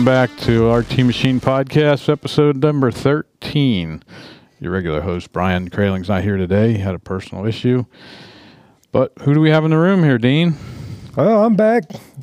Hey, 0.00 0.06
welcome 0.06 0.30
back 0.30 0.44
to 0.46 0.72
RT 0.72 0.98
Machine 1.04 1.40
Podcast, 1.40 2.08
episode 2.08 2.62
number 2.62 2.90
13. 2.90 4.02
Your 4.58 4.72
regular 4.72 5.02
host, 5.02 5.30
Brian 5.30 5.68
Krayling's 5.68 6.08
not 6.08 6.22
here 6.22 6.38
today. 6.38 6.72
He 6.72 6.78
had 6.78 6.94
a 6.94 6.98
personal 6.98 7.44
issue. 7.44 7.84
But 8.92 9.12
who 9.20 9.34
do 9.34 9.42
we 9.42 9.50
have 9.50 9.62
in 9.66 9.72
the 9.72 9.76
room 9.76 10.02
here, 10.02 10.16
Dean? 10.16 10.54
Oh, 11.18 11.44
I'm 11.44 11.54
back. 11.54 11.82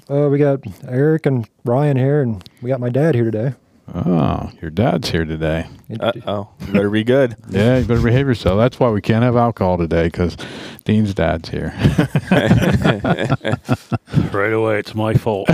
Uh, 0.10 0.28
we 0.28 0.40
got 0.40 0.62
Eric 0.88 1.28
and 1.28 1.48
Ryan 1.66 1.98
here, 1.98 2.24
and 2.24 2.44
we 2.64 2.68
got 2.68 2.80
my 2.80 2.90
dad 2.90 3.14
here 3.14 3.26
today. 3.26 3.54
Oh, 3.94 4.50
your 4.60 4.72
dad's 4.72 5.12
here 5.12 5.26
today. 5.26 5.68
Uh 6.00 6.12
oh, 6.26 6.50
better 6.74 6.90
be 6.90 7.04
good. 7.04 7.36
Yeah, 7.50 7.78
you 7.78 7.86
better 7.86 8.02
behave 8.02 8.28
yourself. 8.28 8.58
That's 8.58 8.80
why 8.80 8.90
we 8.90 9.02
can't 9.02 9.24
have 9.24 9.38
alcohol 9.38 9.78
today 9.78 10.08
because 10.08 10.36
Dean's 10.84 11.14
dad's 11.14 11.50
here. 11.50 11.76
Right 14.32 14.54
away, 14.54 14.80
it's 14.80 14.96
my 14.96 15.14
fault. 15.14 15.48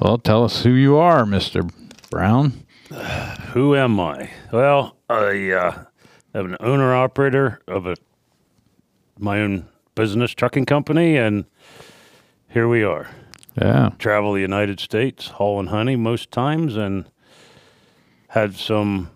Well, 0.00 0.18
tell 0.18 0.44
us 0.44 0.62
who 0.62 0.70
you 0.70 0.96
are, 0.96 1.24
Mr. 1.24 1.70
Brown. 2.10 2.64
Who 3.52 3.76
am 3.76 4.00
I? 4.00 4.30
Well, 4.52 4.96
I 5.08 5.50
uh, 5.50 5.84
am 6.34 6.46
an 6.46 6.56
owner 6.60 6.94
operator 6.94 7.60
of 7.68 7.86
a 7.86 7.96
my 9.18 9.40
own 9.40 9.68
business 9.94 10.32
trucking 10.32 10.64
company, 10.64 11.16
and 11.16 11.44
here 12.48 12.66
we 12.66 12.82
are. 12.82 13.08
Yeah. 13.60 13.90
Travel 13.98 14.32
the 14.32 14.40
United 14.40 14.80
States, 14.80 15.28
hauling 15.28 15.66
honey 15.68 15.96
most 15.96 16.30
times, 16.30 16.76
and 16.76 17.04
had 18.28 18.54
some 18.54 19.10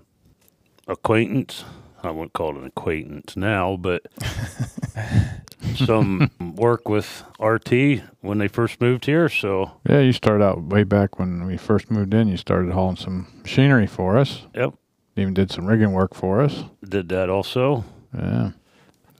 acquaintance. 0.86 1.64
I 2.02 2.10
wouldn't 2.10 2.34
call 2.34 2.50
it 2.50 2.56
an 2.56 2.66
acquaintance 2.66 3.36
now, 3.36 3.76
but 3.76 4.02
some 5.76 6.30
work 6.56 6.88
with 6.88 7.22
RT 7.40 8.02
when 8.20 8.38
they 8.38 8.48
first 8.48 8.80
moved 8.80 9.06
here. 9.06 9.28
So, 9.28 9.72
Yeah, 9.88 10.00
you 10.00 10.12
started 10.12 10.44
out 10.44 10.62
way 10.62 10.84
back 10.84 11.18
when 11.18 11.46
we 11.46 11.56
first 11.56 11.90
moved 11.90 12.14
in. 12.14 12.28
You 12.28 12.36
started 12.36 12.72
hauling 12.72 12.96
some 12.96 13.26
machinery 13.42 13.86
for 13.86 14.16
us. 14.18 14.42
yep, 14.54 14.74
Even 15.16 15.34
did 15.34 15.50
some 15.50 15.66
rigging 15.66 15.92
work 15.92 16.14
for 16.14 16.40
us. 16.40 16.64
did 16.88 17.08
that 17.10 17.28
also. 17.30 17.84
Yeah. 18.16 18.50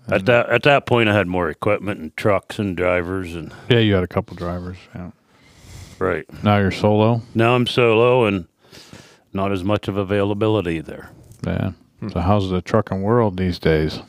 At 0.08 0.26
that 0.26 0.50
at 0.50 0.62
that 0.64 0.84
point, 0.84 1.08
I 1.08 1.14
had 1.14 1.26
more 1.26 1.48
equipment 1.48 1.98
and 1.98 2.14
trucks 2.16 2.58
and 2.58 2.76
drivers 2.76 3.34
and 3.34 3.52
Yeah, 3.70 3.78
you 3.78 3.94
had 3.94 4.04
a 4.04 4.08
couple 4.08 4.36
drivers. 4.36 4.76
Yeah. 4.94 5.12
right. 5.98 6.26
Now 6.44 6.58
you're 6.58 6.70
solo. 6.70 7.22
Now 7.34 7.54
I'm 7.54 7.66
solo 7.66 8.26
and 8.26 8.46
not 9.32 9.50
as 9.50 9.64
much 9.64 9.88
of 9.88 9.96
availability 9.96 10.80
there. 10.80 11.10
Yeah. 11.46 11.72
So 12.12 12.20
how's 12.20 12.50
the 12.50 12.60
trucking 12.60 13.00
world 13.00 13.38
these 13.38 13.58
days? 13.58 14.00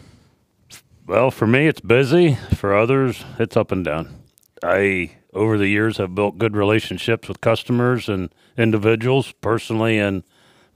Well, 1.07 1.29
for 1.31 1.45
me, 1.45 1.67
it's 1.67 1.81
busy. 1.81 2.35
For 2.55 2.75
others, 2.75 3.23
it's 3.37 3.55
up 3.55 3.71
and 3.71 3.85
down. 3.85 4.23
I 4.63 5.11
over 5.33 5.57
the 5.57 5.67
years 5.67 5.97
have 5.97 6.15
built 6.15 6.37
good 6.37 6.55
relationships 6.55 7.27
with 7.27 7.41
customers 7.41 8.09
and 8.09 8.33
individuals, 8.57 9.33
personally 9.41 9.99
and 9.99 10.23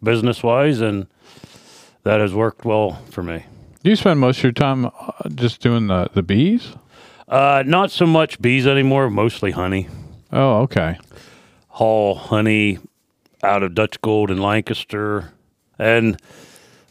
business 0.03 0.43
wise, 0.43 0.81
and 0.81 1.07
that 2.03 2.19
has 2.19 2.33
worked 2.33 2.65
well 2.65 3.01
for 3.09 3.23
me. 3.23 3.45
Do 3.83 3.89
you 3.89 3.95
spend 3.95 4.19
most 4.19 4.37
of 4.39 4.43
your 4.43 4.51
time 4.51 4.85
uh, 4.85 4.91
just 5.33 5.61
doing 5.61 5.87
the, 5.87 6.09
the 6.13 6.21
bees? 6.21 6.73
Uh, 7.27 7.63
not 7.65 7.89
so 7.89 8.05
much 8.05 8.41
bees 8.41 8.67
anymore, 8.67 9.09
mostly 9.09 9.51
honey. 9.51 9.87
Oh, 10.31 10.61
okay. 10.61 10.99
haul 11.69 12.15
honey 12.15 12.77
out 13.41 13.63
of 13.63 13.73
Dutch 13.73 13.99
Gold 14.01 14.29
in 14.29 14.39
Lancaster. 14.39 15.31
And 15.79 16.21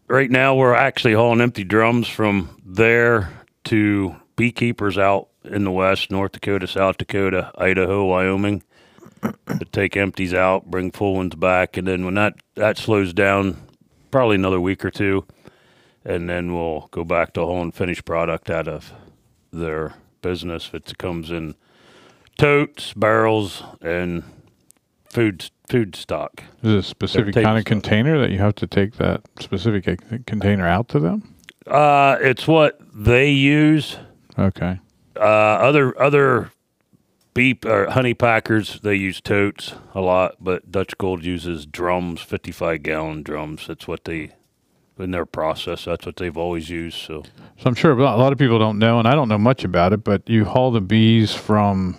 right 0.09 0.31
now 0.31 0.55
we're 0.55 0.75
actually 0.75 1.15
hauling 1.15 1.41
empty 1.41 1.65
drums 1.65 2.09
from 2.09 2.61
there 2.65 3.31
to 3.65 4.17
beekeepers 4.37 4.99
out 4.99 5.29
in 5.45 5.65
the 5.65 5.71
west, 5.71 6.11
North 6.11 6.33
Dakota, 6.33 6.67
South 6.67 6.99
Dakota, 6.99 7.53
Idaho, 7.57 8.05
Wyoming, 8.05 8.63
to 9.23 9.65
take 9.73 9.97
empties 9.97 10.35
out, 10.35 10.71
bring 10.71 10.91
full 10.91 11.15
ones 11.15 11.35
back. 11.35 11.77
And 11.77 11.87
then 11.87 12.05
when 12.05 12.15
that, 12.15 12.35
that 12.55 12.79
slows 12.79 13.13
down, 13.13 13.57
probably 14.11 14.37
another 14.37 14.61
week 14.61 14.85
or 14.85 14.91
two, 14.91 15.27
and 16.05 16.29
then 16.29 16.55
we'll 16.55 16.89
go 16.91 17.05
back 17.05 17.35
to 17.35 17.41
hauling 17.41 17.73
finished 17.73 18.05
product 18.05 18.51
out 18.51 18.69
of 18.69 18.93
their 19.53 19.95
business. 20.23 20.71
It 20.73 20.97
comes 20.99 21.31
in 21.31 21.55
totes, 22.39 22.93
barrels, 22.95 23.63
and 23.83 24.23
food 25.11 25.51
food 25.69 25.95
stock. 25.95 26.43
Is 26.63 26.73
it 26.73 26.79
a 26.79 26.83
specific 26.83 27.35
kind 27.35 27.59
of 27.59 27.65
container 27.65 28.19
that 28.19 28.31
you 28.31 28.39
have 28.39 28.55
to 28.57 28.67
take 28.67 28.97
that 28.97 29.23
specific 29.41 29.85
container 30.27 30.67
out 30.67 30.89
to 30.89 31.01
them? 31.01 31.35
Uh, 31.67 32.17
it's 32.21 32.49
what 32.49 32.81
they 32.95 33.31
use. 33.31 33.99
Okay. 34.39 34.81
Uh, 35.17 35.21
other 35.21 36.01
other 36.01 36.53
beep 37.35 37.65
or 37.65 37.91
honey 37.91 38.15
packers 38.15 38.81
they 38.81 38.95
use 38.95 39.21
totes 39.21 39.75
a 39.95 40.01
lot, 40.01 40.37
but 40.41 40.73
Dutch 40.73 40.97
Gold 40.99 41.25
uses 41.25 41.67
drums, 41.67 42.21
fifty 42.21 42.53
five 42.53 42.83
gallon 42.83 43.23
drums. 43.23 43.67
That's 43.67 43.87
what 43.87 44.05
they 44.05 44.33
in 44.99 45.11
their 45.13 45.27
process. 45.27 45.85
That's 45.85 46.05
what 46.07 46.17
they've 46.17 46.37
always 46.37 46.69
used. 46.71 46.99
So 46.99 47.23
So 47.59 47.67
I'm 47.67 47.75
sure 47.75 47.93
a 47.93 47.97
lot 47.97 48.33
of 48.33 48.39
people 48.39 48.59
don't 48.59 48.79
know, 48.79 48.99
and 48.99 49.07
I 49.07 49.15
don't 49.15 49.29
know 49.29 49.39
much 49.39 49.65
about 49.65 49.93
it, 49.93 50.03
but 50.05 50.29
you 50.29 50.45
haul 50.45 50.71
the 50.71 50.81
bees 50.81 51.35
from 51.35 51.97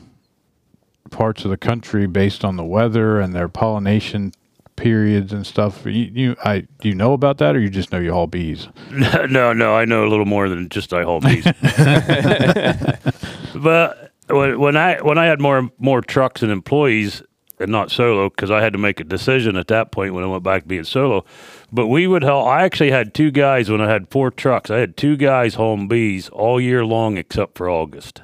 parts 1.09 1.43
of 1.43 1.51
the 1.51 1.57
country 1.57 2.07
based 2.07 2.45
on 2.45 2.55
the 2.55 2.63
weather 2.63 3.19
and 3.19 3.33
their 3.33 3.47
pollination 3.47 4.31
periods 4.79 5.33
and 5.33 5.45
stuff. 5.45 5.85
You, 5.85 5.91
you, 5.91 6.35
I, 6.43 6.61
do 6.79 6.89
you 6.89 6.95
know 6.95 7.13
about 7.13 7.37
that, 7.39 7.55
or 7.55 7.59
you 7.59 7.69
just 7.69 7.91
know 7.91 7.99
you 7.99 8.13
haul 8.13 8.27
bees? 8.27 8.67
no, 8.91 9.53
no, 9.53 9.75
I 9.75 9.85
know 9.85 10.05
a 10.05 10.09
little 10.09 10.25
more 10.25 10.49
than 10.49 10.69
just 10.69 10.93
I 10.93 11.03
haul 11.03 11.19
bees. 11.19 11.43
but 13.55 14.11
when, 14.27 14.59
when 14.59 14.77
I 14.77 15.01
when 15.01 15.17
I 15.17 15.25
had 15.25 15.41
more 15.41 15.69
more 15.77 16.01
trucks 16.01 16.41
and 16.41 16.51
employees 16.51 17.21
and 17.59 17.71
not 17.71 17.91
solo 17.91 18.29
because 18.29 18.49
I 18.49 18.61
had 18.61 18.73
to 18.73 18.79
make 18.79 18.99
a 18.99 19.03
decision 19.03 19.57
at 19.57 19.67
that 19.67 19.91
point 19.91 20.13
when 20.13 20.23
I 20.23 20.27
went 20.27 20.43
back 20.43 20.63
to 20.63 20.67
being 20.67 20.85
solo. 20.85 21.25
But 21.71 21.87
we 21.87 22.07
would 22.07 22.23
haul. 22.23 22.47
I 22.47 22.63
actually 22.63 22.91
had 22.91 23.13
two 23.13 23.31
guys 23.31 23.69
when 23.69 23.81
I 23.81 23.89
had 23.89 24.09
four 24.09 24.31
trucks. 24.31 24.71
I 24.71 24.77
had 24.77 24.95
two 24.95 25.17
guys 25.17 25.55
hauling 25.55 25.87
bees 25.87 26.29
all 26.29 26.59
year 26.59 26.85
long 26.85 27.17
except 27.17 27.57
for 27.57 27.69
August. 27.69 28.21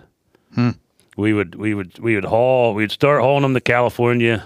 Hmm. 0.53 0.71
We 1.15 1.33
would 1.33 1.55
we 1.55 1.73
would 1.73 1.97
we 1.99 2.15
would 2.15 2.25
haul. 2.25 2.73
We'd 2.73 2.91
start 2.91 3.21
hauling 3.21 3.43
them 3.43 3.53
to 3.53 3.61
California 3.61 4.43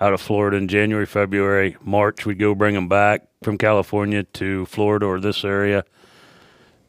out 0.00 0.14
of 0.14 0.20
Florida 0.20 0.56
in 0.56 0.68
January, 0.68 1.06
February, 1.06 1.76
March. 1.82 2.24
We'd 2.24 2.38
go 2.38 2.54
bring 2.54 2.74
them 2.74 2.88
back 2.88 3.26
from 3.42 3.58
California 3.58 4.22
to 4.22 4.66
Florida 4.66 5.06
or 5.06 5.20
this 5.20 5.44
area. 5.44 5.84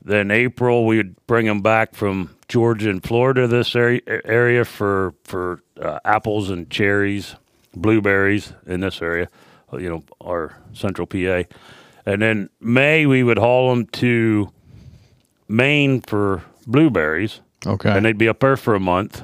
Then 0.01 0.31
April, 0.31 0.85
we 0.85 0.97
would 0.97 1.16
bring 1.28 1.45
them 1.45 1.61
back 1.61 1.94
from 1.94 2.35
Georgia 2.47 2.89
and 2.89 3.03
Florida, 3.03 3.47
this 3.47 3.75
area, 3.75 4.01
area 4.07 4.63
for 4.63 5.13
for 5.23 5.61
uh, 5.81 6.00
apples 6.05 6.50
and 6.50 6.69
cherries, 6.69 7.35
blueberries 7.75 8.53
in 8.66 8.79
this 8.79 9.01
area, 9.01 9.29
you 9.73 9.89
know, 9.89 10.03
our 10.22 10.57
central 10.73 11.05
PA. 11.05 11.44
And 12.05 12.22
then 12.22 12.50
May, 12.61 13.05
we 13.05 13.23
would 13.23 13.39
haul 13.39 13.72
them 13.72 13.88
to 13.88 14.51
Maine 15.47 16.01
for 16.01 16.44
blueberries 16.67 17.41
Okay. 17.66 17.90
and 17.90 18.06
they'd 18.06 18.18
be 18.18 18.28
up 18.28 18.40
there 18.40 18.58
for 18.58 18.76
a 18.76 18.80
month. 18.80 19.24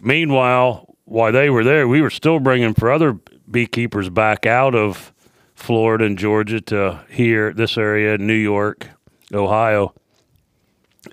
Meanwhile, 0.00 0.94
while 1.04 1.32
they 1.32 1.50
were 1.50 1.64
there, 1.64 1.86
we 1.86 2.00
were 2.00 2.10
still 2.10 2.40
bringing 2.40 2.74
for 2.74 2.90
other 2.90 3.18
beekeepers 3.50 4.08
back 4.08 4.46
out 4.46 4.74
of 4.74 5.12
Florida 5.54 6.04
and 6.04 6.16
Georgia 6.18 6.60
to 6.60 7.04
here, 7.10 7.52
this 7.52 7.76
area, 7.76 8.16
New 8.16 8.32
York, 8.32 8.88
Ohio. 9.32 9.94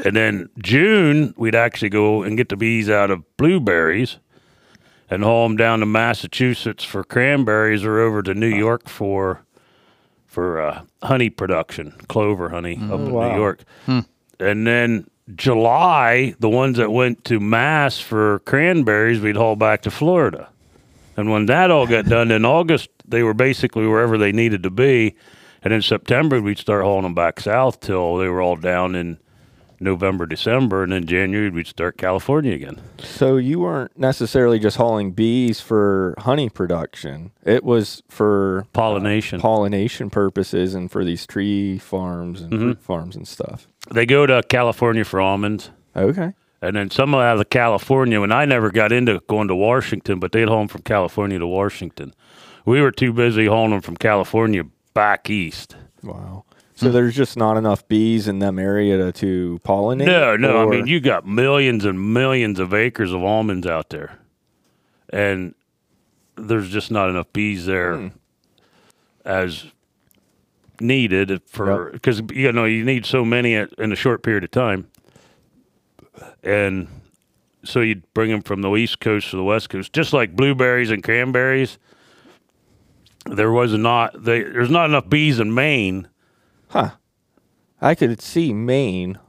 And 0.04 0.16
then 0.16 0.50
June, 0.60 1.34
we'd 1.38 1.56
actually 1.56 1.90
go 1.90 2.24
and 2.24 2.38
get 2.38 2.50
the 2.50 2.58
bees 2.58 2.90
out 2.90 3.10
of 3.12 3.24
blueberries 3.38 4.18
and 5.10 5.24
haul 5.24 5.48
them 5.48 5.58
down 5.58 5.80
to 5.80 5.86
Massachusetts 5.86 6.84
for 6.84 7.04
cranberries 7.04 7.84
or 7.84 8.00
over 8.00 8.22
to 8.24 8.34
New 8.34 8.48
York 8.48 8.88
for 8.88 9.44
for 10.26 10.62
uh, 10.62 10.84
honey 11.02 11.30
production, 11.30 11.92
clover 12.10 12.50
honey 12.50 12.76
up 12.76 13.00
in 13.00 13.12
wow. 13.12 13.32
New 13.32 13.38
York. 13.38 13.64
And 14.40 14.68
then 14.68 15.10
July, 15.36 16.36
the 16.40 16.50
ones 16.50 16.78
that 16.78 16.92
went 16.92 17.26
to 17.26 17.40
Mass 17.40 18.00
for 18.00 18.40
cranberries, 18.40 19.20
we'd 19.20 19.36
haul 19.36 19.56
back 19.56 19.82
to 19.82 19.92
Florida. 19.92 20.50
And 21.18 21.32
when 21.32 21.48
that 21.48 21.72
all 21.72 21.88
got 21.88 22.06
done 22.06 22.32
in 22.32 22.46
August, 22.46 22.90
they 23.06 23.24
were 23.24 23.34
basically 23.34 23.88
wherever 23.88 24.18
they 24.18 24.32
needed 24.32 24.64
to 24.64 24.70
be. 24.70 25.16
And 25.64 25.74
in 25.74 25.82
September, 25.82 26.40
we'd 26.40 26.60
start 26.60 26.84
hauling 26.84 27.04
them 27.04 27.16
back 27.16 27.40
south 27.40 27.80
till 27.80 28.18
they 28.18 28.28
were 28.28 28.42
all 28.42 28.56
down 28.56 28.96
in 28.96 29.18
November, 29.80 30.26
December. 30.26 30.84
And 30.84 30.92
then 30.92 31.06
January, 31.06 31.50
we'd 31.50 31.68
start 31.68 31.98
California 31.98 32.54
again. 32.54 32.80
So 33.00 33.38
you 33.38 33.60
weren't 33.60 33.98
necessarily 33.98 34.60
just 34.60 34.78
hauling 34.78 35.12
bees 35.12 35.60
for 35.60 36.14
honey 36.20 36.50
production. 36.50 37.32
It 37.44 37.64
was 37.64 38.04
for 38.08 38.60
uh, 38.60 38.64
Pollination. 38.74 39.42
pollination 39.42 40.10
purposes 40.10 40.76
and 40.76 40.92
for 40.92 41.04
these 41.04 41.26
tree 41.26 41.80
farms 41.80 42.42
and 42.42 42.52
mm-hmm. 42.52 42.64
fruit 42.64 42.82
farms 42.82 43.16
and 43.16 43.28
stuff. 43.28 43.68
They 43.92 44.06
go 44.06 44.26
to 44.26 44.44
California 44.44 45.04
for 45.04 45.20
almonds. 45.22 45.72
Okay. 45.96 46.34
And 46.62 46.76
then 46.76 46.90
some 46.90 47.14
out 47.14 47.40
of 47.40 47.50
California, 47.50 48.22
and 48.22 48.34
I 48.34 48.46
never 48.46 48.72
got 48.72 48.92
into 48.92 49.22
going 49.28 49.48
to 49.48 49.56
Washington, 49.56 50.20
but 50.20 50.32
they'd 50.32 50.48
haul 50.48 50.60
them 50.60 50.68
from 50.68 50.82
California 50.82 51.38
to 51.38 51.48
Washington. 51.48 52.14
We 52.66 52.82
were 52.82 52.92
too 52.92 53.14
busy 53.14 53.46
hauling 53.46 53.72
them 53.72 53.82
from 53.82 53.96
California 53.96 54.64
back 54.94 55.30
east. 55.30 55.76
Wow. 56.02 56.46
So 56.76 56.88
hmm. 56.88 56.94
there's 56.94 57.16
just 57.16 57.38
not 57.38 57.58
enough 57.58 57.88
bees 57.88 58.28
in 58.28 58.40
them 58.40 58.58
area 58.60 58.98
to, 58.98 59.12
to 59.14 59.60
pollinate. 59.64 60.06
No, 60.06 60.36
no. 60.36 60.68
I 60.68 60.70
mean, 60.70 60.88
you 60.88 61.00
got 61.00 61.28
millions 61.28 61.86
and 61.86 62.14
millions 62.14 62.60
of 62.60 62.74
acres 62.74 63.14
of 63.14 63.24
almonds 63.24 63.68
out 63.68 63.90
there. 63.90 64.20
and 65.10 65.54
there's 66.36 66.70
just 66.70 66.92
not 66.92 67.10
enough 67.10 67.32
bees 67.34 67.66
there 67.66 67.96
hmm. 67.98 68.08
as 69.26 69.66
needed 70.80 71.42
for 71.46 71.92
because 71.92 72.22
you 72.32 72.52
know 72.52 72.66
you 72.66 72.84
need 72.84 73.06
so 73.06 73.26
many 73.26 73.56
at, 73.56 73.74
in 73.74 73.92
a 73.92 73.96
short 73.96 74.24
period 74.24 74.44
of 74.44 74.52
time, 74.52 74.90
and 76.44 76.88
so 77.64 77.82
you'd 77.82 78.12
bring 78.14 78.32
them 78.32 78.42
from 78.42 78.62
the 78.62 78.74
east 78.76 79.00
coast 79.00 79.32
to 79.32 79.36
the 79.36 79.44
west 79.44 79.70
coast, 79.70 79.94
just 79.94 80.14
like 80.14 80.36
blueberries 80.36 80.92
and 80.92 81.04
cranberries. 81.04 81.78
There 83.26 83.52
was 83.52 83.74
not 83.74 84.24
they, 84.24 84.44
there's 84.44 84.70
not 84.70 84.90
enough 84.90 85.10
bees 85.10 85.40
in 85.40 85.54
Maine. 85.54 86.08
Huh. 86.70 86.92
I 87.82 87.94
could 87.94 88.22
see 88.22 88.54
Maine, 88.54 89.20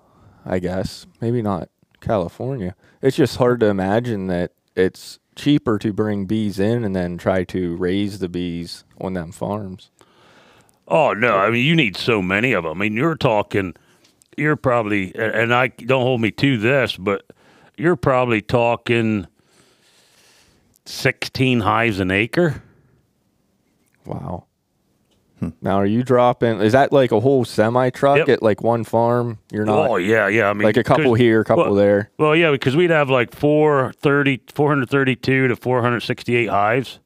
I 0.44 0.58
guess. 0.58 1.06
Maybe 1.20 1.42
not 1.42 1.68
California. 2.00 2.74
It's 3.02 3.16
just 3.16 3.36
hard 3.36 3.60
to 3.60 3.66
imagine 3.66 4.28
that 4.28 4.52
it's 4.74 5.18
cheaper 5.36 5.78
to 5.78 5.92
bring 5.92 6.26
bees 6.26 6.58
in 6.58 6.84
and 6.84 6.94
then 6.94 7.18
try 7.18 7.44
to 7.44 7.76
raise 7.76 8.18
the 8.18 8.28
bees 8.28 8.84
on 9.00 9.14
them 9.14 9.32
farms. 9.32 9.90
Oh 10.88 11.12
no! 11.12 11.36
I 11.36 11.50
mean, 11.50 11.64
you 11.64 11.76
need 11.76 11.96
so 11.96 12.22
many 12.22 12.52
of 12.52 12.64
them. 12.64 12.78
I 12.78 12.80
mean, 12.80 12.94
you're 12.94 13.14
talking, 13.14 13.74
you're 14.36 14.56
probably, 14.56 15.14
and 15.14 15.54
I 15.54 15.68
don't 15.68 16.02
hold 16.02 16.22
me 16.22 16.30
to 16.32 16.56
this, 16.56 16.96
but 16.96 17.26
you're 17.76 17.96
probably 17.96 18.40
talking 18.40 19.26
sixteen 20.86 21.60
hives 21.60 22.00
an 22.00 22.10
acre. 22.10 22.62
Wow. 24.06 24.44
Hmm. 25.40 25.50
Now, 25.60 25.76
are 25.76 25.86
you 25.86 26.02
dropping? 26.02 26.60
Is 26.60 26.72
that 26.72 26.92
like 26.92 27.12
a 27.12 27.20
whole 27.20 27.44
semi 27.44 27.90
truck 27.90 28.18
Yep. 28.18 28.28
at 28.28 28.42
like 28.42 28.62
one 28.62 28.82
farm? 28.82 29.38
You're 29.52 29.66
not 29.66 29.90
oh 29.90 29.96
yeah, 29.96 30.26
yeah. 30.26 30.48
I 30.48 30.52
mean, 30.52 30.64
like 30.64 30.76
a 30.76 30.82
couple 30.82 31.14
here, 31.14 31.40
a 31.40 31.44
couple 31.44 31.64
well, 31.64 31.74
there. 31.74 32.10
Well, 32.18 32.34
yeah, 32.34 32.50
because 32.50 32.74
we'd 32.74 32.90
have 32.90 33.10
like 33.10 33.34
430, 33.34 34.42
432 34.52 35.48
to 35.48 35.56
468 35.56 36.48
hives. 36.48 36.98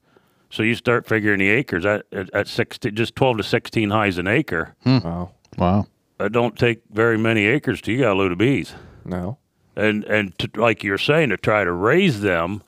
So 0.52 0.62
you 0.62 0.75
start 0.75 1.06
figuring 1.06 1.38
the 1.38 1.49
acres 1.49 1.87
at, 1.87 2.04
at, 2.12 2.32
at 2.34 2.46
60, 2.46 2.90
just 2.90 3.16
12 3.16 3.38
to 3.38 3.43
16 3.43 3.88
hives 3.88 4.19
an 4.19 4.26
acre. 4.26 4.76
Hmm. 4.84 4.99
Wow. 4.99 5.31
Wow. 5.56 5.87
It 6.20 6.31
don't 6.31 6.58
take 6.58 6.82
very 6.93 7.16
many 7.16 7.46
acres 7.46 7.81
till 7.81 7.94
you 7.94 8.00
got 8.00 8.12
a 8.12 8.19
load 8.19 8.32
of 8.32 8.38
bees. 8.38 8.75
No, 9.06 9.38
And, 9.76 10.04
and 10.04 10.38
to, 10.38 10.50
like 10.54 10.84
you're 10.84 10.99
saying, 10.99 11.31
to 11.31 11.38
try 11.38 11.64
to 11.64 11.72
raise 11.72 12.20
them, 12.20 12.62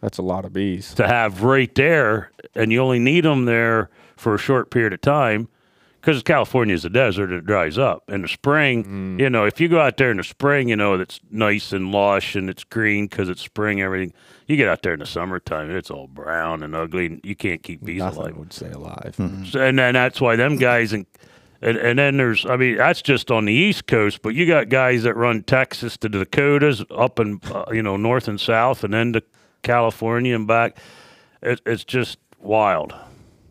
that's 0.00 0.18
a 0.18 0.22
lot 0.22 0.44
of 0.44 0.52
bees. 0.52 0.92
to 0.94 1.06
have 1.06 1.44
right 1.44 1.72
there, 1.76 2.32
and 2.56 2.72
you 2.72 2.80
only 2.80 2.98
need 2.98 3.24
them 3.24 3.44
there 3.44 3.90
for 4.16 4.34
a 4.34 4.38
short 4.38 4.72
period 4.72 4.92
of 4.92 5.00
time 5.00 5.48
because 6.00 6.22
California 6.24 6.74
is 6.74 6.84
a 6.84 6.90
desert 6.90 7.30
and 7.30 7.38
it 7.38 7.46
dries 7.46 7.78
up. 7.78 8.02
In 8.08 8.22
the 8.22 8.28
spring, 8.28 8.84
mm. 8.84 9.20
you 9.20 9.30
know, 9.30 9.44
if 9.44 9.60
you 9.60 9.68
go 9.68 9.80
out 9.80 9.98
there 9.98 10.10
in 10.10 10.16
the 10.16 10.24
spring, 10.24 10.68
you 10.68 10.76
know, 10.76 10.96
that's 10.96 11.20
nice 11.30 11.72
and 11.72 11.92
lush 11.92 12.34
and 12.34 12.50
it's 12.50 12.64
green 12.64 13.06
because 13.06 13.28
it's 13.28 13.42
spring, 13.42 13.80
everything. 13.80 14.12
You 14.50 14.56
get 14.56 14.66
out 14.68 14.82
there 14.82 14.94
in 14.94 14.98
the 14.98 15.06
summertime, 15.06 15.70
it's 15.70 15.92
all 15.92 16.08
brown 16.08 16.64
and 16.64 16.74
ugly, 16.74 17.06
and 17.06 17.20
you 17.22 17.36
can't 17.36 17.62
keep 17.62 17.84
bees 17.84 18.00
Nothing 18.00 18.18
alive. 18.22 18.36
would 18.36 18.52
stay 18.52 18.70
alive. 18.72 19.14
So- 19.48 19.60
and 19.60 19.78
then 19.78 19.94
that's 19.94 20.20
why 20.20 20.34
them 20.34 20.56
guys 20.56 20.92
and 20.92 21.06
and, 21.62 21.76
and 21.76 21.98
then 22.00 22.16
there's 22.16 22.44
I 22.46 22.56
mean 22.56 22.76
that's 22.76 23.00
just 23.00 23.30
on 23.30 23.44
the 23.44 23.52
east 23.52 23.86
coast, 23.86 24.22
but 24.22 24.30
you 24.30 24.46
got 24.46 24.68
guys 24.68 25.04
that 25.04 25.14
run 25.14 25.44
Texas 25.44 25.96
to 25.98 26.08
the 26.08 26.18
Dakotas, 26.24 26.82
up 26.90 27.20
and 27.20 27.40
uh, 27.52 27.66
you 27.70 27.80
know 27.82 27.96
north 27.96 28.26
and 28.26 28.40
south, 28.40 28.82
and 28.82 28.92
then 28.92 29.12
to 29.12 29.22
California 29.62 30.34
and 30.34 30.48
back. 30.48 30.78
It, 31.42 31.60
it's 31.64 31.84
just 31.84 32.18
wild. 32.40 32.92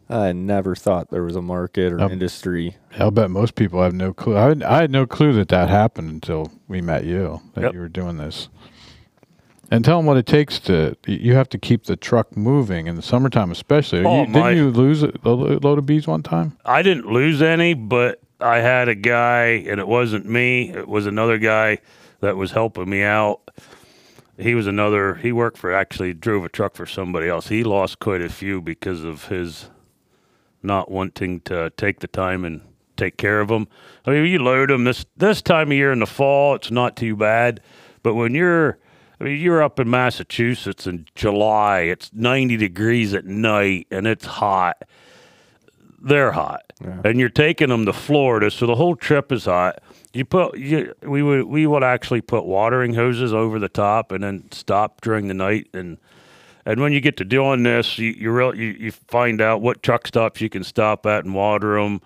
I 0.09 0.33
never 0.33 0.75
thought 0.75 1.11
there 1.11 1.23
was 1.23 1.35
a 1.37 1.41
market 1.41 1.93
or 1.93 1.99
Yep. 1.99 2.11
industry. 2.11 2.75
I'll 2.97 3.11
bet 3.11 3.29
most 3.29 3.55
people 3.55 3.81
have 3.83 3.93
no 3.93 4.11
clue. 4.11 4.35
I, 4.35 4.47
had- 4.49 4.63
I 4.63 4.81
had 4.81 4.91
no 4.91 5.05
clue 5.05 5.31
that 5.33 5.47
that 5.47 5.69
happened 5.69 6.09
until 6.09 6.51
we 6.67 6.81
met 6.81 7.05
you, 7.05 7.39
that 7.53 7.61
Yep. 7.61 7.73
you 7.75 7.79
were 7.79 7.87
doing 7.89 8.17
this. 8.17 8.49
And 9.71 9.85
tell 9.85 9.97
them 9.97 10.05
what 10.05 10.17
it 10.17 10.25
takes 10.25 10.59
to. 10.61 10.95
You 11.05 11.35
have 11.35 11.49
to 11.49 11.57
keep 11.57 11.85
the 11.85 11.95
truck 11.95 12.35
moving 12.35 12.87
in 12.87 12.95
the 12.95 13.01
summertime, 13.01 13.51
especially. 13.51 14.03
Oh, 14.03 14.21
you, 14.21 14.33
didn't 14.33 14.57
you 14.57 14.69
lose 14.71 15.03
a, 15.03 15.11
a 15.23 15.29
load 15.29 15.77
of 15.77 15.85
bees 15.85 16.07
one 16.07 16.23
time? 16.23 16.57
I 16.65 16.81
didn't 16.81 17.05
lose 17.05 17.41
any, 17.41 17.75
but 17.75 18.19
I 18.41 18.59
had 18.59 18.87
a 18.87 18.95
guy, 18.95 19.63
and 19.67 19.79
it 19.79 19.87
wasn't 19.87 20.25
me. 20.25 20.71
It 20.71 20.87
was 20.87 21.05
another 21.05 21.37
guy 21.37 21.79
that 22.21 22.35
was 22.35 22.51
helping 22.51 22.89
me 22.89 23.03
out. 23.03 23.41
He 24.37 24.55
was 24.55 24.67
another. 24.67 25.15
He 25.15 25.31
worked 25.31 25.57
for 25.57 25.71
actually 25.73 26.13
drove 26.13 26.45
a 26.45 26.49
truck 26.49 26.75
for 26.75 26.85
somebody 26.85 27.27
else. 27.27 27.49
He 27.49 27.63
lost 27.63 27.99
quite 27.99 28.21
a 28.21 28.29
few 28.29 28.61
because 28.61 29.03
of 29.03 29.25
his 29.25 29.69
not 30.63 30.89
wanting 30.89 31.41
to 31.41 31.71
take 31.77 31.99
the 31.99 32.07
time 32.07 32.43
and 32.43 32.61
take 32.97 33.17
care 33.17 33.39
of 33.39 33.49
them. 33.49 33.67
I 34.05 34.11
mean, 34.11 34.25
you 34.25 34.39
load 34.39 34.69
them 34.69 34.83
this 34.83 35.05
this 35.15 35.41
time 35.41 35.71
of 35.71 35.77
year 35.77 35.91
in 35.91 35.99
the 35.99 36.07
fall, 36.07 36.55
it's 36.55 36.71
not 36.71 36.95
too 36.95 37.15
bad, 37.15 37.61
but 38.01 38.15
when 38.15 38.33
you're 38.33 38.77
I 39.19 39.23
mean, 39.23 39.39
you're 39.39 39.61
up 39.61 39.79
in 39.79 39.89
Massachusetts 39.89 40.87
in 40.87 41.05
July. 41.15 41.81
It's 41.81 42.11
90 42.13 42.57
degrees 42.57 43.13
at 43.13 43.25
night 43.25 43.87
and 43.91 44.07
it's 44.07 44.25
hot 44.25 44.83
they're 46.01 46.31
hot, 46.31 46.71
and 47.03 47.19
you're 47.19 47.29
taking 47.29 47.69
them 47.69 47.85
to 47.85 47.93
Florida, 47.93 48.49
so 48.51 48.65
the 48.65 48.75
whole 48.75 48.95
trip 48.95 49.31
is 49.31 49.45
hot. 49.45 49.81
You 50.13 50.25
put 50.25 50.57
you, 50.57 50.93
we 51.03 51.21
would 51.21 51.45
we 51.45 51.67
would 51.67 51.83
actually 51.83 52.21
put 52.21 52.45
watering 52.45 52.93
hoses 52.93 53.33
over 53.33 53.59
the 53.59 53.69
top 53.69 54.11
and 54.11 54.23
then 54.23 54.51
stop 54.51 55.01
during 55.01 55.27
the 55.27 55.33
night 55.33 55.67
and 55.73 55.97
and 56.65 56.81
when 56.81 56.93
you 56.93 57.01
get 57.01 57.17
to 57.17 57.25
doing 57.25 57.63
this, 57.63 57.97
you 57.97 58.11
you 58.11 58.31
real 58.31 58.55
you, 58.55 58.67
you 58.67 58.91
find 58.91 59.41
out 59.41 59.61
what 59.61 59.83
truck 59.83 60.07
stops 60.07 60.41
you 60.41 60.49
can 60.49 60.63
stop 60.63 61.05
at 61.05 61.25
and 61.25 61.33
water 61.33 61.81
them 61.81 62.01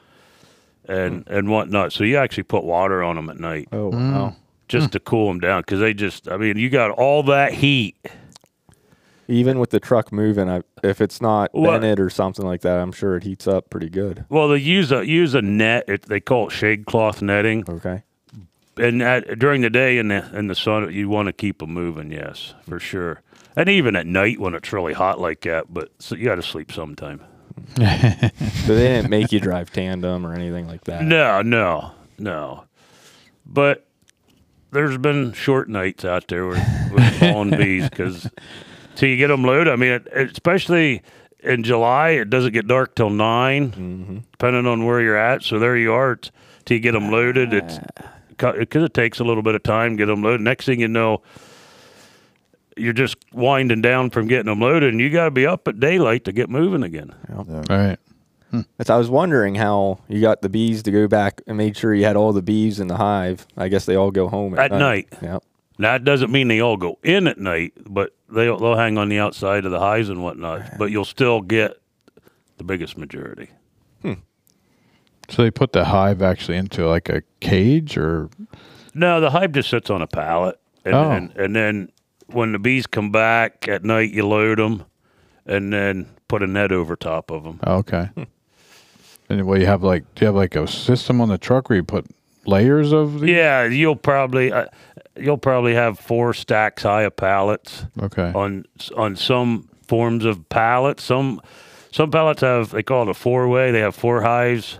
and 0.86 1.28
hmm. 1.28 1.34
and 1.34 1.50
whatnot. 1.50 1.94
So 1.94 2.04
you 2.04 2.18
actually 2.18 2.44
put 2.44 2.64
water 2.64 3.04
on 3.04 3.16
them 3.16 3.30
at 3.30 3.40
night 3.40 3.70
Oh 3.72 3.92
hmm. 3.92 4.12
wow! 4.14 4.36
Just 4.68 4.88
hmm. 4.88 4.92
to 4.92 5.00
cool 5.00 5.28
them 5.28 5.40
down 5.40 5.62
because 5.62 5.80
they 5.80 5.94
just 5.94 6.28
I 6.28 6.38
mean 6.38 6.58
you 6.58 6.70
got 6.70 6.92
all 6.92 7.24
that 7.24 7.54
heat. 7.54 7.98
Even 9.30 9.58
with 9.58 9.70
the 9.70 9.80
truck 9.80 10.12
moving, 10.12 10.50
I, 10.50 10.64
if 10.84 11.00
it's 11.00 11.22
not 11.22 11.52
Well- 11.54 11.72
vented 11.72 12.00
or 12.00 12.10
something 12.10 12.46
like 12.46 12.62
that, 12.62 12.80
I'm 12.80 12.92
sure 12.92 13.16
it 13.16 13.24
heats 13.24 13.48
up 13.48 13.70
pretty 13.70 13.90
good. 13.90 14.26
Well, 14.30 14.50
they 14.50 14.58
use 14.58 14.92
a 14.92 15.08
use 15.08 15.34
a 15.34 15.42
net. 15.42 15.86
It, 15.88 16.04
they 16.04 16.20
call 16.20 16.48
it 16.48 16.52
shade 16.52 16.86
cloth 16.86 17.22
netting. 17.22 17.64
Okay. 17.68 18.04
and 18.78 19.02
at, 19.02 19.40
during 19.40 19.62
the 19.62 19.70
day 19.70 19.98
in 19.98 20.10
the 20.10 20.30
in 20.38 20.48
the 20.48 20.56
sun, 20.56 20.92
you 20.92 21.08
want 21.08 21.28
to 21.28 21.34
keep 21.34 21.60
them 21.60 21.74
moving. 21.74 22.12
Yes, 22.12 22.54
for 22.68 22.80
sure. 22.80 23.22
And 23.56 23.70
even 23.70 23.96
at 23.96 24.08
night 24.08 24.40
when 24.40 24.56
it's 24.56 24.74
really 24.74 24.94
hot 24.94 25.20
like 25.20 25.42
that, 25.42 25.74
but 25.74 25.92
so 26.00 26.16
you 26.16 26.26
got 26.26 26.36
to 26.36 26.44
sleep 26.44 26.72
sometime. 26.72 27.22
But 28.66 28.76
they 28.76 28.88
didn't 28.88 29.10
make 29.10 29.32
you 29.32 29.40
drive 29.42 29.72
tandem 29.72 30.26
or 30.26 30.34
anything 30.34 30.68
like 30.68 30.86
that. 30.86 31.04
No, 31.04 31.42
no, 31.42 31.92
no. 32.18 32.64
But 33.46 33.86
there's 34.74 34.98
been 34.98 35.34
short 35.34 35.70
nights 35.70 36.04
out 36.04 36.28
there 36.28 36.46
with, 36.48 36.92
with 36.92 37.20
fallen 37.20 37.50
bees 37.58 37.90
because 37.90 38.30
till 38.96 39.10
you 39.10 39.18
get 39.18 39.28
them 39.28 39.44
loaded. 39.44 39.72
I 39.72 39.76
mean, 39.76 39.92
it, 39.92 40.08
especially 40.14 41.02
in 41.40 41.64
July, 41.64 42.10
it 42.10 42.30
doesn't 42.30 42.54
get 42.54 42.68
dark 42.68 42.96
till 42.96 43.10
9 43.10 43.72
mm-hmm. 43.72 44.18
depending 44.32 44.66
on 44.66 44.86
where 44.86 45.02
you're 45.02 45.18
at. 45.18 45.44
So 45.44 45.60
there 45.60 45.78
you 45.78 45.94
are 45.94 46.16
t- 46.16 46.32
till 46.66 46.76
you 46.78 46.82
get 46.82 46.94
them 46.94 47.12
loaded. 47.12 47.54
Ah. 47.54 47.58
It's 47.58 47.80
because 48.58 48.84
it 48.84 48.94
takes 48.94 49.20
a 49.20 49.24
little 49.24 49.44
bit 49.44 49.56
of 49.56 49.64
time 49.64 49.92
to 49.92 49.98
get 49.98 50.06
them 50.08 50.24
loaded. 50.24 50.42
Next 50.42 50.66
thing 50.66 50.80
you 50.80 50.88
know, 50.88 51.22
you're 52.76 52.94
just 52.94 53.18
winding 53.32 53.82
down 53.82 54.10
from 54.10 54.28
getting 54.28 54.48
them 54.48 54.60
loaded, 54.60 54.92
and 54.92 55.00
you 55.00 55.10
got 55.10 55.26
to 55.26 55.32
be 55.32 55.46
up 55.46 55.68
at 55.68 55.80
daylight 55.80 56.26
to 56.26 56.32
get 56.32 56.50
moving 56.50 56.84
again. 56.84 57.14
All 57.36 57.46
right. 57.70 58.00
Hmm. 58.54 58.62
That's- 58.78 58.94
I 58.94 58.98
was 58.98 59.10
wondering 59.10 59.56
how 59.56 60.00
you 60.08 60.22
got 60.22 60.42
the 60.44 60.50
bees 60.50 60.84
to 60.84 60.92
go 60.92 61.08
back 61.08 61.42
and 61.48 61.58
made 61.58 61.76
sure 61.76 61.94
you 61.94 62.06
had 62.06 62.16
all 62.16 62.34
the 62.34 62.42
bees 62.44 62.80
in 62.80 62.88
the 62.88 62.98
hive. 62.98 63.48
I 63.58 63.68
guess 63.68 63.86
they 63.86 63.96
all 63.96 64.12
go 64.12 64.28
home 64.30 64.54
at, 64.58 64.72
At 64.72 64.78
night. 64.80 65.08
Yep. 65.22 65.44
That 65.80 66.04
doesn't 66.04 66.32
mean 66.32 66.50
they 66.50 66.60
all 66.60 66.78
go 66.78 67.00
in 67.04 67.26
at 67.28 67.40
night, 67.40 67.74
but 67.90 68.14
they'll 68.30 68.60
they'll 68.60 68.76
hang 68.78 69.00
on 69.00 69.10
the 69.10 69.18
outside 69.18 69.66
of 69.66 69.72
the 69.72 69.80
hives 69.80 70.08
and 70.10 70.24
whatnot. 70.24 70.78
But 70.78 70.92
you'll 70.92 71.04
still 71.04 71.42
get 71.42 71.82
the 72.58 72.64
biggest 72.64 72.96
majority. 72.96 73.50
Hmm. 74.04 74.14
So 75.30 75.42
they 75.42 75.50
put 75.50 75.72
the 75.74 75.86
hive 75.86 76.22
actually 76.22 76.58
into 76.58 76.88
like 76.88 77.10
a 77.10 77.24
cage, 77.40 77.98
or 77.98 78.30
No, 78.94 79.20
the 79.20 79.32
hive 79.32 79.52
just 79.54 79.70
sits 79.72 79.90
on 79.90 80.04
a 80.04 80.08
pallet, 80.08 80.60
and 80.86 80.94
Oh. 80.94 81.10
and, 81.10 81.32
and 81.36 81.56
then 81.56 81.90
when 82.28 82.52
the 82.52 82.60
bees 82.60 82.86
come 82.86 83.12
back 83.12 83.68
at 83.68 83.84
night, 83.84 84.12
you 84.12 84.28
load 84.28 84.60
them, 84.60 84.84
and 85.48 85.74
then 85.74 86.06
put 86.28 86.44
a 86.44 86.48
net 86.48 86.72
over 86.72 86.96
top 86.96 87.32
of 87.32 87.44
them. 87.44 87.60
okay. 87.66 88.10
Hmm. 88.16 88.24
And 89.30 89.46
what 89.46 89.60
you 89.60 89.66
have 89.66 89.84
like, 89.84 90.04
do 90.16 90.26
you 90.26 90.28
have 90.28 90.36
like 90.36 90.56
a 90.56 90.68
system 90.68 91.22
on 91.22 91.30
the 91.30 91.38
truck 91.38 91.70
where 91.70 91.78
you 91.78 91.84
put 91.84 92.06
layers 92.46 92.92
of? 92.92 93.22
The, 93.22 93.32
Yeah, 93.32 93.66
you'll 93.66 93.96
probably 93.96 94.52
uh, 94.52 94.68
you'll 95.16 95.38
probably 95.38 95.74
have 95.76 96.00
four 96.00 96.34
stacks 96.34 96.84
high 96.84 97.04
of 97.04 97.16
pallets. 97.16 97.86
Okay. 98.02 98.32
on 98.34 98.66
on 98.96 99.16
some 99.16 99.70
forms 99.88 100.26
of 100.26 100.48
pallets. 100.50 101.04
Some 101.04 101.42
some 101.92 102.12
pallets 102.12 102.42
have 102.42 102.72
they 102.72 102.84
call 102.84 103.04
it 103.04 103.10
a 103.10 103.14
four 103.14 103.48
way. 103.48 103.72
They 103.72 103.80
have 103.80 103.96
four 103.96 104.22
hives 104.22 104.80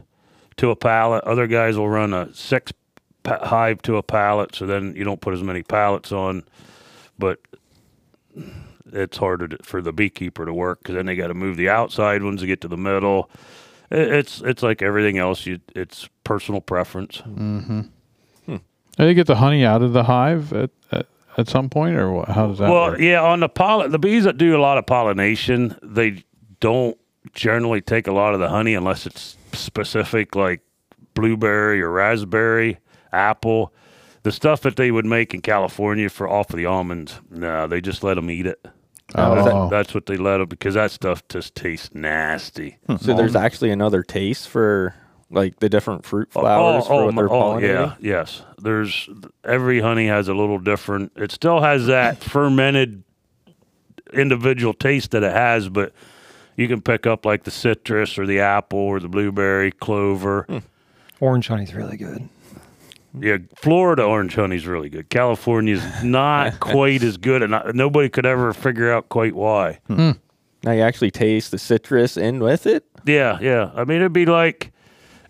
to 0.58 0.72
a 0.72 0.76
pallet. 0.76 1.24
Other 1.24 1.48
guys 1.48 1.78
will 1.78 1.90
run 1.90 2.14
a 2.14 2.34
six 2.34 2.72
pa- 3.24 3.46
hive 3.46 3.82
to 3.84 3.98
a 3.98 4.04
pallet, 4.04 4.56
so 4.56 4.66
then 4.66 4.96
you 4.96 5.04
don't 5.04 5.22
put 5.22 5.34
as 5.34 5.44
many 5.44 5.64
pallets 5.64 6.12
on. 6.12 6.44
But 7.18 7.40
it's 8.92 9.18
harder 9.18 9.48
to, 9.48 9.58
for 9.64 9.82
the 9.82 9.94
beekeeper 9.94 10.46
to 10.46 10.54
work 10.54 10.80
because 10.80 10.96
then 10.96 11.06
they 11.06 11.16
got 11.16 11.28
to 11.28 11.34
move 11.34 11.58
the 11.58 11.70
outside 11.70 12.24
ones 12.24 12.42
to 12.42 12.48
get 12.48 12.62
to 12.62 12.68
the 12.68 12.78
middle. 12.78 13.30
It, 13.94 14.12
it's 14.12 14.42
it's 14.42 14.64
like 14.64 14.82
everything 14.82 15.18
else. 15.18 15.46
You 15.46 15.60
it's 15.76 16.10
personal 16.24 16.60
preference. 16.60 17.18
Mm-hmm. 17.20 17.82
Hmm. 18.46 18.58
And 18.98 19.08
they 19.08 19.14
get 19.14 19.28
the 19.28 19.36
honey 19.36 19.64
out 19.64 19.82
of 19.82 19.94
the 19.94 20.04
hive 20.04 20.52
at, 20.52 20.72
at, 20.92 21.06
at 21.38 21.48
some 21.48 21.70
point, 21.70 21.96
or 21.96 22.12
what, 22.12 22.30
how 22.30 22.48
does 22.48 22.58
that 22.58 22.70
well, 22.70 22.92
work? 22.92 23.00
yeah, 23.00 23.22
on 23.22 23.40
the 23.40 23.50
pollen, 23.50 23.92
the 23.92 24.00
bees 24.00 24.24
that 24.24 24.38
do 24.38 24.58
a 24.58 24.62
lot 24.62 24.78
of 24.78 24.86
pollination, 24.86 25.78
they 25.84 26.24
don't 26.60 26.98
generally 27.34 27.82
take 27.82 28.08
a 28.08 28.12
lot 28.12 28.34
of 28.34 28.40
the 28.40 28.50
honey 28.50 28.74
unless 28.74 29.06
it's 29.06 29.38
specific, 29.54 30.36
like 30.36 30.62
blueberry 31.14 31.82
or 31.82 31.92
raspberry, 31.92 32.80
apple. 33.12 33.72
The 34.24 34.32
stuff 34.32 34.62
that 34.62 34.78
they 34.78 34.90
would 34.90 35.06
make 35.06 35.34
in 35.34 35.42
California 35.42 36.10
for 36.10 36.30
off 36.30 36.50
of 36.50 36.56
the 36.56 36.66
almonds, 36.66 37.20
no, 37.30 37.68
they 37.68 37.82
just 37.82 38.04
let 38.04 38.14
them 38.14 38.32
eat 38.32 38.48
it. 38.48 38.66
Oh. 39.16 39.44
That- 39.70 39.70
that's 39.70 39.94
what 39.94 40.06
they 40.06 40.18
let 40.18 40.38
them 40.38 40.48
because 40.50 40.74
that 40.76 40.92
stuff 40.92 41.28
just 41.30 41.56
tastes 41.56 41.90
nasty. 41.94 42.78
So 43.00 43.16
there's 43.16 43.36
actually 43.36 43.72
another 43.72 44.04
taste 44.04 44.48
for 44.50 44.96
like 45.30 45.60
the 45.60 45.70
different 45.70 46.06
fruit 46.06 46.32
flowers 46.32 46.86
for 46.88 47.06
what 47.06 47.14
my- 47.14 47.22
they're 47.22 47.30
pollinating. 47.30 47.62
yeah, 47.64 47.96
yes. 48.00 48.44
There's 48.60 49.10
every 49.44 49.82
honey 49.82 50.08
has 50.08 50.28
a 50.28 50.34
little 50.34 50.60
different. 50.60 51.12
It 51.16 51.32
still 51.32 51.62
has 51.62 51.88
that 51.88 52.24
fermented 52.24 53.04
individual 54.14 54.74
taste 54.74 55.12
that 55.12 55.24
it 55.24 55.32
has, 55.34 55.70
but 55.70 55.92
you 56.56 56.68
can 56.68 56.82
pick 56.82 57.08
up 57.08 57.26
like 57.26 57.44
the 57.44 57.52
citrus 57.52 58.18
or 58.18 58.26
the 58.28 58.40
apple 58.40 58.80
or 58.80 59.00
the 59.00 59.08
blueberry, 59.08 59.72
clover. 59.72 60.46
Hmm. 60.48 60.58
Orange 61.20 61.48
honey's 61.48 61.74
really 61.74 61.98
good. 61.98 62.28
Yeah, 63.20 63.38
Florida 63.56 64.04
orange 64.04 64.36
honey 64.36 64.56
is 64.56 64.66
really 64.66 64.90
good. 64.90 65.10
California's 65.10 65.84
not 66.04 66.60
quite 66.60 67.04
as 67.04 67.18
good, 67.18 67.44
and 67.44 67.56
I, 67.56 67.72
nobody 67.74 68.10
could 68.10 68.26
ever 68.26 68.54
figure 68.54 68.92
out 68.92 69.10
quite 69.10 69.36
why. 69.36 69.80
Now 69.90 70.72
you 70.72 70.82
actually 70.82 71.12
taste 71.12 71.52
the 71.52 71.60
citrus 71.60 72.18
in 72.18 72.40
with 72.40 72.66
it. 72.66 72.86
Yeah, 73.06 73.38
yeah. 73.42 73.72
I 73.76 73.84
mean, 73.84 73.98
it'd 73.98 74.14
be 74.14 74.26
like, 74.26 74.72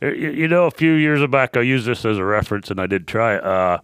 you, 0.01 0.09
you 0.11 0.47
know, 0.47 0.65
a 0.65 0.71
few 0.71 0.93
years 0.93 1.25
back, 1.27 1.57
I 1.57 1.61
used 1.61 1.85
this 1.85 2.05
as 2.05 2.17
a 2.17 2.23
reference, 2.23 2.69
and 2.71 2.79
I 2.79 2.87
did 2.87 3.07
try. 3.07 3.35
it. 3.35 3.43
Uh, 3.43 3.79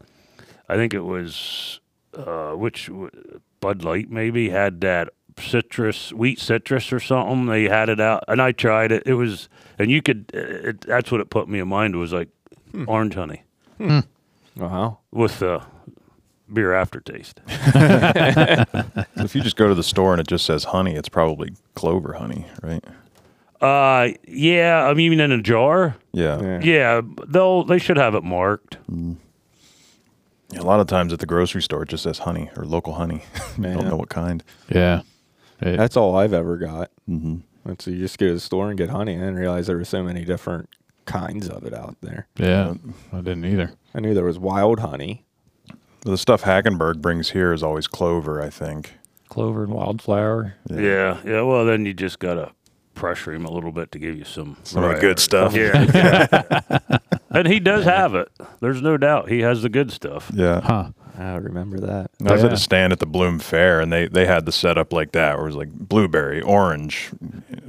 I 0.70 0.76
think 0.76 0.94
it 0.94 1.02
was 1.02 1.80
uh, 2.14 2.52
which 2.52 2.90
Bud 3.60 3.84
Light 3.84 4.10
maybe 4.10 4.50
had 4.50 4.82
that 4.82 5.10
citrus, 5.40 6.14
wheat 6.14 6.40
citrus 6.40 6.94
or 6.94 7.00
something. 7.00 7.48
They 7.48 7.64
had 7.64 7.90
it 7.90 8.00
out, 8.00 8.24
and 8.28 8.42
I 8.42 8.52
tried 8.52 8.92
it. 8.92 9.04
It 9.06 9.16
was, 9.16 9.50
and 9.78 9.90
you 9.90 10.02
could. 10.02 10.30
It, 10.34 10.82
that's 10.82 11.12
what 11.12 11.20
it 11.20 11.30
put 11.30 11.50
me 11.50 11.60
in 11.60 11.68
mind 11.68 11.96
was 11.96 12.14
like 12.14 12.30
orange 12.88 13.16
honey 13.16 13.44
Wow. 14.56 15.00
with 15.12 15.42
uh, 15.42 15.62
beer 16.52 16.74
aftertaste. 16.74 17.40
So 17.48 17.54
if 19.18 19.36
you 19.36 19.42
just 19.42 19.56
go 19.56 19.68
to 19.68 19.76
the 19.76 19.84
store 19.84 20.14
and 20.14 20.20
it 20.20 20.28
just 20.28 20.46
says 20.46 20.66
honey, 20.66 20.96
it's 20.96 21.10
probably 21.10 21.52
clover 21.76 22.14
honey, 22.14 22.46
right? 22.62 22.84
Uh, 23.62 24.10
yeah. 24.28 24.86
I 24.88 24.94
mean, 24.94 25.06
even 25.14 25.20
in 25.20 25.32
a 25.32 25.42
jar. 25.42 25.96
Yeah. 26.14 26.42
Yeah. 26.42 26.60
Yeah, 26.62 27.02
they'll 27.28 27.64
they 27.64 27.78
should 27.80 27.98
have 27.98 28.16
it 28.16 28.24
marked. 28.24 28.78
A 30.58 30.64
lot 30.64 30.80
of 30.80 30.88
times 30.88 31.14
at 31.14 31.20
the 31.20 31.26
grocery 31.28 31.62
store, 31.62 31.84
it 31.84 31.90
just 31.90 32.04
says 32.04 32.20
honey 32.20 32.50
or 32.58 32.66
local 32.66 32.94
honey. 32.94 33.24
you 33.58 33.62
Man. 33.64 33.78
don't 33.78 33.88
know 33.90 33.96
what 33.98 34.10
kind. 34.10 34.44
Yeah. 34.70 35.02
It- 35.62 35.78
That's 35.78 35.96
all 35.98 36.16
I've 36.16 36.34
ever 36.34 36.58
got. 36.58 36.90
Mm-hmm. 37.10 37.38
And 37.70 37.82
so 37.82 37.92
you 37.92 37.98
just 38.00 38.18
go 38.18 38.28
to 38.28 38.34
the 38.34 38.40
store 38.40 38.70
and 38.70 38.78
get 38.78 38.90
honey. 38.90 39.14
and 39.14 39.22
didn't 39.22 39.36
realize 39.36 39.68
there 39.68 39.78
were 39.78 39.86
so 39.86 40.02
many 40.02 40.26
different 40.26 40.70
kinds 41.10 41.50
of 41.50 41.66
it 41.66 41.74
out 41.74 41.96
there. 42.02 42.28
yeah. 42.38 42.74
I 43.12 43.18
didn't 43.18 43.46
either. 43.46 43.72
I 43.94 44.00
knew 44.00 44.14
there 44.14 44.24
was 44.24 44.40
wild 44.40 44.80
honey. 44.80 45.26
The 46.02 46.18
stuff 46.18 46.44
Hackenberg 46.44 47.02
brings 47.02 47.32
here 47.32 47.52
is 47.52 47.64
always 47.64 47.88
clover, 47.88 48.42
I 48.42 48.50
think. 48.50 48.94
Clover 49.28 49.64
and 49.64 49.74
wildflower. 49.74 50.56
Yeah, 50.70 51.18
yeah. 51.26 51.42
Well, 51.42 51.66
then 51.66 51.86
you 51.86 51.94
just 51.94 52.20
gotta 52.20 52.52
pressure 52.96 53.34
him 53.34 53.46
a 53.46 53.52
little 53.52 53.72
bit 53.72 53.92
to 53.92 54.00
give 54.00 54.18
you 54.18 54.24
some 54.24 54.58
Some 54.64 54.84
of 54.84 54.96
the 54.96 55.02
good 55.02 55.20
stuff. 55.20 55.54
Yeah, 55.54 55.84
yeah. 56.50 56.98
and 57.30 57.48
he 57.48 57.60
does 57.60 57.86
have 57.86 58.16
it. 58.16 58.30
There's 58.60 58.82
no 58.82 58.98
doubt 58.98 59.30
he 59.30 59.40
has 59.42 59.62
the 59.62 59.70
good 59.70 59.92
stuff. 59.92 60.32
Yeah. 60.34 60.62
Huh. 60.62 60.92
I 61.18 61.36
remember 61.36 61.80
that. 61.82 62.12
I 62.26 62.32
was 62.32 62.46
at 62.46 62.54
a 62.54 62.58
stand 62.58 62.94
at 62.94 63.00
the 63.00 63.06
Bloom 63.06 63.40
Fair, 63.40 63.82
and 63.82 63.92
they, 63.92 64.08
they 64.08 64.26
had 64.26 64.46
the 64.46 64.54
setup 64.54 64.94
like 64.94 65.12
that, 65.12 65.36
where 65.36 65.46
it 65.46 65.50
was 65.50 65.56
like 65.58 65.70
blueberry, 65.70 66.42
orange. 66.42 67.10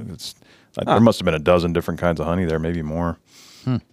It's 0.09 0.35
there 0.75 0.99
must 1.01 1.19
have 1.19 1.25
been 1.25 1.33
a 1.33 1.39
dozen 1.39 1.73
different 1.73 1.99
kinds 1.99 2.21
of 2.21 2.25
honey 2.25 2.45
there, 2.45 2.59
maybe 2.59 2.81
more. 2.81 3.17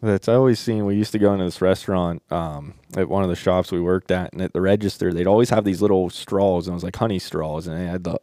That's 0.03 0.29
I 0.29 0.35
always 0.35 0.59
seen. 0.59 0.85
We 0.87 0.97
used 0.97 1.13
to 1.13 1.19
go 1.19 1.33
into 1.33 1.45
this 1.45 1.61
restaurant 1.61 2.23
um, 2.31 2.75
at 2.97 3.09
one 3.09 3.23
of 3.23 3.29
the 3.29 3.37
shops 3.37 3.71
we 3.73 3.81
worked 3.81 4.11
at, 4.11 4.33
and 4.33 4.43
at 4.43 4.53
the 4.53 4.61
register, 4.61 5.13
they'd 5.13 5.27
always 5.27 5.51
have 5.51 5.65
these 5.65 5.83
little 5.83 6.11
straws, 6.11 6.67
and 6.67 6.73
it 6.73 6.77
was 6.77 6.85
like 6.85 6.97
honey 6.97 7.19
straws, 7.19 7.67
and 7.67 7.79
they 7.79 7.87
had 7.87 8.05
the 8.05 8.19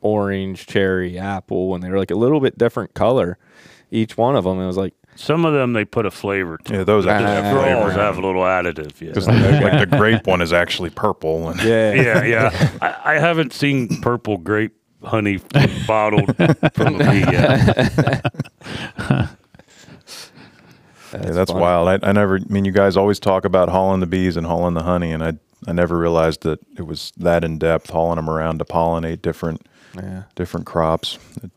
orange, 0.00 0.66
cherry, 0.66 1.18
apple, 1.18 1.74
and 1.74 1.82
they 1.84 1.90
were 1.90 1.98
like 1.98 2.10
a 2.10 2.14
little 2.16 2.40
bit 2.40 2.58
different 2.58 2.94
color, 2.94 3.38
each 3.90 4.16
one 4.16 4.34
of 4.36 4.44
them. 4.44 4.58
It 4.58 4.66
was 4.66 4.76
like, 4.76 4.94
Some 5.14 5.44
of 5.44 5.52
them 5.52 5.74
they 5.74 5.84
put 5.84 6.06
a 6.06 6.10
flavor 6.10 6.58
to. 6.64 6.72
Yeah, 6.78 6.84
those 6.84 7.06
actually 7.06 7.30
have 7.30 7.56
Ah. 7.56 7.60
flavor. 7.60 7.90
Straws 7.90 7.94
have 7.94 8.18
a 8.18 8.26
little 8.26 8.42
additive. 8.42 9.00
Yeah. 9.00 9.08
Because 9.08 9.28
like 9.28 9.88
the 9.90 9.96
grape 9.96 10.26
one 10.26 10.40
is 10.40 10.52
actually 10.52 10.90
purple, 10.90 11.50
and 11.50 11.62
yeah, 11.62 11.92
yeah, 11.94 12.24
yeah. 12.24 12.70
I, 12.80 13.14
I 13.14 13.18
haven't 13.18 13.52
seen 13.52 14.00
purple 14.00 14.38
grape 14.38 14.72
honey 15.04 15.38
bottled 15.86 16.34
from 16.74 17.00
a 17.00 17.10
bee 17.10 17.20
yet. 17.32 19.36
Yeah, 21.12 21.30
that's 21.30 21.52
wild. 21.52 21.88
I, 21.88 21.98
I 22.02 22.12
never. 22.12 22.36
I 22.36 22.52
mean, 22.52 22.64
you 22.64 22.72
guys 22.72 22.96
always 22.96 23.20
talk 23.20 23.44
about 23.44 23.68
hauling 23.68 24.00
the 24.00 24.06
bees 24.06 24.36
and 24.36 24.46
hauling 24.46 24.74
the 24.74 24.82
honey, 24.82 25.12
and 25.12 25.22
I 25.22 25.32
I 25.66 25.72
never 25.72 25.98
realized 25.98 26.42
that 26.42 26.60
it 26.76 26.82
was 26.82 27.12
that 27.18 27.44
in 27.44 27.58
depth, 27.58 27.90
hauling 27.90 28.16
them 28.16 28.28
around 28.30 28.58
to 28.58 28.64
pollinate 28.64 29.22
different 29.22 29.66
Yeah. 29.96 30.22
different 30.34 30.66
crops. 30.66 31.18
I've 31.42 31.50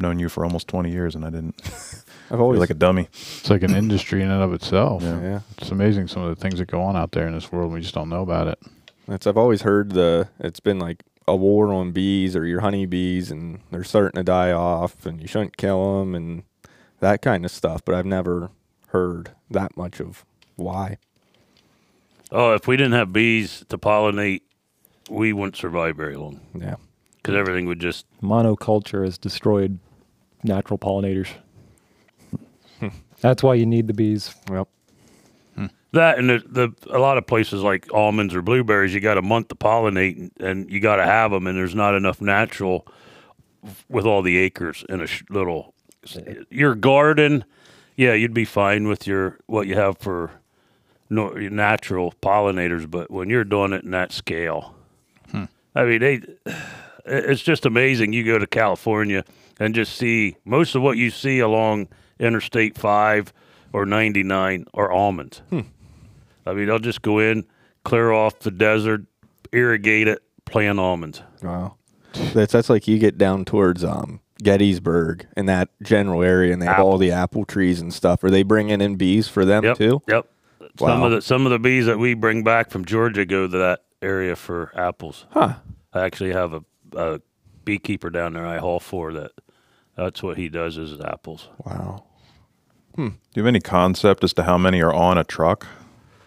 known 0.00 0.18
you 0.18 0.28
for 0.28 0.44
almost 0.44 0.68
twenty 0.68 0.90
years, 0.90 1.14
and 1.14 1.24
I 1.24 1.30
didn't 1.30 1.60
I've 2.30 2.40
always 2.40 2.60
like 2.60 2.70
a 2.70 2.74
dummy. 2.74 3.08
It's 3.12 3.50
like 3.50 3.62
an 3.62 3.74
industry 3.74 4.22
in 4.22 4.30
and 4.30 4.42
of 4.42 4.52
itself. 4.52 5.02
Yeah. 5.02 5.20
yeah. 5.20 5.40
It's 5.58 5.70
amazing 5.70 6.08
some 6.08 6.22
of 6.22 6.34
the 6.34 6.40
things 6.40 6.58
that 6.58 6.66
go 6.66 6.82
on 6.82 6.96
out 6.96 7.12
there 7.12 7.26
in 7.26 7.34
this 7.34 7.50
world. 7.52 7.72
We 7.72 7.80
just 7.80 7.94
don't 7.94 8.08
know 8.08 8.22
about 8.22 8.48
it. 8.48 8.58
That's 9.06 9.26
I've 9.26 9.38
always 9.38 9.62
heard 9.62 9.92
the 9.92 10.28
it's 10.38 10.60
been 10.60 10.78
like 10.78 11.02
a 11.26 11.36
war 11.36 11.72
on 11.72 11.92
bees 11.92 12.34
or 12.34 12.46
your 12.46 12.60
honey 12.60 12.86
bees 12.86 13.30
and 13.30 13.60
they're 13.70 13.84
starting 13.84 14.16
to 14.18 14.24
die 14.24 14.50
off 14.50 15.04
and 15.04 15.20
you 15.20 15.26
shouldn't 15.28 15.56
kill 15.58 15.98
them 16.00 16.14
and 16.14 16.42
that 17.00 17.20
kind 17.22 17.44
of 17.44 17.50
stuff. 17.50 17.82
But 17.84 17.94
I've 17.94 18.06
never 18.06 18.50
heard 18.88 19.30
that 19.50 19.76
much 19.76 20.00
of 20.00 20.24
why. 20.56 20.98
Oh, 22.30 22.52
if 22.54 22.66
we 22.66 22.76
didn't 22.76 22.92
have 22.92 23.12
bees 23.12 23.64
to 23.68 23.78
pollinate, 23.78 24.42
we 25.08 25.32
wouldn't 25.32 25.56
survive 25.56 25.96
very 25.96 26.16
long 26.16 26.40
Yeah. 26.54 26.76
because 27.16 27.34
everything 27.34 27.66
would 27.66 27.80
just 27.80 28.04
Monoculture 28.22 29.04
has 29.04 29.16
destroyed 29.16 29.78
natural 30.42 30.78
pollinators. 30.78 31.28
That's 33.20 33.42
why 33.42 33.54
you 33.54 33.66
need 33.66 33.86
the 33.86 33.94
bees. 33.94 34.34
Yep. 34.50 34.68
That 35.92 36.18
and 36.18 36.28
the, 36.28 36.42
the 36.46 36.94
a 36.94 36.98
lot 36.98 37.16
of 37.16 37.26
places 37.26 37.62
like 37.62 37.90
almonds 37.94 38.34
or 38.34 38.42
blueberries, 38.42 38.92
you 38.92 39.00
got 39.00 39.16
a 39.16 39.22
month 39.22 39.48
to 39.48 39.54
pollinate, 39.54 40.18
and, 40.18 40.30
and 40.38 40.70
you 40.70 40.80
got 40.80 40.96
to 40.96 41.04
have 41.06 41.30
them, 41.30 41.46
and 41.46 41.56
there's 41.56 41.74
not 41.74 41.94
enough 41.94 42.20
natural 42.20 42.86
with 43.88 44.04
all 44.04 44.20
the 44.20 44.36
acres 44.36 44.84
in 44.90 45.00
a 45.00 45.06
sh- 45.06 45.22
little. 45.30 45.72
Your 46.50 46.74
garden, 46.74 47.42
yeah, 47.98 48.14
you'd 48.14 48.32
be 48.32 48.44
fine 48.44 48.86
with 48.86 49.06
your 49.08 49.38
what 49.46 49.66
you 49.66 49.74
have 49.74 49.98
for 49.98 50.30
no, 51.10 51.36
your 51.36 51.50
natural 51.50 52.14
pollinators, 52.22 52.88
but 52.88 53.10
when 53.10 53.28
you're 53.28 53.44
doing 53.44 53.72
it 53.72 53.82
in 53.82 53.90
that 53.90 54.12
scale, 54.12 54.74
I 55.74 55.84
mean, 55.84 56.00
they, 56.00 56.20
it's 57.04 57.42
just 57.42 57.66
amazing. 57.66 58.12
You 58.12 58.24
go 58.24 58.38
to 58.38 58.46
California 58.46 59.24
and 59.58 59.74
just 59.74 59.96
see 59.96 60.36
most 60.44 60.74
of 60.74 60.82
what 60.82 60.96
you 60.96 61.10
see 61.10 61.40
along 61.40 61.88
Interstate 62.20 62.78
Five 62.78 63.32
or 63.72 63.84
99 63.84 64.66
are 64.74 64.92
almonds. 64.92 65.42
I 66.46 66.52
mean, 66.52 66.66
they'll 66.66 66.78
just 66.78 67.02
go 67.02 67.18
in, 67.18 67.44
clear 67.84 68.12
off 68.12 68.38
the 68.38 68.50
desert, 68.52 69.04
irrigate 69.52 70.08
it, 70.08 70.22
plant 70.44 70.78
almonds. 70.78 71.22
Wow. 71.42 71.74
That's 72.32 72.52
that's 72.52 72.70
like 72.70 72.88
you 72.88 72.98
get 72.98 73.18
down 73.18 73.44
towards 73.44 73.84
um 73.84 74.20
Gettysburg 74.42 75.26
and 75.36 75.48
that 75.48 75.68
general 75.82 76.22
area 76.22 76.52
and 76.52 76.60
they 76.62 76.66
have 76.66 76.80
all 76.80 76.98
the 76.98 77.10
apple 77.12 77.44
trees 77.44 77.80
and 77.80 77.92
stuff. 77.92 78.22
Are 78.24 78.30
they 78.30 78.42
bringing 78.42 78.80
in 78.80 78.96
bees 78.96 79.28
for 79.28 79.44
them 79.44 79.64
Yep. 79.64 79.76
too? 79.78 80.02
Yep. 80.08 80.26
Some 80.78 81.00
Wow. 81.00 81.06
of 81.06 81.12
the 81.12 81.22
some 81.22 81.44
of 81.46 81.50
the 81.50 81.58
bees 81.58 81.86
that 81.86 81.98
we 81.98 82.14
bring 82.14 82.44
back 82.44 82.70
from 82.70 82.84
Georgia 82.84 83.24
go 83.26 83.48
to 83.48 83.58
that 83.58 83.80
area 84.00 84.36
for 84.36 84.70
apples. 84.76 85.26
Huh. 85.30 85.54
I 85.92 86.04
actually 86.04 86.32
have 86.32 86.52
a, 86.52 86.62
a 86.96 87.20
beekeeper 87.64 88.10
down 88.10 88.34
there 88.34 88.46
I 88.46 88.58
haul 88.58 88.78
for 88.80 89.12
that. 89.14 89.32
That's 89.96 90.22
what 90.22 90.36
he 90.36 90.48
does 90.48 90.76
is 90.76 91.00
apples. 91.00 91.48
Wow. 91.64 92.04
Hmm. 92.94 93.08
Do 93.08 93.14
you 93.34 93.42
have 93.42 93.48
any 93.48 93.60
concept 93.60 94.22
as 94.22 94.32
to 94.34 94.44
how 94.44 94.56
many 94.58 94.80
are 94.80 94.92
on 94.92 95.18
a 95.18 95.24
truck? 95.24 95.66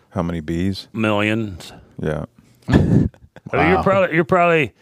How 0.10 0.22
many 0.22 0.42
bees? 0.42 0.90
Millions. 0.92 1.72
Yeah. 1.98 2.26
I 2.68 2.74
mean, 2.78 3.10
you're 3.54 3.84
probably 3.84 4.14
you're 4.16 4.26
probably, 4.26 4.74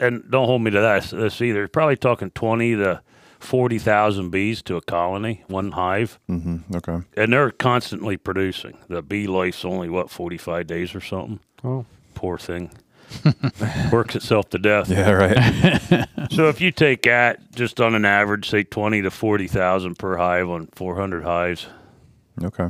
and 0.00 0.24
don't 0.30 0.46
hold 0.46 0.62
me 0.62 0.70
to 0.70 0.80
that 0.80 1.04
this 1.04 1.40
either. 1.40 1.60
You're 1.60 1.68
probably 1.68 1.96
talking 1.96 2.30
twenty 2.30 2.74
to 2.76 3.02
forty 3.40 3.78
thousand 3.78 4.30
bees 4.30 4.62
to 4.62 4.76
a 4.76 4.80
colony, 4.80 5.44
one 5.48 5.72
hive, 5.72 6.18
hmm 6.28 6.58
Okay. 6.74 6.98
and 7.16 7.32
they're 7.32 7.50
constantly 7.50 8.16
producing. 8.16 8.78
The 8.88 9.02
bee 9.02 9.26
life's 9.26 9.64
only 9.64 9.88
what 9.88 10.10
forty 10.10 10.38
five 10.38 10.66
days 10.66 10.94
or 10.94 11.00
something. 11.00 11.40
Oh. 11.64 11.84
Poor 12.14 12.38
thing, 12.38 12.70
works 13.92 14.14
itself 14.14 14.50
to 14.50 14.58
death. 14.58 14.88
Yeah. 14.88 15.10
Right. 15.10 16.08
So 16.30 16.48
if 16.48 16.60
you 16.62 16.70
take 16.70 17.02
that 17.02 17.52
just 17.54 17.78
on 17.80 17.94
an 17.94 18.04
average, 18.06 18.48
say 18.48 18.62
twenty 18.62 19.02
to 19.02 19.10
forty 19.10 19.48
thousand 19.48 19.98
per 19.98 20.16
hive 20.16 20.48
on 20.48 20.68
four 20.74 20.94
hundred 20.96 21.24
hives, 21.24 21.66
okay. 22.42 22.68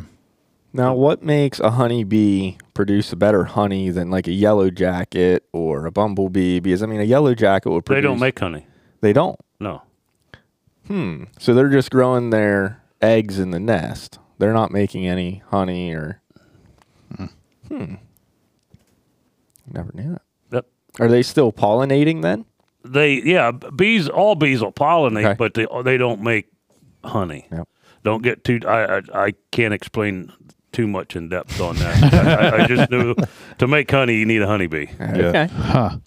Now, 0.74 0.94
what 0.94 1.22
makes 1.22 1.60
a 1.60 1.70
honeybee 1.72 2.56
produce 2.72 3.12
a 3.12 3.16
better 3.16 3.44
honey 3.44 3.90
than 3.90 4.10
like 4.10 4.26
a 4.26 4.32
yellow 4.32 4.70
jacket 4.70 5.44
or 5.52 5.84
a 5.86 5.90
bumblebee? 5.92 6.60
Because 6.60 6.82
I 6.82 6.86
mean, 6.86 7.00
a 7.00 7.04
yellow 7.04 7.34
jacket 7.34 7.70
would 7.70 7.84
produce. 7.84 8.02
They 8.02 8.08
don't 8.08 8.18
make 8.18 8.38
honey. 8.38 8.66
They 9.02 9.12
don't. 9.12 9.38
No. 9.60 9.82
Hmm. 10.86 11.24
So 11.38 11.52
they're 11.52 11.68
just 11.68 11.90
growing 11.90 12.30
their 12.30 12.82
eggs 13.02 13.38
in 13.38 13.50
the 13.50 13.60
nest. 13.60 14.18
They're 14.38 14.54
not 14.54 14.70
making 14.70 15.06
any 15.06 15.42
honey 15.50 15.92
or. 15.92 16.22
Hmm. 17.16 17.24
hmm. 17.68 17.94
Never 19.70 19.90
knew 19.94 20.12
that. 20.12 20.22
Yep. 20.52 20.66
Are 21.00 21.08
they 21.08 21.22
still 21.22 21.52
pollinating 21.52 22.22
then? 22.22 22.46
They 22.84 23.22
yeah, 23.22 23.52
bees 23.52 24.08
all 24.08 24.34
bees 24.34 24.60
will 24.62 24.72
pollinate, 24.72 25.24
Okay. 25.24 25.34
but 25.38 25.54
they 25.54 25.66
they 25.84 25.96
don't 25.98 26.22
make 26.22 26.48
honey. 27.04 27.46
Yep. 27.52 27.68
Don't 28.02 28.22
get 28.22 28.42
too. 28.42 28.58
I, 28.66 28.96
I 28.96 29.02
I 29.26 29.34
can't 29.52 29.72
explain 29.72 30.32
too 30.72 30.86
much 30.86 31.14
in 31.16 31.28
depth 31.28 31.60
on 31.60 31.76
that. 31.76 32.14
I, 32.14 32.48
I- 32.58 32.64
I 32.64 32.66
just 32.66 32.90
knew 32.90 33.14
to 33.58 33.66
make 33.68 33.90
honey 33.90 34.16
you 34.16 34.26
need 34.26 34.42
a 34.42 34.46
honeybee. 34.46 34.86
Okay. 35.00 35.48
Huh. 35.52 35.98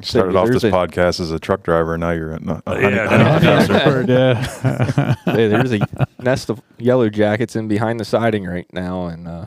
Started 0.00 0.36
off 0.36 0.48
this 0.48 0.62
a- 0.62 0.70
podcast 0.70 1.18
as 1.20 1.32
a 1.32 1.40
truck 1.40 1.64
driver, 1.64 1.94
and 1.94 2.00
now 2.02 2.10
you're 2.10 2.32
a, 2.32 2.36
a 2.36 2.74
honey, 2.80 2.94
Yeah, 2.96 3.08
honey 3.08 3.24
no. 3.46 3.66
professor. 3.66 4.04
yeah. 4.08 5.14
Hey, 5.34 5.48
there's 5.48 5.72
a 5.72 5.80
nest 6.20 6.50
of 6.50 6.60
yellow 6.78 7.08
jackets 7.08 7.56
in 7.56 7.66
behind 7.66 7.98
the 7.98 8.04
siding 8.04 8.44
right 8.44 8.72
now, 8.72 9.06
and 9.06 9.26
uh, 9.26 9.46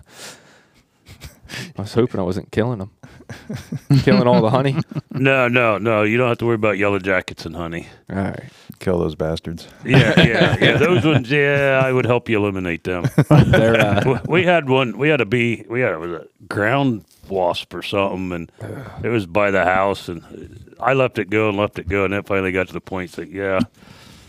I 1.78 1.82
was 1.82 1.94
hoping 1.94 2.20
I 2.20 2.24
wasn't 2.24 2.52
killing 2.52 2.80
them, 2.80 2.92
killing 4.04 4.28
all 4.28 4.42
the 4.42 4.50
honey. 4.50 4.76
No, 5.14 5.48
no, 5.50 5.78
no. 5.78 6.02
You 6.04 6.18
don't 6.18 6.30
have 6.30 6.38
to 6.40 6.46
worry 6.46 6.56
about 6.56 6.78
yellow 6.78 6.98
jackets 6.98 7.46
and 7.46 7.56
honey. 7.56 7.88
All 8.10 8.16
right. 8.16 8.44
Kill 8.80 8.98
those 8.98 9.14
bastards. 9.14 9.68
Yeah, 9.86 10.20
yeah, 10.20 10.58
yeah. 10.60 10.78
Those 10.80 11.06
ones, 11.06 11.30
yeah, 11.30 11.82
I 11.84 11.92
would 11.92 12.06
help 12.06 12.28
you 12.30 12.40
eliminate 12.40 12.86
them. 12.86 13.06
They're 13.30 13.80
uh, 13.80 14.22
we 14.28 14.44
had 14.44 14.68
one. 14.70 14.98
We 14.98 15.10
had 15.10 15.22
a 15.22 15.26
bee. 15.26 15.66
We 15.70 15.82
had 15.82 15.94
it 15.94 16.00
was 16.00 16.12
a 16.12 16.28
ground 16.48 17.06
wasp 17.30 17.74
or 17.76 17.84
something, 17.84 18.32
and 18.32 18.52
it 19.04 19.10
was 19.10 19.28
by 19.28 19.52
the 19.52 19.64
house. 19.64 20.10
And 20.10 20.74
I 20.80 20.94
left 20.94 21.20
it 21.20 21.30
go 21.30 21.50
and 21.50 21.58
left 21.58 21.78
it 21.78 21.88
go, 21.88 22.06
and 22.06 22.14
then 22.14 22.24
finally 22.24 22.52
got 22.52 22.68
to 22.68 22.74
the 22.74 22.82
point 22.82 23.12
that 23.14 23.30
yeah, 23.30 23.60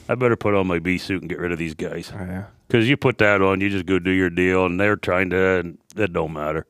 I 0.08 0.14
better 0.16 0.36
put 0.36 0.54
on 0.54 0.66
my 0.66 0.78
bee 0.80 0.98
suit 0.98 1.22
and 1.22 1.28
get 1.30 1.38
rid 1.38 1.52
of 1.52 1.58
these 1.58 1.74
guys. 1.74 2.10
yeah. 2.12 2.44
Because 2.66 2.88
you 2.88 2.96
put 2.96 3.18
that 3.18 3.40
on, 3.40 3.60
you 3.60 3.70
just 3.70 3.86
go 3.86 3.98
do 3.98 4.10
your 4.10 4.30
deal, 4.30 4.66
and 4.66 4.78
they're 4.80 4.96
trying 4.96 5.30
to, 5.30 5.60
and 5.60 5.78
it 5.96 6.12
don't 6.12 6.32
matter. 6.32 6.66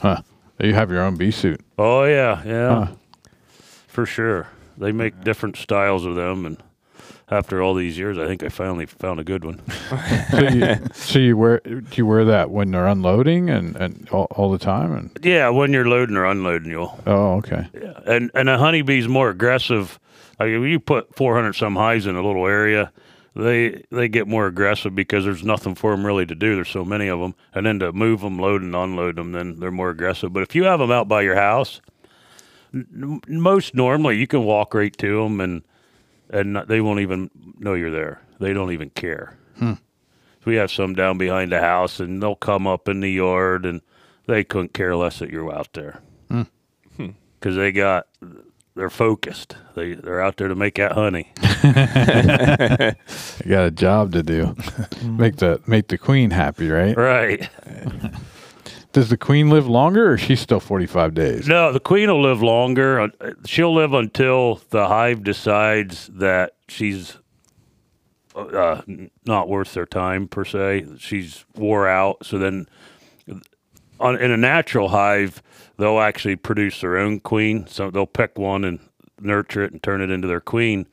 Huh. 0.00 0.20
You 0.60 0.74
have 0.74 0.90
your 0.90 1.02
own 1.02 1.16
bee 1.16 1.30
suit. 1.30 1.60
Oh 1.78 2.04
yeah, 2.04 2.42
yeah, 2.44 2.84
Huh. 2.86 2.94
for 3.88 4.06
sure. 4.06 4.48
They 4.78 4.92
make 4.92 5.22
different 5.22 5.56
styles 5.56 6.04
of 6.04 6.14
them, 6.14 6.46
and 6.46 6.56
after 7.30 7.62
all 7.62 7.74
these 7.74 7.96
years, 7.98 8.18
I 8.18 8.26
think 8.26 8.42
I 8.42 8.48
finally 8.48 8.86
found 8.86 9.18
a 9.20 9.24
good 9.24 9.44
one. 9.44 9.60
So 10.30 10.40
you, 10.48 10.76
so 10.92 11.18
you 11.18 11.36
wear 11.36 11.60
do 11.64 11.82
you 11.94 12.06
wear 12.06 12.24
that 12.24 12.50
when 12.50 12.70
they're 12.70 12.86
unloading 12.86 13.50
and, 13.50 13.76
and 13.76 14.08
all, 14.10 14.26
all 14.32 14.50
the 14.50 14.58
time 14.58 14.92
and 14.92 15.10
yeah, 15.22 15.48
when 15.48 15.72
you're 15.72 15.88
loading 15.88 16.16
or 16.16 16.24
unloading, 16.24 16.70
you'll 16.70 16.98
oh 17.06 17.34
okay 17.36 17.66
Yeah, 17.74 18.00
and 18.06 18.30
and 18.34 18.48
a 18.48 18.58
honeybee's 18.58 19.06
more 19.08 19.30
aggressive. 19.30 19.98
Like 20.40 20.48
if 20.48 20.62
you 20.64 20.80
put 20.80 21.14
400 21.14 21.52
some 21.54 21.76
hives 21.76 22.06
in 22.06 22.16
a 22.16 22.22
little 22.22 22.46
area, 22.46 22.90
they 23.34 23.82
they 23.90 24.08
get 24.08 24.28
more 24.28 24.46
aggressive 24.46 24.94
because 24.94 25.24
there's 25.24 25.42
nothing 25.42 25.74
for 25.74 25.90
them 25.90 26.06
really 26.06 26.26
to 26.26 26.34
do. 26.34 26.54
There's 26.54 26.68
so 26.68 26.84
many 26.84 27.08
of 27.08 27.18
them, 27.18 27.34
and 27.52 27.66
then 27.66 27.80
to 27.80 27.92
move 27.92 28.20
them, 28.20 28.38
load 28.38 28.62
and 28.62 28.74
unload 28.74 29.16
them, 29.16 29.32
then 29.32 29.58
they're 29.58 29.70
more 29.70 29.90
aggressive. 29.90 30.32
But 30.32 30.44
if 30.44 30.54
you 30.54 30.64
have 30.64 30.78
them 30.78 30.92
out 30.92 31.08
by 31.08 31.22
your 31.22 31.34
house, 31.34 31.80
n- 32.72 33.20
n- 33.28 33.40
most 33.40 33.74
normally 33.74 34.18
you 34.18 34.26
can 34.26 34.44
walk 34.44 34.74
right 34.74 34.96
to 34.98 35.22
them 35.22 35.40
and 35.40 35.62
and 36.30 36.52
not, 36.54 36.68
they 36.68 36.80
won't 36.80 37.00
even 37.00 37.30
know 37.58 37.74
you're 37.74 37.90
there. 37.90 38.20
They 38.38 38.52
don't 38.52 38.72
even 38.72 38.90
care. 38.90 39.36
Hmm. 39.58 39.74
We 40.44 40.56
have 40.56 40.70
some 40.70 40.94
down 40.94 41.18
behind 41.18 41.52
the 41.52 41.60
house, 41.60 42.00
and 42.00 42.22
they'll 42.22 42.34
come 42.34 42.66
up 42.66 42.88
in 42.88 43.00
the 43.00 43.10
yard, 43.10 43.64
and 43.64 43.80
they 44.26 44.44
couldn't 44.44 44.74
care 44.74 44.94
less 44.94 45.18
that 45.18 45.30
you're 45.30 45.52
out 45.52 45.72
there 45.72 46.00
hmm. 46.28 46.42
hmm. 46.96 47.10
because 47.38 47.56
they 47.56 47.72
got 47.72 48.06
they're 48.76 48.90
focused. 48.90 49.56
They 49.74 49.94
they're 49.94 50.22
out 50.22 50.36
there 50.36 50.48
to 50.48 50.54
make 50.54 50.76
that 50.76 50.92
honey. 50.92 51.32
you 53.44 53.50
got 53.50 53.66
a 53.66 53.70
job 53.70 54.12
to 54.12 54.22
do 54.22 54.54
make 55.04 55.36
the 55.36 55.60
make 55.66 55.88
the 55.88 55.98
queen 55.98 56.30
happy 56.30 56.68
right 56.68 56.96
Right. 56.96 57.48
does 58.92 59.10
the 59.10 59.16
queen 59.16 59.50
live 59.50 59.66
longer 59.66 60.12
or 60.12 60.18
she's 60.18 60.40
still 60.40 60.60
45 60.60 61.14
days 61.14 61.48
No, 61.48 61.72
the 61.72 61.80
queen 61.80 62.08
will 62.10 62.22
live 62.22 62.42
longer. 62.42 63.00
Uh, 63.00 63.08
She'll 63.46 63.74
live 63.74 63.92
until 63.92 64.60
the 64.70 64.86
hive 64.88 65.24
decides 65.24 66.08
that 66.14 66.52
she's 66.68 67.16
uh, 68.36 68.82
not 69.24 69.48
worth 69.48 69.74
their 69.74 69.86
time 69.86 70.26
per 70.28 70.44
se. 70.44 70.86
She's 70.98 71.44
wore 71.54 71.86
out. 71.86 72.24
So 72.26 72.36
then, 72.38 72.66
on, 74.00 74.20
in 74.20 74.32
a 74.32 74.36
natural 74.36 74.88
hive, 74.88 75.40
they'll 75.78 76.00
actually 76.00 76.36
produce 76.36 76.80
their 76.80 76.96
own 76.96 77.20
queen. 77.20 77.66
So 77.66 77.90
they'll 77.90 78.06
pick 78.06 78.38
one 78.38 78.64
and 78.64 78.78
nurture 79.20 79.64
it 79.64 79.72
and 79.72 79.82
turn 79.82 80.00
it 80.00 80.10
into 80.10 80.28
their 80.28 80.40
queen. 80.40 80.86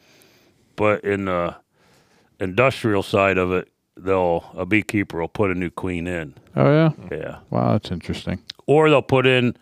But 0.76 1.04
in 1.04 1.26
the 1.26 1.56
industrial 2.40 3.04
side 3.04 3.38
of 3.38 3.52
it, 3.52 3.68
they'll 3.98 4.46
a 4.56 4.66
beekeeper 4.66 5.20
will 5.20 5.28
put 5.28 5.52
a 5.52 5.56
new 5.56 5.70
queen 5.70 6.08
in. 6.08 6.34
oh 6.56 6.72
yeah 6.72 6.92
Yeah 7.12 7.40
wow 7.50 7.74
that's 7.74 7.92
interesting 7.92 8.42
or 8.66 8.90
they'll 8.90 9.02
put 9.02 9.28
in 9.28 9.56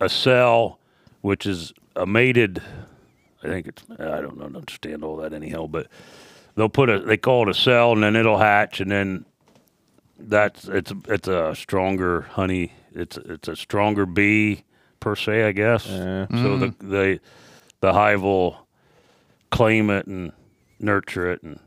a 0.00 0.08
cell 0.08 0.78
which 1.22 1.46
is 1.46 1.72
a 1.96 2.04
mated 2.06 2.62
i 3.42 3.48
think 3.48 3.66
it's 3.66 3.82
i 3.98 4.20
don't 4.20 4.36
know 4.36 4.44
understand 4.44 5.02
all 5.02 5.16
that 5.16 5.32
anyhow 5.32 5.66
but 5.66 5.88
they'll 6.54 6.68
put 6.68 6.90
a 6.90 6.98
they 7.00 7.16
call 7.16 7.44
it 7.44 7.48
a 7.48 7.54
cell 7.54 7.92
and 7.92 8.02
then 8.02 8.14
it'll 8.16 8.38
hatch 8.38 8.80
and 8.80 8.90
then 8.92 9.24
that's 10.18 10.68
it's 10.68 10.92
it's 11.08 11.26
a 11.26 11.54
stronger 11.56 12.20
honey 12.32 12.70
it's 12.94 13.16
it's 13.16 13.48
a 13.48 13.56
stronger 13.56 14.06
bee 14.06 14.64
per 15.00 15.14
se 15.14 15.44
i 15.44 15.52
guess 15.52 15.84
so 16.42 16.56
the 16.56 16.74
they 16.80 17.20
the 17.80 17.92
hive 17.92 18.22
will 18.22 18.66
claim 19.50 19.90
it 19.90 20.06
and 20.06 20.32
nurture 20.80 21.30
it 21.30 21.42
and 21.42 21.58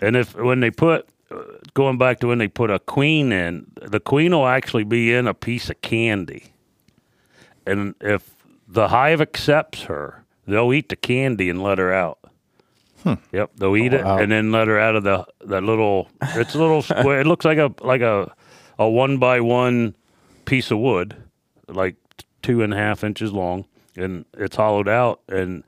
and 0.00 0.16
if 0.16 0.34
when 0.34 0.60
they 0.60 0.70
put 0.70 1.08
uh, 1.30 1.42
going 1.74 1.98
back 1.98 2.20
to 2.20 2.28
when 2.28 2.38
they 2.38 2.48
put 2.48 2.70
a 2.70 2.78
queen 2.78 3.32
in, 3.32 3.70
the 3.74 4.00
queen 4.00 4.32
will 4.32 4.46
actually 4.46 4.84
be 4.84 5.12
in 5.12 5.26
a 5.26 5.34
piece 5.34 5.68
of 5.68 5.80
candy. 5.82 6.52
And 7.66 7.94
if 8.00 8.34
the 8.66 8.88
hive 8.88 9.20
accepts 9.20 9.82
her, 9.82 10.24
they'll 10.46 10.72
eat 10.72 10.88
the 10.88 10.96
candy 10.96 11.50
and 11.50 11.62
let 11.62 11.78
her 11.78 11.92
out. 11.92 12.18
Yep, 13.32 13.52
they'll 13.56 13.76
eat 13.76 13.92
it 13.92 14.04
wow. 14.04 14.18
and 14.18 14.32
then 14.32 14.52
let 14.52 14.68
her 14.68 14.78
out 14.78 14.96
of 14.96 15.04
the 15.04 15.24
that 15.46 15.62
little. 15.62 16.08
It's 16.20 16.54
a 16.54 16.58
little 16.58 16.82
square. 16.82 17.20
It 17.20 17.26
looks 17.26 17.44
like 17.44 17.58
a 17.58 17.72
like 17.80 18.00
a 18.00 18.32
a 18.78 18.88
one 18.88 19.18
by 19.18 19.40
one 19.40 19.94
piece 20.48 20.70
of 20.70 20.78
wood, 20.78 21.14
like 21.68 21.96
two 22.42 22.62
and 22.62 22.72
a 22.72 22.76
half 22.76 23.04
inches 23.04 23.32
long, 23.32 23.66
and 23.96 24.24
it's 24.34 24.56
hollowed 24.56 24.88
out. 24.88 25.20
And 25.28 25.62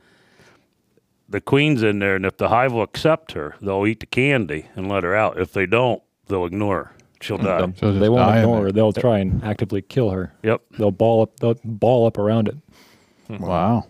the 1.28 1.40
queen's 1.40 1.82
in 1.82 1.98
there, 1.98 2.16
and 2.16 2.24
if 2.24 2.38
the 2.38 2.48
hive 2.48 2.72
will 2.72 2.82
accept 2.82 3.32
her, 3.32 3.56
they'll 3.60 3.86
eat 3.86 4.00
the 4.00 4.06
candy 4.06 4.66
and 4.74 4.88
let 4.88 5.04
her 5.04 5.14
out. 5.14 5.38
If 5.38 5.52
they 5.52 5.66
don't, 5.66 6.02
they'll 6.28 6.46
ignore 6.46 6.84
her. 6.84 6.92
She'll 7.20 7.36
mm-hmm. 7.36 7.46
die. 7.46 7.58
They'll- 7.58 7.74
So 7.76 7.92
they 7.92 8.08
won't 8.08 8.26
die 8.28 8.40
ignore 8.40 8.62
her. 8.62 8.72
They'll 8.72 8.94
try 8.94 9.18
and 9.18 9.44
actively 9.44 9.82
kill 9.82 10.10
her. 10.10 10.32
Yep. 10.42 10.62
They'll 10.78 10.90
ball 10.90 11.22
up. 11.22 11.38
They'll 11.40 11.58
ball 11.62 12.06
up 12.06 12.16
around 12.16 12.48
it. 12.48 12.56
Hmm. 13.28 13.44
wow 13.44 13.86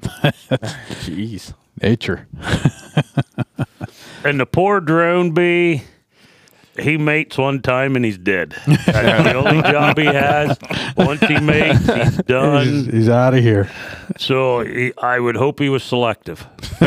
Jeez. 0.02 1.52
nature 1.82 2.26
And 4.24 4.40
the 4.40 4.46
poor 4.46 4.80
drone 4.80 5.32
bee, 5.32 5.82
he 6.78 6.96
mates 6.96 7.38
one 7.38 7.62
time 7.62 7.96
and 7.96 8.04
he's 8.04 8.18
dead. 8.18 8.54
That's 8.66 8.84
the 8.86 9.34
only 9.34 9.62
job 9.62 9.96
he 9.98 10.04
has. 10.06 10.58
Once 10.96 11.20
he 11.20 11.38
mates, 11.40 11.86
he's 11.86 12.04
he's, 12.04 12.16
done. 12.18 12.84
he's 12.90 13.08
out 13.08 13.34
of 13.34 13.42
here 13.42 13.70
So 14.18 14.60
he, 14.60 14.92
I 15.02 15.18
would 15.20 15.36
hope 15.36 15.58
he 15.60 15.68
was 15.68 15.82
selective. 15.84 16.46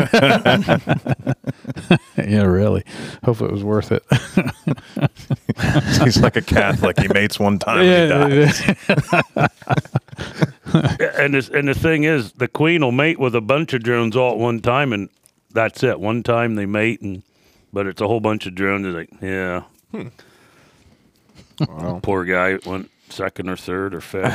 yeah 2.16 2.42
really 2.42 2.84
hope 3.24 3.40
it 3.40 3.50
was 3.50 3.62
worth 3.64 3.92
it 3.92 4.04
He's 6.04 6.20
like 6.20 6.36
a 6.36 6.42
Catholic. 6.42 6.98
He 6.98 7.08
mates 7.08 7.38
one 7.38 7.58
time. 7.58 7.80
and 7.80 8.32
he 8.32 8.38
dies. 8.38 9.48
And 11.18 11.32
this, 11.34 11.48
and 11.48 11.66
the 11.66 11.74
thing 11.74 12.04
is, 12.04 12.32
the 12.32 12.46
queen 12.48 12.82
will 12.82 12.92
mate 12.92 13.18
with 13.18 13.34
a 13.34 13.40
bunch 13.40 13.72
of 13.72 13.82
drones 13.82 14.14
all 14.14 14.32
at 14.32 14.38
one 14.38 14.60
time, 14.60 14.92
and 14.92 15.08
that's 15.50 15.82
it. 15.82 15.98
One 15.98 16.22
time 16.22 16.56
they 16.56 16.66
mate, 16.66 17.00
and 17.00 17.22
but 17.72 17.86
it's 17.86 18.02
a 18.02 18.06
whole 18.06 18.20
bunch 18.20 18.46
of 18.46 18.54
drones. 18.54 18.86
It's 18.86 18.94
like, 18.94 19.10
yeah, 19.22 19.62
Wow. 19.92 20.10
poor 22.02 22.24
guy 22.24 22.58
went 22.66 22.90
second 23.08 23.48
or 23.48 23.56
third 23.56 23.94
or 23.94 24.00
fifth. 24.00 24.32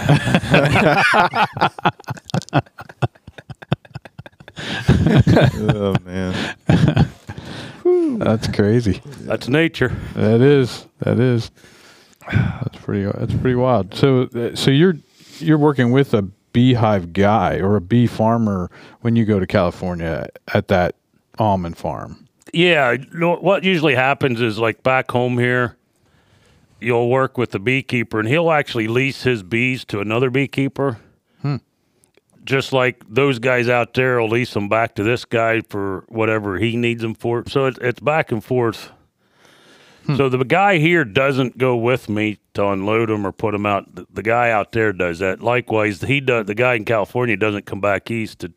oh 5.58 5.96
man. 6.06 6.56
that's 8.20 8.48
crazy 8.48 9.02
That's 9.22 9.48
nature. 9.48 9.96
That 10.16 10.42
is. 10.42 10.86
That 11.00 11.20
is. 11.20 11.52
That's 12.32 12.78
pretty. 12.78 13.06
That's 13.06 13.34
pretty 13.34 13.56
wild. 13.56 13.94
So, 13.94 14.24
uh, 14.24 14.56
so 14.56 14.72
you're 14.72 14.96
you're 15.40 15.58
working 15.58 15.92
with 15.92 16.14
a 16.14 16.22
beehive 16.54 17.14
guy 17.14 17.58
or 17.58 17.76
a 17.76 17.82
bee 17.82 18.08
farmer 18.08 18.70
when 19.02 19.16
you 19.16 19.26
go 19.26 19.40
to 19.40 19.48
California 19.48 20.30
at 20.54 20.68
that 20.70 20.96
almond 21.38 21.78
farm. 21.78 22.28
Yeah, 22.54 22.98
no, 23.12 23.36
what 23.36 23.64
usually 23.64 23.96
happens 23.96 24.40
is 24.40 24.60
like 24.60 24.84
back 24.84 25.10
home 25.10 25.40
here, 25.40 25.76
you'll 26.80 27.10
work 27.10 27.38
with 27.38 27.52
the 27.52 27.60
beekeeper, 27.60 28.20
and 28.20 28.28
he'll 28.28 28.52
actually 28.52 28.88
lease 28.88 29.24
his 29.24 29.42
bees 29.42 29.84
to 29.86 30.00
another 30.00 30.30
beekeeper. 30.30 31.00
Hmm. 31.42 31.58
Just 32.44 32.72
like 32.72 33.04
those 33.10 33.40
guys 33.40 33.70
out 33.70 33.96
there 33.96 34.20
will 34.20 34.30
lease 34.30 34.54
them 34.54 34.70
back 34.70 34.96
to 34.96 35.04
this 35.04 35.26
guy 35.26 35.62
for 35.62 36.06
whatever 36.10 36.60
he 36.60 36.76
needs 36.76 37.02
them 37.02 37.16
for. 37.16 37.44
So 37.48 37.66
it's 37.66 37.80
it's 37.80 38.00
back 38.00 38.32
and 38.32 38.44
forth. 38.44 38.92
Hmm. 40.06 40.16
So 40.16 40.30
the 40.30 40.44
guy 40.44 40.78
here 40.78 41.06
doesn't 41.06 41.58
go 41.58 41.76
with 41.76 42.08
me 42.08 42.38
to 42.54 42.68
unload 42.68 43.10
them 43.10 43.26
or 43.26 43.32
put 43.32 43.54
them 43.54 43.66
out. 43.66 43.96
The, 43.96 44.06
the 44.14 44.24
guy 44.24 44.52
out 44.52 44.74
there 44.74 44.94
does 44.94 45.20
that. 45.20 45.42
Likewise, 45.42 46.02
he 46.02 46.20
does. 46.20 46.46
The 46.46 46.56
guy 46.56 46.76
in 46.76 46.86
California 46.86 47.36
doesn't 47.36 47.66
come 47.66 47.82
back 47.82 48.12
east 48.12 48.40
to 48.40 48.54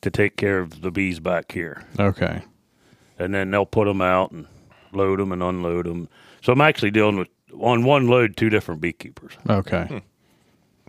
to 0.00 0.10
take 0.10 0.36
care 0.36 0.58
of 0.60 0.80
the 0.80 0.90
bees 0.90 1.20
back 1.20 1.52
here 1.52 1.84
Okay. 1.98 2.42
And 3.20 3.34
then 3.34 3.50
they'll 3.50 3.66
put 3.66 3.84
them 3.86 4.00
out 4.00 4.30
and 4.32 4.46
load 4.92 5.18
them 5.20 5.32
and 5.32 5.42
unload 5.42 5.86
them. 5.86 6.08
So 6.42 6.52
I'm 6.52 6.60
actually 6.60 6.90
dealing 6.90 7.16
with 7.18 7.28
on 7.60 7.84
one 7.84 8.08
load 8.08 8.36
two 8.36 8.48
different 8.50 8.80
beekeepers. 8.80 9.32
Okay. 9.48 9.84
Hmm. 9.84 9.98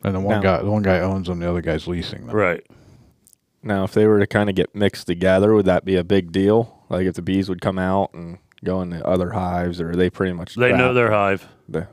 And 0.04 0.16
the 0.16 0.20
one 0.20 0.38
Now- 0.38 0.58
guy, 0.58 0.64
the 0.64 0.72
one 0.72 0.82
guy 0.84 1.00
owns 1.00 1.28
them, 1.28 1.40
the 1.40 1.50
other 1.50 1.62
guy's 1.62 1.88
leasing 1.88 2.26
them. 2.28 2.36
Right. 2.36 2.66
Now, 3.64 3.84
if 3.84 3.94
they 3.94 4.08
were 4.08 4.20
to 4.20 4.26
kind 4.26 4.50
of 4.50 4.56
get 4.56 4.74
mixed 4.74 5.06
together, 5.06 5.54
would 5.54 5.66
that 5.66 5.86
be 5.86 5.96
a 5.96 6.04
big 6.04 6.32
deal? 6.32 6.84
Like 6.90 7.06
if 7.06 7.14
the 7.16 7.22
bees 7.22 7.48
would 7.50 7.62
come 7.62 7.78
out 7.78 8.12
and 8.14 8.40
go 8.64 8.82
into 8.82 9.06
other 9.06 9.32
hives, 9.32 9.80
or 9.80 9.92
are 9.92 9.96
they 9.96 10.10
pretty 10.10 10.34
much 10.34 10.56
They 10.56 10.72
know 10.72 10.78
trapped? 10.78 10.96
their 10.96 11.12
hive. 11.12 11.48
The- 11.70 11.88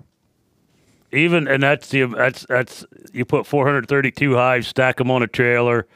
Even 1.13 1.49
and 1.49 1.63
that's 1.63 1.89
the 1.89 2.05
that's 2.07 2.45
that's 2.49 2.85
you 3.13 3.25
put 3.25 3.47
432 3.47 4.35
hives, 4.35 4.69
stack 4.69 4.97
them 4.99 5.11
on 5.11 5.23
a 5.23 5.27
trailer, 5.27 5.87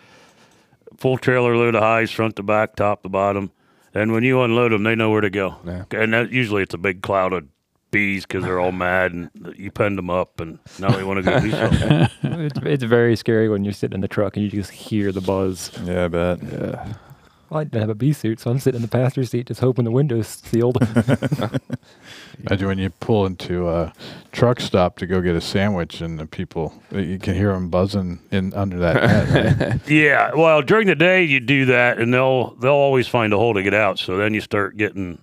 full 0.97 1.19
trailer 1.19 1.57
load 1.57 1.75
of 1.75 1.83
hives, 1.83 2.11
front 2.11 2.37
to 2.37 2.43
back, 2.43 2.77
top 2.77 3.03
to 3.03 3.09
bottom, 3.11 3.51
and 3.95 4.13
when 4.13 4.25
you 4.25 4.41
unload 4.43 4.73
them, 4.73 4.83
they 4.83 4.95
know 4.95 5.11
where 5.11 5.21
to 5.21 5.31
go. 5.31 5.57
Yeah. 5.65 5.85
And 5.93 6.13
that, 6.13 6.31
usually 6.33 6.63
it's 6.63 6.75
a 6.75 6.79
big 6.79 7.03
cloud 7.03 7.33
of 7.33 7.45
bees 7.91 8.25
because 8.25 8.43
they're 8.43 8.59
all 8.59 8.73
mad 8.73 9.13
and 9.13 9.31
you 9.57 9.71
penned 9.71 9.99
them 9.99 10.11
up 10.11 10.41
and 10.41 10.59
now 10.79 10.91
they 10.91 11.05
want 11.05 11.23
to 11.25 11.31
go 11.31 11.39
do 11.41 11.51
something. 11.51 12.09
it's, 12.41 12.59
it's 12.63 12.85
very 12.85 13.15
scary 13.17 13.49
when 13.49 13.65
you're 13.65 13.73
sitting 13.73 13.95
in 13.95 14.01
the 14.01 14.09
truck 14.09 14.37
and 14.37 14.45
you 14.45 14.51
just 14.51 14.71
hear 14.71 15.13
the 15.13 15.21
buzz. 15.21 15.71
Yeah, 15.85 16.07
I 16.07 16.09
bet. 16.09 16.41
Well, 17.53 17.61
I 17.61 17.65
didn't 17.65 17.83
have 17.83 17.91
a 17.91 17.95
bee 17.95 18.15
suit, 18.15 18.41
so 18.41 18.51
I'm 18.51 18.59
sitting 18.59 18.77
in 18.77 18.83
the 18.83 18.89
passenger 18.89 19.29
seat 19.29 19.49
just 19.49 19.61
hoping 19.61 19.85
the 19.85 19.91
window's 19.91 20.27
sealed. 20.27 20.79
Imagine 22.47 22.67
when 22.67 22.79
you 22.79 22.89
pull 22.89 23.27
into 23.27 23.69
a 23.69 23.93
truck 24.33 24.59
stop 24.59 24.97
to 24.97 25.07
go 25.07 25.21
get 25.21 25.37
a 25.37 25.41
sandwich, 25.43 26.01
and 26.01 26.19
the 26.19 26.25
people 26.25 26.73
you 26.91 27.19
can 27.19 27.35
hear 27.35 27.53
them 27.53 27.69
buzzing 27.69 28.21
in 28.31 28.55
under 28.55 28.79
that 28.79 28.95
net. 29.05 29.71
right? 29.71 29.91
Yeah, 29.91 30.35
well, 30.35 30.63
during 30.63 30.87
the 30.87 30.95
day 30.95 31.25
you 31.25 31.41
do 31.41 31.67
that, 31.67 31.99
and 31.99 32.15
they'll 32.15 32.55
they'll 32.55 32.73
always 32.73 33.07
find 33.07 33.35
a 33.35 33.37
hole 33.37 33.53
to 33.53 33.63
get 33.63 33.75
out. 33.75 33.99
So 33.99 34.17
then 34.17 34.33
you 34.33 34.41
start 34.41 34.79
getting 34.79 35.19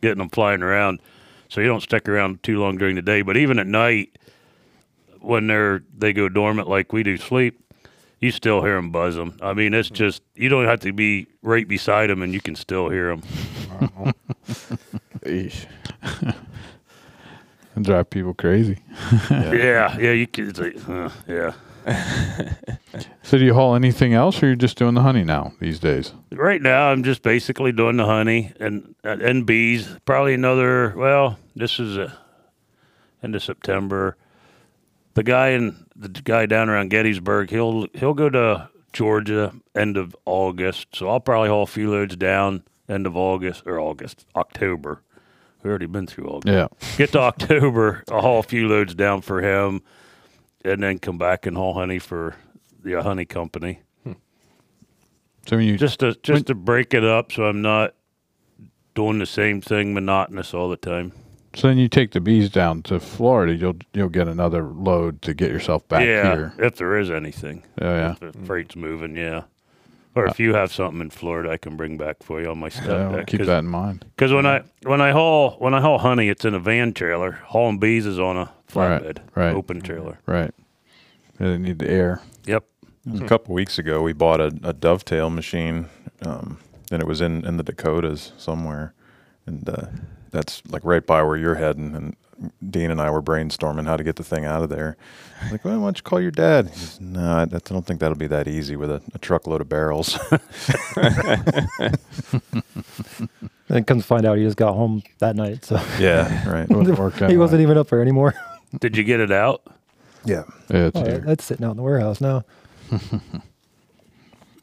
getting 0.00 0.18
them 0.18 0.30
flying 0.30 0.62
around. 0.62 1.00
So 1.48 1.60
you 1.60 1.66
don't 1.66 1.82
stick 1.82 2.08
around 2.08 2.44
too 2.44 2.60
long 2.60 2.78
during 2.78 2.94
the 2.94 3.02
day. 3.02 3.22
But 3.22 3.36
even 3.36 3.58
at 3.58 3.66
night, 3.66 4.16
when 5.18 5.48
they're 5.48 5.82
they 5.98 6.12
go 6.12 6.28
dormant 6.28 6.68
like 6.68 6.92
we 6.92 7.02
do 7.02 7.16
sleep, 7.16 7.60
you 8.22 8.30
still 8.30 8.62
hear 8.62 8.76
them 8.76 8.90
buzz 8.90 9.16
them. 9.16 9.36
I 9.42 9.52
mean, 9.52 9.74
it's 9.74 9.90
just 9.90 10.22
you 10.34 10.48
don't 10.48 10.64
have 10.64 10.80
to 10.80 10.92
be 10.92 11.26
right 11.42 11.66
beside 11.66 12.08
them, 12.08 12.22
and 12.22 12.32
you 12.32 12.40
can 12.40 12.54
still 12.54 12.88
hear 12.88 13.08
them. 13.08 14.14
Eesh. 15.26 15.66
and 17.74 17.84
drive 17.84 18.08
people 18.10 18.32
crazy. 18.32 18.78
Yeah, 19.28 19.98
yeah, 20.00 20.12
you 20.12 20.28
can. 20.28 20.48
It's 20.48 20.58
like, 20.60 20.88
uh, 20.88 21.10
yeah. 21.28 21.52
So 23.24 23.38
do 23.38 23.44
you 23.44 23.54
haul 23.54 23.74
anything 23.74 24.12
else, 24.12 24.42
or 24.42 24.46
you're 24.46 24.56
just 24.56 24.76
doing 24.76 24.94
the 24.94 25.00
honey 25.00 25.24
now 25.24 25.54
these 25.58 25.78
days? 25.78 26.12
Right 26.32 26.60
now, 26.60 26.90
I'm 26.90 27.02
just 27.02 27.22
basically 27.22 27.72
doing 27.72 27.96
the 27.96 28.04
honey 28.04 28.52
and 28.60 28.94
and 29.02 29.46
bees. 29.46 29.88
Probably 30.04 30.34
another. 30.34 30.92
Well, 30.96 31.38
this 31.56 31.80
is 31.80 31.96
a 31.96 32.12
end 33.22 33.34
of 33.34 33.42
September. 33.42 34.16
The 35.14 35.22
guy 35.22 35.48
in 35.48 35.86
the 35.94 36.08
guy 36.08 36.46
down 36.46 36.68
around 36.68 36.90
Gettysburg, 36.90 37.50
he'll 37.50 37.86
he'll 37.94 38.14
go 38.14 38.30
to 38.30 38.68
Georgia 38.92 39.52
end 39.74 39.96
of 39.96 40.16
August. 40.24 40.88
So 40.94 41.08
I'll 41.08 41.20
probably 41.20 41.48
haul 41.48 41.62
a 41.62 41.66
few 41.66 41.90
loads 41.90 42.16
down 42.16 42.62
end 42.88 43.06
of 43.06 43.16
August 43.16 43.62
or 43.66 43.78
August 43.78 44.26
October. 44.34 45.02
We 45.62 45.70
already 45.70 45.86
been 45.86 46.06
through 46.06 46.26
August. 46.26 46.52
Yeah. 46.52 46.68
Get 46.96 47.12
to 47.12 47.20
October, 47.20 48.02
I'll 48.10 48.20
haul 48.20 48.38
a 48.40 48.42
few 48.42 48.68
loads 48.68 48.94
down 48.94 49.20
for 49.20 49.40
him, 49.42 49.82
and 50.64 50.82
then 50.82 50.98
come 50.98 51.18
back 51.18 51.46
and 51.46 51.56
haul 51.56 51.74
honey 51.74 51.98
for 51.98 52.34
the 52.82 52.98
uh, 52.98 53.02
honey 53.02 53.24
company 53.24 53.80
So 55.46 55.56
when 55.56 55.66
you 55.66 55.76
just 55.76 56.00
to 56.00 56.14
just 56.22 56.46
to 56.46 56.54
break 56.54 56.94
it 56.94 57.04
up 57.04 57.32
so 57.32 57.44
I'm 57.44 57.62
not 57.62 57.94
doing 58.94 59.18
the 59.18 59.26
same 59.26 59.60
thing 59.60 59.94
monotonous 59.94 60.54
all 60.54 60.68
the 60.68 60.76
time. 60.76 61.12
So 61.54 61.68
then 61.68 61.78
you 61.78 61.88
take 61.88 62.12
the 62.12 62.20
bees 62.20 62.50
down 62.50 62.82
to 62.84 63.00
Florida, 63.00 63.54
you'll 63.54 63.76
you'll 63.92 64.08
get 64.08 64.28
another 64.28 64.64
load 64.64 65.22
to 65.22 65.34
get 65.34 65.50
yourself 65.50 65.86
back 65.88 66.06
yeah, 66.06 66.34
here. 66.34 66.52
if 66.58 66.76
there 66.76 66.98
is 66.98 67.10
anything. 67.10 67.62
Oh, 67.80 67.94
yeah. 67.94 68.12
If 68.12 68.20
the 68.20 68.32
freight's 68.44 68.76
moving, 68.76 69.16
yeah. 69.16 69.44
Or 70.14 70.26
if 70.26 70.38
you 70.38 70.52
have 70.54 70.70
something 70.72 71.00
in 71.00 71.08
Florida, 71.08 71.50
I 71.50 71.56
can 71.56 71.76
bring 71.76 71.96
back 71.96 72.22
for 72.22 72.38
you 72.40 72.50
on 72.50 72.58
my 72.58 72.66
Yeah, 72.66 72.82
stuff. 72.82 73.12
we'll 73.12 73.24
keep 73.24 73.40
that 73.42 73.60
in 73.60 73.66
mind. 73.66 74.04
Because 74.14 74.30
when 74.32 74.44
I 74.44 74.62
when 74.82 75.00
I 75.00 75.10
haul 75.10 75.52
when 75.52 75.72
I 75.72 75.80
haul 75.80 75.98
honey, 75.98 76.28
it's 76.28 76.44
in 76.44 76.52
a 76.54 76.58
van 76.58 76.92
trailer. 76.92 77.32
Hauling 77.32 77.78
bees 77.78 78.04
is 78.04 78.18
on 78.18 78.36
a 78.36 78.52
flatbed, 78.70 79.18
right. 79.34 79.54
open 79.54 79.80
trailer. 79.80 80.18
Right. 80.26 80.52
They 81.38 81.56
need 81.56 81.78
the 81.78 81.90
air. 81.90 82.20
Yep. 82.46 82.64
It 83.06 83.12
was 83.12 83.20
a 83.20 83.26
couple 83.26 83.54
weeks 83.54 83.78
ago, 83.78 84.02
we 84.02 84.12
bought 84.12 84.40
a, 84.40 84.52
a 84.62 84.72
dovetail 84.72 85.28
machine, 85.30 85.88
um, 86.24 86.58
and 86.90 87.02
it 87.02 87.06
was 87.06 87.20
in, 87.20 87.44
in 87.44 87.56
the 87.56 87.64
Dakotas 87.64 88.32
somewhere, 88.36 88.94
and 89.44 89.68
uh, 89.68 89.86
that's 90.32 90.62
like 90.68 90.82
right 90.84 91.06
by 91.06 91.22
where 91.22 91.36
you're 91.36 91.54
heading. 91.54 91.94
And 91.94 92.16
Dean 92.72 92.90
and 92.90 93.00
I 93.00 93.08
were 93.10 93.22
brainstorming 93.22 93.86
how 93.86 93.96
to 93.96 94.02
get 94.02 94.16
the 94.16 94.24
thing 94.24 94.44
out 94.44 94.62
of 94.62 94.68
there. 94.68 94.96
I'm 95.42 95.52
Like, 95.52 95.64
well, 95.64 95.78
why 95.78 95.86
don't 95.86 95.96
you 95.98 96.02
call 96.02 96.20
your 96.20 96.30
dad? 96.32 96.68
He 96.70 96.76
says, 96.76 97.00
no, 97.00 97.20
I, 97.24 97.42
I 97.42 97.46
don't 97.46 97.86
think 97.86 98.00
that'll 98.00 98.16
be 98.16 98.26
that 98.26 98.48
easy 98.48 98.74
with 98.74 98.90
a, 98.90 99.00
a 99.14 99.18
truckload 99.18 99.60
of 99.60 99.68
barrels. 99.68 100.18
and 103.68 103.86
comes 103.86 104.02
to 104.02 104.06
find 104.06 104.26
out 104.26 104.38
he 104.38 104.44
just 104.44 104.56
got 104.56 104.74
home 104.74 105.02
that 105.18 105.36
night, 105.36 105.64
so 105.64 105.76
yeah, 105.98 106.48
right. 106.50 106.68
It 106.70 106.76
wouldn't 106.76 106.98
work 106.98 107.20
out 107.22 107.30
he 107.30 107.36
wasn't 107.36 107.62
even 107.62 107.78
up 107.78 107.88
there 107.88 108.02
anymore. 108.02 108.34
Did 108.80 108.96
you 108.96 109.04
get 109.04 109.20
it 109.20 109.30
out? 109.30 109.62
Yeah. 110.24 110.44
Yeah, 110.70 110.86
it's 110.86 110.96
Oh, 110.98 111.04
here. 111.04 111.18
that's 111.18 111.44
sitting 111.44 111.64
out 111.66 111.72
in 111.72 111.76
the 111.76 111.82
warehouse 111.82 112.20
now. 112.20 112.44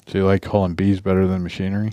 So 0.07 0.17
you 0.17 0.25
like 0.25 0.43
hauling 0.43 0.73
bees 0.73 1.01
better 1.01 1.27
than 1.27 1.43
machinery? 1.43 1.91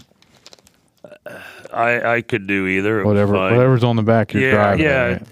Uh, 1.04 1.38
I 1.72 2.14
I 2.16 2.20
could 2.22 2.46
do 2.46 2.66
either. 2.66 3.04
Whatever, 3.04 3.34
fine. 3.34 3.54
whatever's 3.56 3.84
on 3.84 3.96
the 3.96 4.02
back 4.02 4.32
you're 4.32 4.42
Yeah, 4.42 4.50
driving. 4.52 4.84
yeah. 4.84 5.04
right? 5.06 5.22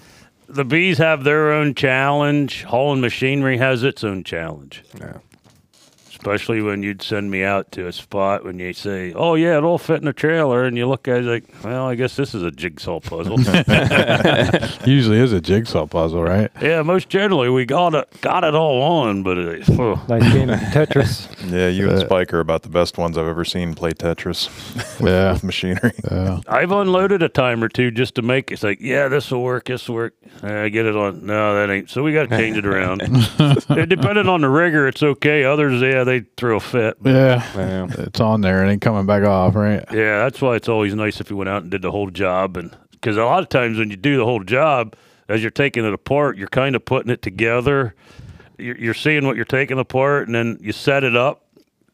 The 0.48 0.64
bees 0.64 0.98
have 0.98 1.24
their 1.24 1.52
own 1.52 1.74
challenge. 1.74 2.64
Hauling 2.64 3.00
machinery 3.00 3.58
has 3.58 3.82
its 3.82 4.04
own 4.04 4.24
challenge. 4.24 4.82
Yeah. 4.98 5.18
Especially 6.24 6.62
when 6.62 6.82
you'd 6.82 7.02
send 7.02 7.30
me 7.30 7.44
out 7.44 7.70
to 7.72 7.86
a 7.86 7.92
spot 7.92 8.44
when 8.46 8.58
you 8.58 8.72
say, 8.72 9.12
"Oh 9.12 9.34
yeah, 9.34 9.58
it'll 9.58 9.76
fit 9.76 10.00
in 10.00 10.08
a 10.08 10.12
trailer," 10.14 10.64
and 10.64 10.74
you 10.74 10.88
look 10.88 11.06
at 11.06 11.18
it 11.18 11.24
like, 11.24 11.44
"Well, 11.62 11.86
I 11.86 11.96
guess 11.96 12.16
this 12.16 12.34
is 12.34 12.42
a 12.42 12.50
jigsaw 12.50 12.98
puzzle." 13.00 13.36
Usually 14.86 15.18
is 15.18 15.32
a 15.34 15.40
jigsaw 15.40 15.86
puzzle, 15.86 16.22
right? 16.22 16.50
yeah, 16.62 16.80
most 16.82 17.08
generally 17.10 17.50
we 17.50 17.66
got 17.66 17.94
it 17.94 18.08
got 18.22 18.42
it 18.42 18.54
all 18.54 18.80
on, 18.82 19.22
but 19.22 19.36
it, 19.36 19.68
oh, 19.78 20.02
Nice 20.08 20.32
game 20.32 20.48
of 20.50 20.58
Tetris. 20.60 21.28
Yeah, 21.44 21.68
you 21.68 21.90
and 21.90 21.98
Uh, 21.98 22.06
Spike 22.06 22.32
are 22.32 22.40
about 22.40 22.62
the 22.62 22.70
best 22.70 22.96
ones 22.96 23.18
I've 23.18 23.26
ever 23.26 23.44
seen 23.44 23.74
play 23.74 23.90
Tetris 23.92 24.48
with, 24.74 25.06
Yeah. 25.10 25.32
with 25.34 25.44
machinery. 25.44 25.92
Yeah. 26.10 26.40
I've 26.48 26.70
unloaded 26.72 27.22
a 27.22 27.28
time 27.28 27.62
or 27.62 27.68
two 27.68 27.90
just 27.90 28.14
to 28.14 28.22
make 28.22 28.50
it's 28.50 28.62
like, 28.62 28.78
yeah, 28.80 29.08
this 29.08 29.30
will 29.30 29.42
work, 29.42 29.66
this 29.66 29.86
will 29.86 29.96
work. 29.96 30.14
I 30.42 30.70
get 30.70 30.86
it 30.86 30.96
on. 30.96 31.26
No, 31.26 31.54
that 31.54 31.70
ain't. 31.70 31.90
So 31.90 32.02
we 32.02 32.14
got 32.14 32.30
to 32.30 32.36
change 32.38 32.56
it 32.56 32.64
around. 32.64 33.02
it, 33.04 33.88
depending 33.90 34.26
on 34.26 34.40
the 34.40 34.48
rigger, 34.48 34.88
it's 34.88 35.02
okay. 35.02 35.44
Others, 35.44 35.82
yeah, 35.82 36.02
they 36.04 36.13
throw 36.36 36.56
a 36.56 36.60
fit. 36.60 36.96
Yeah. 37.04 37.44
Yeah. 37.54 37.86
It's 37.90 38.20
on 38.20 38.40
there 38.40 38.62
and 38.62 38.70
ain't 38.70 38.82
coming 38.82 39.06
back 39.06 39.24
off, 39.24 39.54
right? 39.54 39.84
Yeah, 39.92 40.24
that's 40.24 40.40
why 40.40 40.56
it's 40.56 40.68
always 40.68 40.94
nice 40.94 41.20
if 41.20 41.30
you 41.30 41.36
went 41.36 41.48
out 41.48 41.62
and 41.62 41.70
did 41.70 41.82
the 41.82 41.90
whole 41.90 42.10
job, 42.10 42.56
and 42.56 42.76
because 42.92 43.16
a 43.16 43.24
lot 43.24 43.42
of 43.42 43.48
times 43.48 43.78
when 43.78 43.90
you 43.90 43.96
do 43.96 44.16
the 44.16 44.24
whole 44.24 44.42
job, 44.42 44.96
as 45.28 45.42
you're 45.42 45.50
taking 45.50 45.84
it 45.84 45.92
apart, 45.92 46.36
you're 46.36 46.48
kind 46.48 46.76
of 46.76 46.84
putting 46.84 47.10
it 47.10 47.22
together. 47.22 47.94
You're, 48.58 48.76
you're 48.76 48.94
seeing 48.94 49.26
what 49.26 49.36
you're 49.36 49.44
taking 49.44 49.78
apart, 49.78 50.26
and 50.26 50.34
then 50.34 50.58
you 50.60 50.72
set 50.72 51.04
it 51.04 51.16
up 51.16 51.44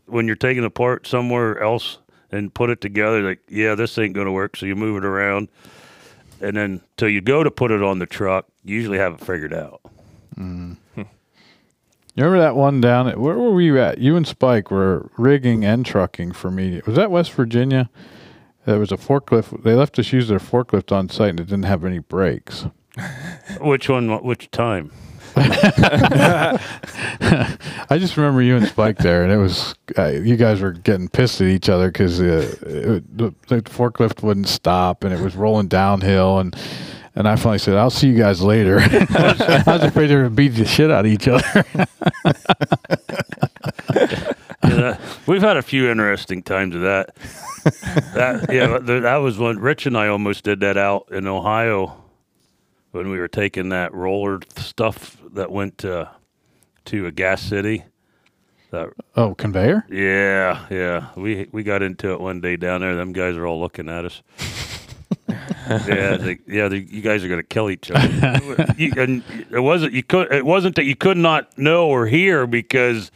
when 0.07 0.27
you're 0.27 0.37
taking 0.37 0.65
it 0.65 0.67
apart 0.67 1.07
somewhere 1.07 1.61
else 1.63 1.99
and 2.33 2.53
put 2.53 2.71
it 2.71 2.81
together. 2.81 3.23
Like, 3.23 3.41
yeah, 3.49 3.75
this 3.75 3.97
ain't 3.99 4.15
going 4.15 4.27
to 4.27 4.33
work, 4.33 4.57
so 4.57 4.67
you 4.67 4.77
move 4.77 4.97
it 4.97 5.05
around, 5.05 5.49
and 6.41 6.57
then 6.57 6.81
till 6.97 7.09
you 7.09 7.21
go 7.21 7.45
to 7.45 7.51
put 7.51 7.71
it 7.71 7.83
on 7.83 7.99
the 7.99 8.07
truck, 8.07 8.47
you 8.65 8.77
usually 8.77 8.99
have 8.99 9.15
it 9.15 9.21
figured 9.21 9.55
out. 9.55 9.81
Mm-hmm. 10.37 10.73
Hmm. 10.95 11.03
You 12.21 12.27
remember 12.27 12.45
that 12.45 12.55
one 12.55 12.83
down 12.83 13.09
at 13.09 13.17
where 13.17 13.35
were 13.39 13.63
you 13.63 13.81
at? 13.81 13.97
You 13.97 14.15
and 14.15 14.29
Spike 14.29 14.71
were 14.71 15.11
rigging 15.17 15.65
and 15.65 15.87
trucking 15.87 16.33
for 16.33 16.51
me. 16.51 16.83
Was 16.85 16.97
that 16.97 17.11
West 17.11 17.33
Virginia? 17.33 17.89
There 18.67 18.79
was 18.79 18.93
a 18.93 18.99
forklift. 18.99 19.63
They 19.63 19.73
left 19.73 19.99
us 19.99 20.13
use 20.13 20.29
their 20.29 20.39
forklift 20.39 20.93
on 20.93 21.09
site 21.09 21.31
and 21.31 21.41
it 21.41 21.45
didn't 21.45 21.63
have 21.63 21.83
any 21.83 21.99
brakes. 21.99 22.67
Which 23.63 23.89
one? 23.89 24.23
Which 24.23 24.51
time? 24.51 24.93
I 25.37 26.59
just 27.93 28.19
remember 28.19 28.43
you 28.43 28.55
and 28.57 28.67
Spike 28.69 28.99
there, 28.99 29.23
and 29.23 29.33
it 29.33 29.39
was 29.39 29.75
uh, 29.97 30.09
you 30.09 30.37
guys 30.37 30.61
were 30.61 30.73
getting 30.73 31.09
pissed 31.09 31.41
at 31.41 31.47
each 31.47 31.71
other 31.71 31.91
because 31.91 32.21
uh, 32.21 32.55
the, 32.61 33.33
the 33.49 33.63
forklift 33.63 34.23
wouldn't 34.23 34.49
stop, 34.49 35.05
and 35.05 35.15
it 35.15 35.21
was 35.21 35.37
rolling 35.37 35.69
downhill, 35.69 36.39
and 36.39 36.55
And 37.15 37.27
I 37.27 37.37
finally 37.37 37.59
said, 37.59 37.77
"I'll 37.77 37.91
see 37.91 38.09
you 38.09 38.17
guys 38.17 38.41
later." 38.41 38.79
I 38.81 39.63
was 39.67 39.83
afraid 39.83 40.07
they 40.09 40.17
were 40.17 40.23
gonna 40.23 40.35
beat 40.35 40.49
the 40.51 40.65
shit 40.65 40.91
out 40.91 41.07
of 41.07 41.13
each 41.13 41.29
other. 41.29 41.65
Yeah, 44.63 44.99
we've 45.27 45.43
had 45.43 45.57
a 45.57 45.63
few 45.63 45.91
interesting 45.91 46.43
times 46.43 46.75
of 46.75 46.83
that. 46.83 47.15
that 48.15 48.47
yeah, 48.53 48.79
that 48.79 49.17
was 49.17 49.39
when 49.39 49.59
Rich 49.59 49.87
and 49.87 49.97
I 49.97 50.09
almost 50.09 50.45
did 50.45 50.61
that 50.61 50.77
out 50.77 51.09
in 51.11 51.27
Ohio 51.27 51.97
when 52.93 53.09
we 53.11 53.19
were 53.19 53.29
taking 53.29 53.71
that 53.71 53.93
roller 53.95 54.41
stuff 54.57 55.17
that 55.33 55.51
went 55.51 55.79
to 55.79 56.11
to 56.87 57.07
a 57.07 57.11
gas 57.11 57.43
city. 57.43 57.85
That 58.71 58.91
oh, 59.17 59.35
conveyor? 59.35 59.87
yeah, 59.91 60.67
yeah. 60.71 61.09
We 61.17 61.49
we 61.51 61.63
got 61.63 61.83
into 61.83 62.13
it 62.13 62.21
one 62.21 62.41
day 62.41 62.57
down 62.57 62.83
there. 62.83 62.95
Them 62.95 63.13
guys 63.13 63.37
are 63.37 63.47
all 63.47 63.61
looking 63.61 63.89
at 63.89 64.05
us. 64.05 64.23
Yeah, 65.69 66.17
they, 66.17 66.39
yeah. 66.47 66.69
They, 66.69 66.79
you 66.79 67.01
guys 67.03 67.25
are 67.25 67.29
gonna 67.29 67.43
kill 67.43 67.71
each 67.71 67.91
other. 67.91 68.73
you, 68.77 68.93
and 68.97 69.23
it 69.51 69.61
wasn't 69.61 69.93
you 69.93 70.03
could. 70.03 70.33
It 70.33 70.45
wasn't 70.45 70.77
that 70.77 70.85
you 70.85 70.97
could 70.97 71.17
not 71.17 71.57
know 71.59 71.89
or 71.89 72.07
hear 72.07 72.47
because, 72.47 73.11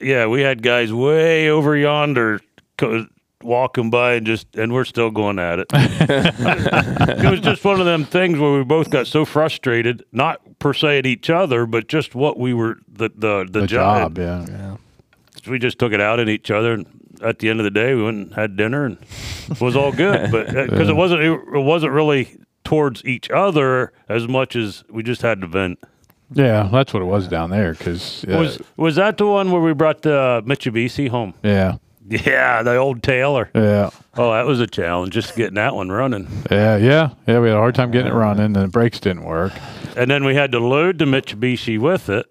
yeah, 0.00 0.26
we 0.26 0.40
had 0.42 0.62
guys 0.62 0.92
way 0.92 1.48
over 1.48 1.76
yonder 1.76 2.40
co- 2.76 3.06
walking 3.42 3.88
by 3.90 4.14
and 4.14 4.26
just 4.26 4.56
and 4.56 4.72
we're 4.72 4.84
still 4.84 5.10
going 5.10 5.38
at 5.38 5.58
it. 5.60 5.66
it 5.72 7.30
was 7.30 7.40
just 7.40 7.64
one 7.64 7.78
of 7.80 7.86
them 7.86 8.04
things 8.04 8.38
where 8.38 8.52
we 8.58 8.64
both 8.64 8.90
got 8.90 9.06
so 9.06 9.24
frustrated, 9.24 10.04
not 10.12 10.40
per 10.58 10.72
se 10.72 10.98
at 10.98 11.06
each 11.06 11.30
other, 11.30 11.66
but 11.66 11.86
just 11.88 12.14
what 12.14 12.38
we 12.38 12.52
were 12.54 12.78
the 12.88 13.10
the 13.14 13.46
the, 13.50 13.60
The 13.60 13.66
job. 13.66 14.16
job, 14.16 14.46
yeah. 14.48 14.76
We 15.48 15.58
just 15.58 15.78
took 15.78 15.92
it 15.92 16.00
out 16.00 16.18
at 16.20 16.28
each 16.28 16.50
other, 16.50 16.72
and 16.74 16.86
at 17.22 17.38
the 17.38 17.48
end 17.48 17.60
of 17.60 17.64
the 17.64 17.70
day, 17.70 17.94
we 17.94 18.02
went 18.02 18.16
and 18.18 18.34
had 18.34 18.56
dinner, 18.56 18.84
and 18.84 18.98
it 19.50 19.60
was 19.60 19.76
all 19.76 19.92
good. 19.92 20.30
But 20.30 20.48
uh, 20.56 20.64
because 20.66 20.88
it 20.88 20.96
wasn't 20.96 21.22
it, 21.22 21.32
it 21.32 21.60
wasn't 21.64 21.92
really 21.92 22.36
towards 22.64 23.04
each 23.04 23.30
other 23.30 23.92
as 24.08 24.28
much 24.28 24.54
as 24.56 24.84
we 24.90 25.02
just 25.02 25.22
had 25.22 25.40
to 25.40 25.46
vent. 25.46 25.78
Yeah, 26.32 26.68
that's 26.70 26.92
what 26.92 27.02
it 27.02 27.06
was 27.06 27.26
down 27.28 27.50
there. 27.50 27.72
Because 27.72 28.24
uh, 28.24 28.36
Was 28.38 28.58
was 28.76 28.96
that 28.96 29.16
the 29.18 29.26
one 29.26 29.50
where 29.50 29.62
we 29.62 29.72
brought 29.72 30.02
the 30.02 30.42
Mitsubishi 30.44 31.08
home? 31.08 31.32
yeah, 31.42 31.76
Yeah, 32.06 32.62
the 32.62 32.76
old 32.76 33.02
Taylor. 33.02 33.50
yeah, 33.54 33.90
Oh, 34.16 34.32
that 34.32 34.44
was 34.46 34.60
a 34.60 34.66
challenge, 34.66 35.14
just 35.14 35.34
getting 35.36 35.54
that 35.54 35.74
one 35.74 35.90
running. 35.90 36.28
yeah, 36.50 36.76
yeah, 36.76 37.10
yeah. 37.26 37.38
We 37.40 37.48
had 37.48 37.56
a 37.56 37.60
hard 37.60 37.74
time 37.74 37.90
getting 37.90 38.12
it 38.12 38.14
running, 38.14 38.44
and 38.44 38.56
the 38.56 38.68
brakes 38.68 39.00
didn't 39.00 39.24
work. 39.24 39.52
And 39.96 40.10
then 40.10 40.24
we 40.24 40.34
had 40.34 40.52
to 40.52 40.58
load 40.60 40.98
the 40.98 41.06
Mitsubishi 41.06 41.78
with 41.78 42.08
it. 42.10 42.26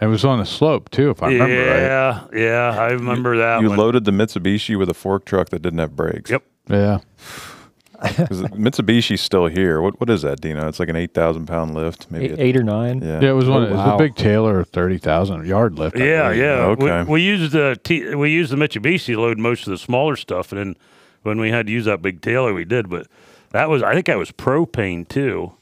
It 0.00 0.06
was 0.06 0.24
on 0.24 0.40
a 0.40 0.46
slope 0.46 0.90
too, 0.90 1.10
if 1.10 1.22
I 1.22 1.28
remember 1.28 1.54
right. 1.56 1.80
yeah, 1.80 2.24
yeah, 2.32 2.76
I 2.80 2.90
remember 2.92 3.36
that 3.38 3.60
You 3.60 3.68
one. 3.68 3.78
loaded 3.78 4.04
the 4.04 4.12
Mitsubishi 4.12 4.78
with 4.78 4.88
a 4.88 4.94
fork 4.94 5.24
truck 5.26 5.50
that 5.50 5.60
didn't 5.60 5.78
have 5.78 5.94
brakes. 5.94 6.30
Yep. 6.30 6.42
Yeah, 6.68 6.98
'Cause 8.00 8.40
the 8.40 8.48
Mitsubishi's 8.50 9.20
still 9.20 9.46
here. 9.46 9.82
What 9.82 10.00
what 10.00 10.08
is 10.08 10.22
that, 10.22 10.40
Dino? 10.40 10.66
It's 10.68 10.80
like 10.80 10.88
an 10.88 10.96
eight 10.96 11.12
thousand 11.12 11.46
pound 11.46 11.74
lift, 11.74 12.10
maybe. 12.10 12.26
Eight, 12.26 12.38
a- 12.38 12.42
eight 12.42 12.56
or 12.56 12.62
nine. 12.62 13.02
yeah. 13.02 13.20
yeah. 13.20 13.30
It 13.30 13.32
was 13.32 13.46
one. 13.48 13.62
Oh, 13.64 13.66
it 13.66 13.70
was 13.72 13.78
wow. 13.78 13.94
a 13.96 13.98
big 13.98 14.14
Taylor 14.16 14.64
thirty 14.64 14.96
thousand 14.96 15.46
yard 15.46 15.78
lift. 15.78 15.98
Yeah, 15.98 16.30
yeah. 16.30 16.64
Okay. 16.78 17.02
We, 17.02 17.12
we 17.12 17.20
used 17.22 17.52
the 17.52 17.78
T, 17.84 18.14
we 18.14 18.30
used 18.30 18.52
the 18.52 18.56
Mitsubishi 18.56 19.06
to 19.14 19.20
load 19.20 19.38
most 19.38 19.66
of 19.66 19.70
the 19.72 19.78
smaller 19.78 20.16
stuff, 20.16 20.50
and 20.52 20.58
then 20.58 20.76
when 21.24 21.38
we 21.40 21.50
had 21.50 21.66
to 21.66 21.72
use 21.72 21.84
that 21.84 22.00
big 22.00 22.22
Taylor, 22.22 22.54
we 22.54 22.64
did. 22.64 22.88
But 22.88 23.06
that 23.50 23.68
was 23.68 23.82
I 23.82 23.92
think 23.92 24.06
that 24.06 24.16
was 24.16 24.30
propane 24.30 25.06
too, 25.06 25.52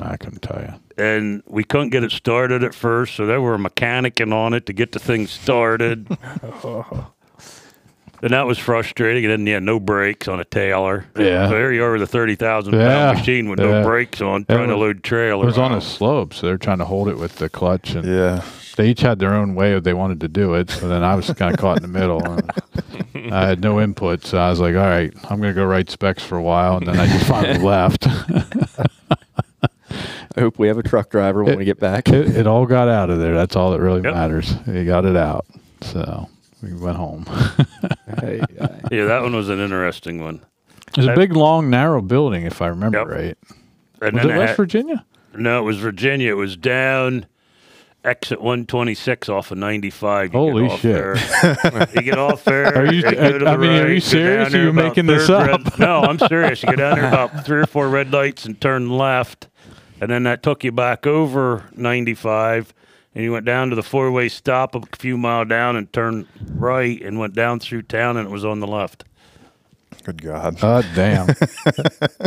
I 0.00 0.16
couldn't 0.16 0.42
tell 0.42 0.60
you. 0.60 0.74
and 1.02 1.42
we 1.46 1.64
couldn't 1.64 1.90
get 1.90 2.04
it 2.04 2.10
started 2.12 2.62
at 2.64 2.74
first, 2.74 3.14
so 3.16 3.26
they 3.26 3.38
were 3.38 3.56
mechanicing 3.58 4.32
on 4.32 4.52
it 4.54 4.66
to 4.66 4.72
get 4.72 4.92
the 4.92 4.98
thing 4.98 5.26
started. 5.26 6.06
And 8.22 8.32
that 8.32 8.46
was 8.46 8.58
frustrating. 8.58 9.26
And 9.26 9.32
then, 9.32 9.46
yeah, 9.46 9.58
no 9.58 9.78
brakes 9.78 10.26
on 10.26 10.40
a 10.40 10.44
Taylor. 10.44 11.04
Yeah. 11.18 11.48
So 11.48 11.54
there 11.54 11.70
you 11.70 11.84
are 11.84 11.92
with 11.92 12.02
a 12.02 12.06
30,000 12.06 12.72
Yeah. 12.72 12.88
pound 12.88 13.18
machine 13.18 13.48
with 13.50 13.60
Yeah. 13.60 13.66
no 13.66 13.82
brakes 13.84 14.22
on, 14.22 14.40
It 14.48 14.48
trying 14.48 14.68
to 14.70 14.76
load 14.76 15.04
trailer. 15.04 15.42
It 15.42 15.46
was 15.46 15.58
on 15.58 15.72
a 15.74 15.82
slope, 15.82 16.32
so 16.32 16.46
they're 16.46 16.56
trying 16.56 16.78
to 16.78 16.86
hold 16.86 17.08
it 17.08 17.18
with 17.18 17.36
the 17.36 17.50
clutch, 17.50 17.94
and 17.94 18.06
Yeah. 18.08 18.40
they 18.78 18.88
each 18.88 19.02
had 19.02 19.18
their 19.18 19.34
own 19.34 19.54
way 19.54 19.74
of 19.74 19.84
they 19.84 19.92
wanted 19.92 20.20
to 20.22 20.28
do 20.28 20.54
it. 20.54 20.70
So 20.70 20.88
then 20.88 21.04
I 21.04 21.14
was 21.14 21.30
kind 21.34 21.52
of 21.52 21.60
caught 21.60 21.76
in 21.76 21.82
the 21.82 21.98
middle. 22.00 22.22
And 22.24 23.34
I 23.34 23.46
had 23.48 23.60
no 23.62 23.80
input, 23.82 24.24
so 24.24 24.38
I 24.38 24.48
was 24.48 24.60
like, 24.60 24.74
"All 24.74 24.80
right, 24.88 25.12
I'm 25.28 25.38
going 25.38 25.54
to 25.54 25.60
go 25.60 25.66
write 25.66 25.90
specs 25.90 26.22
for 26.22 26.36
a 26.38 26.42
while," 26.42 26.78
and 26.78 26.86
then 26.86 26.98
I 26.98 27.06
just 27.06 27.26
finally 27.26 27.58
left. 27.62 28.06
I 30.36 30.40
hope 30.40 30.58
we 30.58 30.68
have 30.68 30.78
a 30.78 30.82
truck 30.82 31.10
driver 31.10 31.42
when 31.44 31.54
It- 31.54 31.58
we 31.58 31.64
get 31.64 31.78
back. 31.80 32.08
it, 32.10 32.36
it 32.36 32.46
all 32.46 32.66
got 32.66 32.88
out 32.88 33.10
of 33.10 33.18
there. 33.18 33.34
That's 33.34 33.56
all 33.56 33.70
that 33.72 33.80
really 33.80 34.02
Yep. 34.02 34.14
matters. 34.14 34.54
You 34.66 34.84
got 34.84 35.04
it 35.04 35.16
out, 35.16 35.46
so 35.82 36.28
we 36.62 36.72
went 36.74 36.96
home. 36.96 37.26
Hey, 38.20 38.40
Yeah, 38.90 39.06
that 39.06 39.22
one 39.22 39.34
was 39.34 39.48
an 39.48 39.58
interesting 39.58 40.22
one. 40.22 40.40
It 40.88 40.96
was 40.98 41.06
a 41.08 41.12
I- 41.12 41.14
big, 41.16 41.34
long, 41.34 41.68
narrow 41.70 42.00
building, 42.00 42.44
if 42.44 42.62
I 42.62 42.68
remember 42.68 42.98
Yep. 42.98 43.08
right. 43.08 43.38
And 44.00 44.14
Was 44.16 44.24
it 44.24 44.30
it 44.30 44.38
West 44.38 44.48
had- 44.50 44.56
Virginia? 44.56 45.04
No, 45.36 45.58
it 45.58 45.62
was 45.64 45.78
Virginia. 45.78 46.30
It 46.30 46.36
was 46.36 46.56
down 46.56 47.26
exit 48.04 48.40
126 48.40 49.28
off 49.28 49.50
of 49.50 49.58
95. 49.58 50.32
You 50.32 50.38
Holy 50.38 50.68
shit. 50.78 50.82
There. 50.82 51.16
you 51.94 52.02
get 52.02 52.16
off 52.18 52.44
there. 52.44 52.74
Are 52.78 52.92
you- 52.92 53.02
go 53.02 53.10
to 53.10 53.44
the 53.44 53.50
I 53.50 53.56
mean, 53.56 53.70
are 53.82 53.92
you 53.92 54.00
serious? 54.00 54.54
Are 54.54 54.62
you 54.62 54.72
making 54.72 55.06
this 55.06 55.28
up? 55.28 55.46
red- 55.48 55.78
no, 55.80 56.02
I'm 56.02 56.18
serious. 56.20 56.62
You 56.62 56.70
go 56.70 56.76
down 56.76 56.98
there 56.98 57.08
about 57.08 57.44
three 57.44 57.60
or 57.60 57.66
four 57.66 57.88
red 57.88 58.12
lights 58.12 58.44
and 58.44 58.58
turn 58.60 58.88
left. 58.88 59.48
And 60.00 60.10
then 60.10 60.24
that 60.24 60.42
took 60.42 60.62
you 60.64 60.72
back 60.72 61.06
over 61.06 61.64
95. 61.74 62.74
And 63.14 63.24
you 63.24 63.32
went 63.32 63.46
down 63.46 63.70
to 63.70 63.76
the 63.76 63.82
four 63.82 64.10
way 64.12 64.28
stop 64.28 64.74
a 64.74 64.82
few 64.96 65.16
mile 65.16 65.44
down 65.46 65.74
and 65.76 65.90
turned 65.92 66.26
right 66.50 67.00
and 67.00 67.18
went 67.18 67.34
down 67.34 67.60
through 67.60 67.82
town 67.82 68.16
and 68.18 68.28
it 68.28 68.30
was 68.30 68.44
on 68.44 68.60
the 68.60 68.66
left. 68.66 69.04
Good 70.04 70.20
God. 70.22 70.60
God 70.60 70.86
damn. 70.94 71.28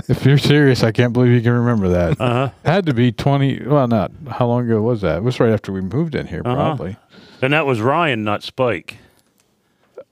if 0.10 0.26
you're 0.26 0.38
serious, 0.40 0.84
I 0.84 0.92
can't 0.92 1.14
believe 1.14 1.32
you 1.32 1.42
can 1.42 1.54
remember 1.54 1.90
that. 1.90 2.20
Uh 2.20 2.34
huh. 2.34 2.50
Had 2.66 2.86
to 2.88 2.94
be 2.94 3.12
20. 3.12 3.66
Well, 3.68 3.88
not. 3.88 4.12
How 4.30 4.48
long 4.48 4.66
ago 4.66 4.82
was 4.82 5.02
that? 5.02 5.18
It 5.18 5.24
was 5.24 5.40
right 5.40 5.52
after 5.52 5.72
we 5.72 5.82
moved 5.82 6.16
in 6.16 6.26
here, 6.28 6.42
Uh-huh. 6.44 6.56
probably. 6.56 6.98
And 7.42 7.54
that 7.54 7.66
was 7.68 7.80
Ryan, 7.80 8.24
not 8.24 8.42
Spike. 8.44 8.98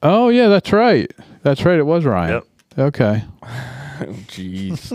Oh, 0.03 0.29
yeah, 0.29 0.47
that's 0.47 0.71
right. 0.71 1.11
That's 1.41 1.65
right. 1.65 1.79
It 1.79 1.85
was 1.87 2.05
Ryan. 2.05 2.33
Yep. 2.35 2.43
Okay. 2.77 3.23
Oh, 4.01 4.13
jeez. 4.27 4.91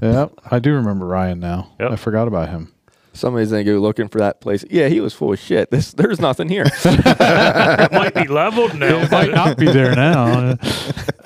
Yep. 0.02 0.32
I 0.50 0.58
do 0.58 0.72
remember 0.74 1.06
Ryan 1.06 1.40
now. 1.40 1.72
Yep. 1.80 1.90
I 1.92 1.96
forgot 1.96 2.26
about 2.28 2.48
him. 2.48 2.72
Somebody's 3.12 3.50
gonna 3.50 3.64
go 3.64 3.78
looking 3.78 4.08
for 4.08 4.18
that 4.18 4.40
place. 4.40 4.64
Yeah, 4.70 4.88
he 4.88 5.00
was 5.00 5.14
full 5.14 5.32
of 5.32 5.38
shit. 5.38 5.70
This 5.70 5.92
there's 5.92 6.18
nothing 6.20 6.48
here. 6.48 6.64
It 6.84 7.92
might 7.92 8.14
be 8.14 8.26
leveled 8.26 8.74
now. 8.78 9.02
It 9.02 9.10
might 9.10 9.30
not 9.30 9.56
be 9.56 9.66
there 9.66 9.94
now. 9.94 10.56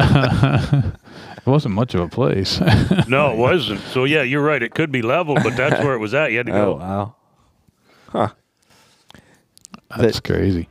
it 0.01 1.47
wasn't 1.47 1.75
much 1.75 1.95
of 1.95 2.01
a 2.01 2.09
place. 2.09 2.61
No, 3.09 3.33
it 3.33 3.39
wasn't. 3.39 3.81
So 3.81 4.05
yeah, 4.05 4.23
you're 4.23 4.43
right. 4.43 4.63
It 4.63 4.75
could 4.75 4.93
be 4.93 5.01
leveled, 5.03 5.39
but 5.43 5.57
that's 5.57 5.83
where 5.83 5.95
it 5.95 5.99
was 5.99 6.13
at. 6.15 6.31
You 6.33 6.39
had 6.39 6.47
to 6.47 6.53
oh 6.53 6.65
go. 6.65 6.75
wow. 6.77 7.15
Huh. 8.09 8.29
That's 9.97 10.21
crazy. 10.21 10.69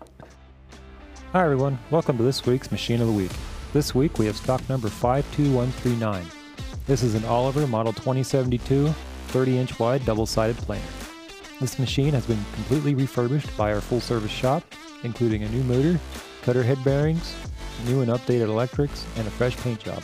Hi, 1.34 1.44
everyone. 1.44 1.80
Welcome 1.90 2.18
to 2.18 2.24
this 2.24 2.46
week's 2.46 2.72
Machine 2.72 3.02
of 3.02 3.08
the 3.08 3.14
Week. 3.14 3.32
This 3.78 3.94
week 3.94 4.18
we 4.18 4.26
have 4.26 4.36
stock 4.36 4.68
number 4.70 4.90
52139. 4.90 6.26
This 6.88 7.04
is 7.04 7.14
an 7.14 7.24
Oliver 7.26 7.68
Model 7.68 7.94
2072 7.94 8.88
30 9.28 9.58
inch 9.60 9.80
wide 9.80 10.04
double 10.04 10.26
sided 10.26 10.58
planer. 10.58 10.82
This 11.62 11.78
machine 11.78 12.12
has 12.16 12.26
been 12.26 12.44
completely 12.56 12.96
refurbished 12.96 13.56
by 13.56 13.72
our 13.72 13.80
full 13.80 14.02
service 14.02 14.32
shop, 14.32 14.64
including 15.04 15.44
a 15.44 15.50
new 15.50 15.62
motor, 15.66 16.00
cutter 16.42 16.64
head 16.64 16.84
bearings, 16.84 17.36
new 17.86 18.02
and 18.02 18.10
updated 18.10 18.48
electrics, 18.48 19.06
and 19.16 19.28
a 19.28 19.30
fresh 19.30 19.56
paint 19.58 19.80
job. 19.80 20.02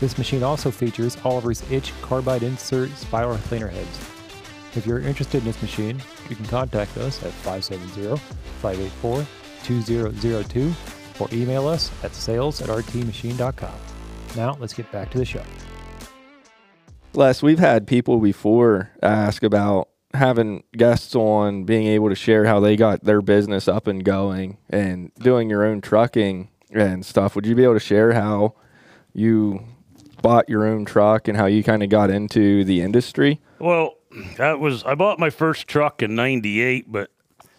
This 0.00 0.18
machine 0.18 0.42
also 0.42 0.72
features 0.72 1.16
Oliver's 1.22 1.62
itch 1.70 1.92
carbide 2.02 2.42
insert 2.42 2.90
spiral 2.96 3.38
planer 3.38 3.68
heads. 3.68 4.00
If 4.74 4.84
you're 4.84 4.98
interested 4.98 5.38
in 5.38 5.44
this 5.44 5.62
machine, 5.62 6.02
you 6.28 6.34
can 6.34 6.46
contact 6.46 6.96
us 6.96 7.22
at 7.22 7.30
570 7.30 8.16
584 8.62 9.24
2002 9.62 10.74
or 11.18 11.28
email 11.32 11.66
us 11.66 11.90
at 12.02 12.14
sales 12.14 12.60
at 12.60 12.68
rtmachine.com. 12.68 13.74
Now, 14.36 14.56
let's 14.60 14.74
get 14.74 14.90
back 14.92 15.10
to 15.10 15.18
the 15.18 15.24
show. 15.24 15.42
Les, 17.14 17.42
we've 17.42 17.58
had 17.58 17.86
people 17.86 18.18
before 18.18 18.90
ask 19.02 19.42
about 19.42 19.88
having 20.12 20.64
guests 20.76 21.14
on 21.14 21.64
being 21.64 21.86
able 21.86 22.08
to 22.08 22.14
share 22.14 22.44
how 22.44 22.60
they 22.60 22.76
got 22.76 23.04
their 23.04 23.22
business 23.22 23.68
up 23.68 23.86
and 23.86 24.04
going 24.04 24.58
and 24.68 25.12
doing 25.20 25.48
your 25.48 25.64
own 25.64 25.80
trucking 25.80 26.48
and 26.70 27.04
stuff. 27.04 27.34
Would 27.34 27.46
you 27.46 27.54
be 27.54 27.64
able 27.64 27.74
to 27.74 27.80
share 27.80 28.12
how 28.12 28.54
you 29.12 29.64
bought 30.22 30.48
your 30.48 30.66
own 30.66 30.84
truck 30.84 31.28
and 31.28 31.36
how 31.36 31.46
you 31.46 31.62
kind 31.62 31.82
of 31.82 31.88
got 31.88 32.10
into 32.10 32.64
the 32.64 32.80
industry? 32.80 33.40
Well, 33.58 33.94
that 34.36 34.58
was 34.58 34.84
I 34.84 34.94
bought 34.94 35.18
my 35.18 35.30
first 35.30 35.66
truck 35.66 36.02
in 36.02 36.14
'98, 36.14 36.90
but 36.90 37.10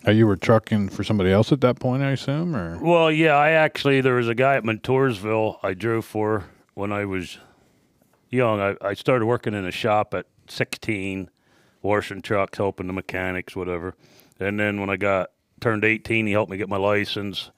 Oh, 0.05 0.11
you 0.11 0.27
were 0.27 0.37
trucking 0.37 0.89
for 0.89 1.03
somebody 1.03 1.31
else 1.31 1.51
at 1.51 1.61
that 1.61 1.79
point, 1.79 2.03
I 2.03 2.11
assume, 2.11 2.55
or 2.55 2.77
well, 2.79 3.11
yeah, 3.11 3.33
I 3.35 3.51
actually 3.51 3.99
there 4.01 4.15
was 4.15 4.27
a 4.27 4.35
guy 4.35 4.55
at 4.55 4.63
Montoursville 4.63 5.57
I 5.63 5.73
drove 5.73 6.05
for 6.05 6.45
when 6.75 6.91
I 6.91 7.05
was 7.05 7.39
young. 8.29 8.59
I, 8.59 8.75
I 8.81 8.93
started 8.93 9.25
working 9.25 9.53
in 9.53 9.65
a 9.65 9.71
shop 9.71 10.13
at 10.13 10.27
16, 10.47 11.29
washing 11.81 12.21
trucks, 12.21 12.57
helping 12.57 12.87
the 12.87 12.93
mechanics, 12.93 13.55
whatever. 13.55 13.95
And 14.39 14.59
then 14.59 14.79
when 14.79 14.89
I 14.89 14.97
got 14.97 15.31
turned 15.59 15.83
18, 15.83 16.27
he 16.27 16.31
helped 16.33 16.51
me 16.51 16.57
get 16.57 16.69
my 16.69 16.77
license. 16.77 17.49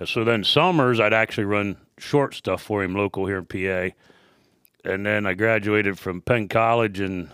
And 0.00 0.08
so 0.08 0.24
then 0.24 0.44
summers, 0.44 1.00
I'd 1.00 1.12
actually 1.12 1.44
run 1.44 1.76
short 1.96 2.34
stuff 2.34 2.62
for 2.62 2.82
him 2.82 2.94
local 2.94 3.26
here 3.26 3.38
in 3.38 3.46
PA. 3.46 3.94
and 4.84 5.06
then 5.06 5.26
I 5.26 5.34
graduated 5.34 5.98
from 5.98 6.20
Penn 6.20 6.48
College 6.48 7.00
in 7.00 7.30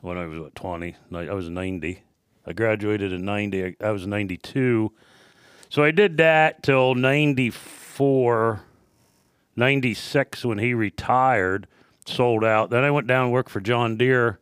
when 0.00 0.16
I 0.18 0.26
was 0.26 0.38
what, 0.38 0.54
20. 0.54 0.96
I 1.12 1.32
was 1.32 1.48
90. 1.48 2.02
I 2.48 2.54
graduated 2.54 3.12
in 3.12 3.24
90. 3.26 3.76
I, 3.80 3.90
was 3.90 4.06
92. 4.06 4.90
So 5.68 5.82
I 5.84 5.90
did 5.90 6.16
that 6.16 6.62
till 6.62 6.94
94, 6.94 8.60
96 9.54 10.44
when 10.46 10.58
he 10.58 10.72
retired, 10.72 11.66
sold 12.06 12.42
out. 12.44 12.70
Then 12.70 12.84
I 12.84 12.90
went 12.90 13.06
down 13.06 13.24
and 13.24 13.32
worked 13.32 13.50
for 13.50 13.60
John 13.60 13.98
Deere 13.98 14.38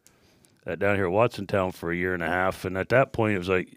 down 0.66 0.94
here 0.94 1.06
at 1.06 1.12
Watsontown 1.12 1.74
for 1.74 1.90
a 1.90 1.96
year 1.96 2.14
and 2.14 2.22
a 2.22 2.28
half. 2.28 2.64
And 2.64 2.78
at 2.78 2.90
that 2.90 3.12
point, 3.12 3.34
it 3.34 3.38
was 3.38 3.48
like, 3.48 3.76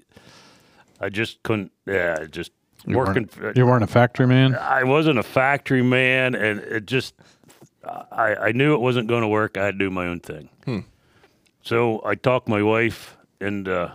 I 1.01 1.09
just 1.09 1.41
couldn't, 1.41 1.71
yeah, 1.87 2.25
just 2.29 2.51
You 2.85 2.97
working. 2.97 3.27
weren't, 3.41 3.57
you 3.57 3.65
weren't 3.65 3.83
a 3.83 3.87
factory 3.87 4.27
man. 4.27 4.53
I 4.55 4.83
wasn't 4.83 5.17
a 5.17 5.23
factory 5.23 5.81
man, 5.81 6.35
and 6.35 6.59
it 6.59 6.85
just 6.85 7.15
I, 8.11 8.35
I 8.35 8.51
knew 8.51 8.75
it 8.75 8.81
wasn't 8.81 9.07
going 9.07 9.21
to 9.21 9.27
work. 9.27 9.57
I 9.57 9.65
had 9.65 9.79
to 9.79 9.85
do 9.85 9.89
my 9.89 10.05
own 10.05 10.19
thing. 10.19 10.49
So 11.63 12.01
I 12.05 12.13
talked 12.15 12.47
my 12.47 12.61
wife 12.61 13.17
and 13.41 13.67
uh, 13.67 13.89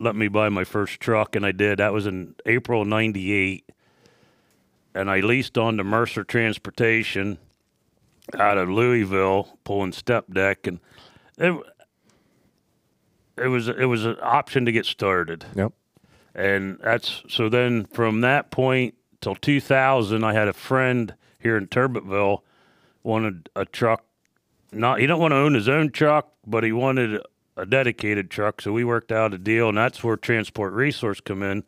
let 0.00 0.16
me 0.16 0.26
buy 0.28 0.48
my 0.48 0.64
first 0.64 0.98
truck, 0.98 1.36
and 1.36 1.44
I 1.46 1.52
did. 1.52 1.78
That 1.78 1.92
was 1.92 2.06
in 2.06 2.34
April 2.46 2.84
'98, 2.84 3.64
and 4.94 5.10
I 5.10 5.20
leased 5.20 5.56
on 5.58 5.76
to 5.76 5.84
Mercer 5.84 6.24
Transportation 6.24 7.38
out 8.38 8.58
of 8.58 8.68
Louisville, 8.68 9.58
pulling 9.64 9.92
step 9.92 10.24
deck, 10.32 10.66
and 10.66 10.80
it 11.38 11.54
it 13.36 13.48
was 13.48 13.68
it 13.68 13.86
was 13.86 14.04
an 14.04 14.16
option 14.22 14.64
to 14.66 14.72
get 14.72 14.84
started 14.86 15.44
Yep. 15.54 15.72
and 16.34 16.78
that's 16.82 17.22
so 17.28 17.48
then 17.48 17.86
from 17.86 18.20
that 18.20 18.50
point 18.50 18.94
till 19.22 19.34
2000 19.34 20.22
i 20.24 20.32
had 20.34 20.46
a 20.48 20.52
friend 20.52 21.14
here 21.38 21.56
in 21.56 21.66
turbotville 21.66 22.40
wanted 23.02 23.48
a 23.56 23.64
truck 23.64 24.04
not 24.72 25.00
he 25.00 25.06
don't 25.06 25.20
want 25.20 25.32
to 25.32 25.36
own 25.36 25.54
his 25.54 25.68
own 25.70 25.90
truck 25.90 26.32
but 26.46 26.62
he 26.64 26.72
wanted 26.72 27.22
a 27.60 27.66
dedicated 27.66 28.30
truck 28.30 28.60
so 28.60 28.72
we 28.72 28.84
worked 28.84 29.12
out 29.12 29.34
a 29.34 29.38
deal 29.38 29.68
and 29.68 29.78
that's 29.78 30.02
where 30.02 30.16
transport 30.16 30.72
resource 30.72 31.20
come 31.20 31.42
in 31.42 31.62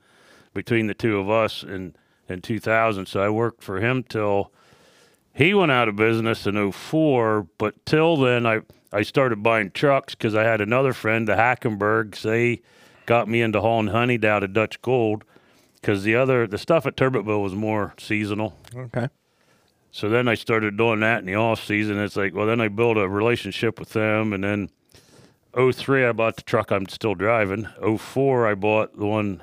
between 0.54 0.86
the 0.86 0.94
two 0.94 1.18
of 1.18 1.28
us 1.30 1.62
in 1.62 1.94
in 2.28 2.40
2000 2.40 3.06
so 3.06 3.22
i 3.22 3.28
worked 3.28 3.62
for 3.62 3.80
him 3.80 4.02
till 4.02 4.50
he 5.34 5.52
went 5.54 5.72
out 5.72 5.88
of 5.88 5.96
business 5.96 6.46
in 6.46 6.72
04 6.72 7.46
but 7.58 7.84
till 7.84 8.16
then 8.16 8.46
i 8.46 8.60
i 8.92 9.02
started 9.02 9.42
buying 9.42 9.70
trucks 9.70 10.14
because 10.14 10.34
i 10.34 10.42
had 10.42 10.60
another 10.60 10.92
friend 10.92 11.28
the 11.28 11.34
hackenbergs 11.34 12.22
they 12.22 12.60
got 13.06 13.28
me 13.28 13.42
into 13.42 13.60
hauling 13.60 13.88
honey 13.88 14.18
down 14.18 14.40
to 14.40 14.48
dutch 14.48 14.80
gold 14.82 15.24
because 15.82 16.04
the 16.04 16.14
other 16.14 16.46
the 16.46 16.58
stuff 16.58 16.86
at 16.86 16.96
turbotville 16.96 17.42
was 17.42 17.54
more 17.54 17.92
seasonal. 17.98 18.56
Okay. 18.74 19.08
so 19.90 20.08
then 20.08 20.28
i 20.28 20.34
started 20.34 20.76
doing 20.76 21.00
that 21.00 21.18
in 21.18 21.26
the 21.26 21.34
off 21.34 21.62
season. 21.62 21.98
It's 21.98 22.16
like 22.16 22.34
well 22.34 22.46
then 22.46 22.60
i 22.60 22.68
built 22.68 22.96
a 22.96 23.08
relationship 23.08 23.78
with 23.78 23.92
them 23.92 24.32
and 24.32 24.42
then 24.42 24.70
03 25.54 26.06
i 26.06 26.12
bought 26.12 26.36
the 26.36 26.42
truck 26.42 26.70
i'm 26.70 26.86
still 26.86 27.14
driving. 27.14 27.68
04 27.98 28.46
i 28.46 28.54
bought 28.54 28.98
the 28.98 29.06
one 29.06 29.42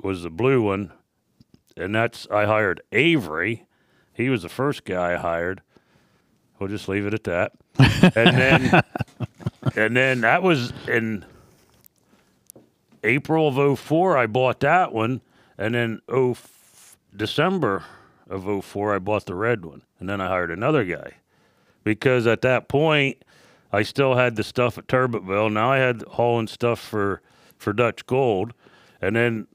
was 0.00 0.22
the 0.22 0.30
blue 0.30 0.62
one 0.62 0.92
and 1.76 1.94
that's 1.94 2.26
i 2.30 2.44
hired 2.44 2.80
avery. 2.92 3.66
He 4.12 4.28
was 4.28 4.42
the 4.42 4.48
first 4.48 4.84
guy 4.84 5.14
i 5.14 5.16
hired. 5.16 5.60
We'll 6.58 6.68
just 6.68 6.88
leave 6.88 7.06
it 7.06 7.14
at 7.14 7.24
that. 7.24 7.52
And 8.16 8.36
then 8.36 8.82
and 9.76 9.96
then 9.96 10.20
that 10.20 10.42
was 10.42 10.72
in 10.86 11.24
april 13.02 13.48
of 13.48 13.78
04 13.78 14.16
i 14.16 14.26
bought 14.26 14.60
that 14.60 14.92
one. 14.92 15.20
And 15.58 15.74
then 15.74 16.00
0 16.10 16.36
december 17.14 17.84
of 18.28 18.64
04 18.64 18.94
i 18.94 18.98
bought 18.98 19.26
the 19.26 19.34
red 19.34 19.64
one. 19.64 19.82
And 20.00 20.08
then 20.08 20.20
i 20.20 20.28
hired 20.28 20.50
another 20.50 20.84
guy. 20.84 21.14
Because 21.82 22.26
at 22.26 22.40
that 22.42 22.68
point 22.68 23.22
I 23.74 23.82
still 23.82 24.14
had 24.14 24.36
the 24.36 24.44
stuff 24.44 24.78
at 24.78 24.86
Turbotville. 24.86 25.52
Now 25.52 25.72
I 25.72 25.78
had 25.78 26.02
hauling 26.02 26.46
stuff 26.46 26.78
for 26.78 27.20
for 27.58 27.72
Dutch 27.72 28.06
Gold, 28.06 28.52
and 29.00 29.16
then 29.16 29.46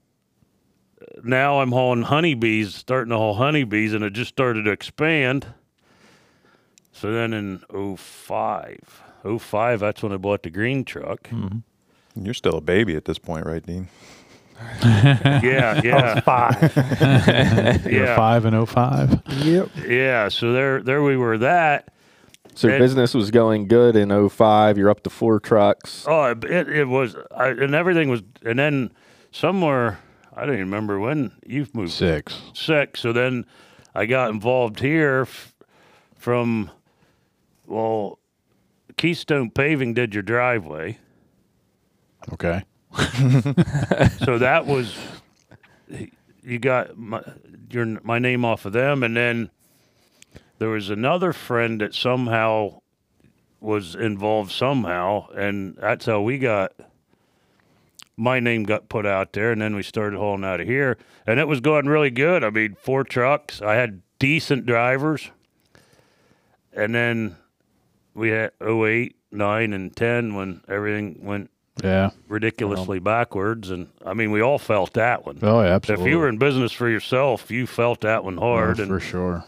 uh, 1.00 1.20
now 1.24 1.60
I'm 1.60 1.72
hauling 1.72 2.02
honeybees, 2.02 2.74
starting 2.74 3.10
to 3.10 3.16
haul 3.16 3.34
honeybees, 3.34 3.94
and 3.94 4.04
it 4.04 4.12
just 4.12 4.30
started 4.30 4.64
to 4.64 4.70
expand. 4.70 5.46
So 6.92 7.12
then 7.12 7.32
in 7.32 7.62
05, 7.96 9.02
05, 9.38 9.80
that's 9.80 10.02
when 10.02 10.12
I 10.12 10.16
bought 10.18 10.42
the 10.42 10.50
green 10.50 10.84
truck. 10.84 11.30
You're 12.14 12.34
still 12.34 12.58
a 12.58 12.60
baby 12.60 12.94
at 12.96 13.06
this 13.06 13.18
point, 13.18 13.46
right, 13.46 13.64
Dean? 13.64 13.88
Yeah, 14.82 15.80
yeah, 15.84 16.20
Five. 16.20 16.60
You're 17.86 18.04
yeah, 18.04 18.16
five 18.16 18.44
and 18.44 18.54
oh 18.54 18.66
five. 18.66 19.22
Yep. 19.26 19.70
yeah. 19.86 20.28
So 20.28 20.52
there, 20.52 20.82
there 20.82 21.02
we 21.02 21.16
were. 21.16 21.38
That 21.38 21.90
So 22.54 22.66
your 22.68 22.76
And- 22.76 22.82
business 22.84 23.14
was 23.14 23.30
going 23.30 23.68
good 23.68 23.96
in 23.96 24.10
05. 24.28 24.76
You're 24.78 24.90
up 24.90 25.02
to 25.04 25.10
four 25.10 25.40
trucks. 25.40 26.04
Oh, 26.08 26.24
it 26.24 26.44
it, 26.44 26.68
it 26.68 26.84
was, 26.88 27.16
I, 27.34 27.48
and 27.48 27.74
everything 27.74 28.08
was, 28.10 28.22
and 28.44 28.58
then 28.58 28.92
somewhere 29.32 29.98
I 30.34 30.40
don't 30.46 30.54
even 30.54 30.66
remember 30.66 30.98
when 31.00 31.32
you've 31.46 31.74
moved 31.74 31.92
Six. 31.92 32.40
six. 32.54 33.00
So 33.00 33.12
then 33.12 33.46
I 33.94 34.06
got 34.06 34.30
involved 34.30 34.80
here 34.80 35.22
f- 35.22 35.54
from, 36.16 36.70
well, 37.66 38.18
Keystone 38.96 39.50
Paving 39.50 39.94
did 39.94 40.14
your 40.14 40.22
driveway. 40.22 40.98
Okay. 42.32 42.64
so 44.24 44.38
that 44.38 44.64
was, 44.66 44.94
you 46.42 46.58
got 46.58 46.96
my, 46.96 47.22
your, 47.70 47.86
my 48.02 48.18
name 48.18 48.44
off 48.44 48.64
of 48.66 48.72
them. 48.72 49.02
And 49.02 49.16
then 49.16 49.50
there 50.60 50.68
was 50.68 50.90
another 50.90 51.32
friend 51.32 51.80
that 51.80 51.94
somehow 51.94 52.80
was 53.60 53.94
involved 53.94 54.52
somehow. 54.52 55.26
And 55.30 55.74
that's 55.76 56.04
how 56.04 56.20
we 56.20 56.38
got, 56.38 56.72
my 58.16 58.40
name 58.40 58.64
got 58.64 58.90
put 58.90 59.06
out 59.06 59.32
there. 59.32 59.52
And 59.52 59.60
then 59.62 59.74
we 59.74 59.82
started 59.82 60.18
hauling 60.18 60.44
out 60.44 60.60
of 60.60 60.66
here. 60.66 60.98
And 61.26 61.40
it 61.40 61.48
was 61.48 61.60
going 61.60 61.86
really 61.86 62.10
good. 62.10 62.44
I 62.44 62.50
mean, 62.50 62.76
four 62.78 63.04
trucks. 63.04 63.62
I 63.62 63.74
had 63.76 64.02
decent 64.18 64.66
drivers. 64.66 65.30
And 66.74 66.94
then 66.94 67.36
we 68.14 68.28
had 68.28 68.52
08, 68.60 69.16
9, 69.32 69.72
and 69.72 69.96
10 69.96 70.34
when 70.34 70.60
everything 70.68 71.20
went 71.22 71.50
Yeah. 71.82 72.10
ridiculously 72.28 72.98
backwards. 72.98 73.70
And 73.70 73.88
I 74.04 74.12
mean, 74.12 74.30
we 74.30 74.42
all 74.42 74.58
felt 74.58 74.92
that 74.92 75.24
one. 75.24 75.38
Oh, 75.40 75.62
yeah, 75.62 75.68
absolutely. 75.76 76.04
If 76.04 76.10
you 76.10 76.18
were 76.18 76.28
in 76.28 76.36
business 76.36 76.70
for 76.72 76.86
yourself, 76.88 77.50
you 77.50 77.66
felt 77.66 78.02
that 78.02 78.24
one 78.24 78.36
hard. 78.36 78.78
Oh, 78.78 78.82
and 78.82 78.90
for 78.90 79.00
sure. 79.00 79.44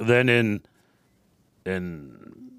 Then 0.00 0.28
in 0.28 0.62
in 1.66 2.50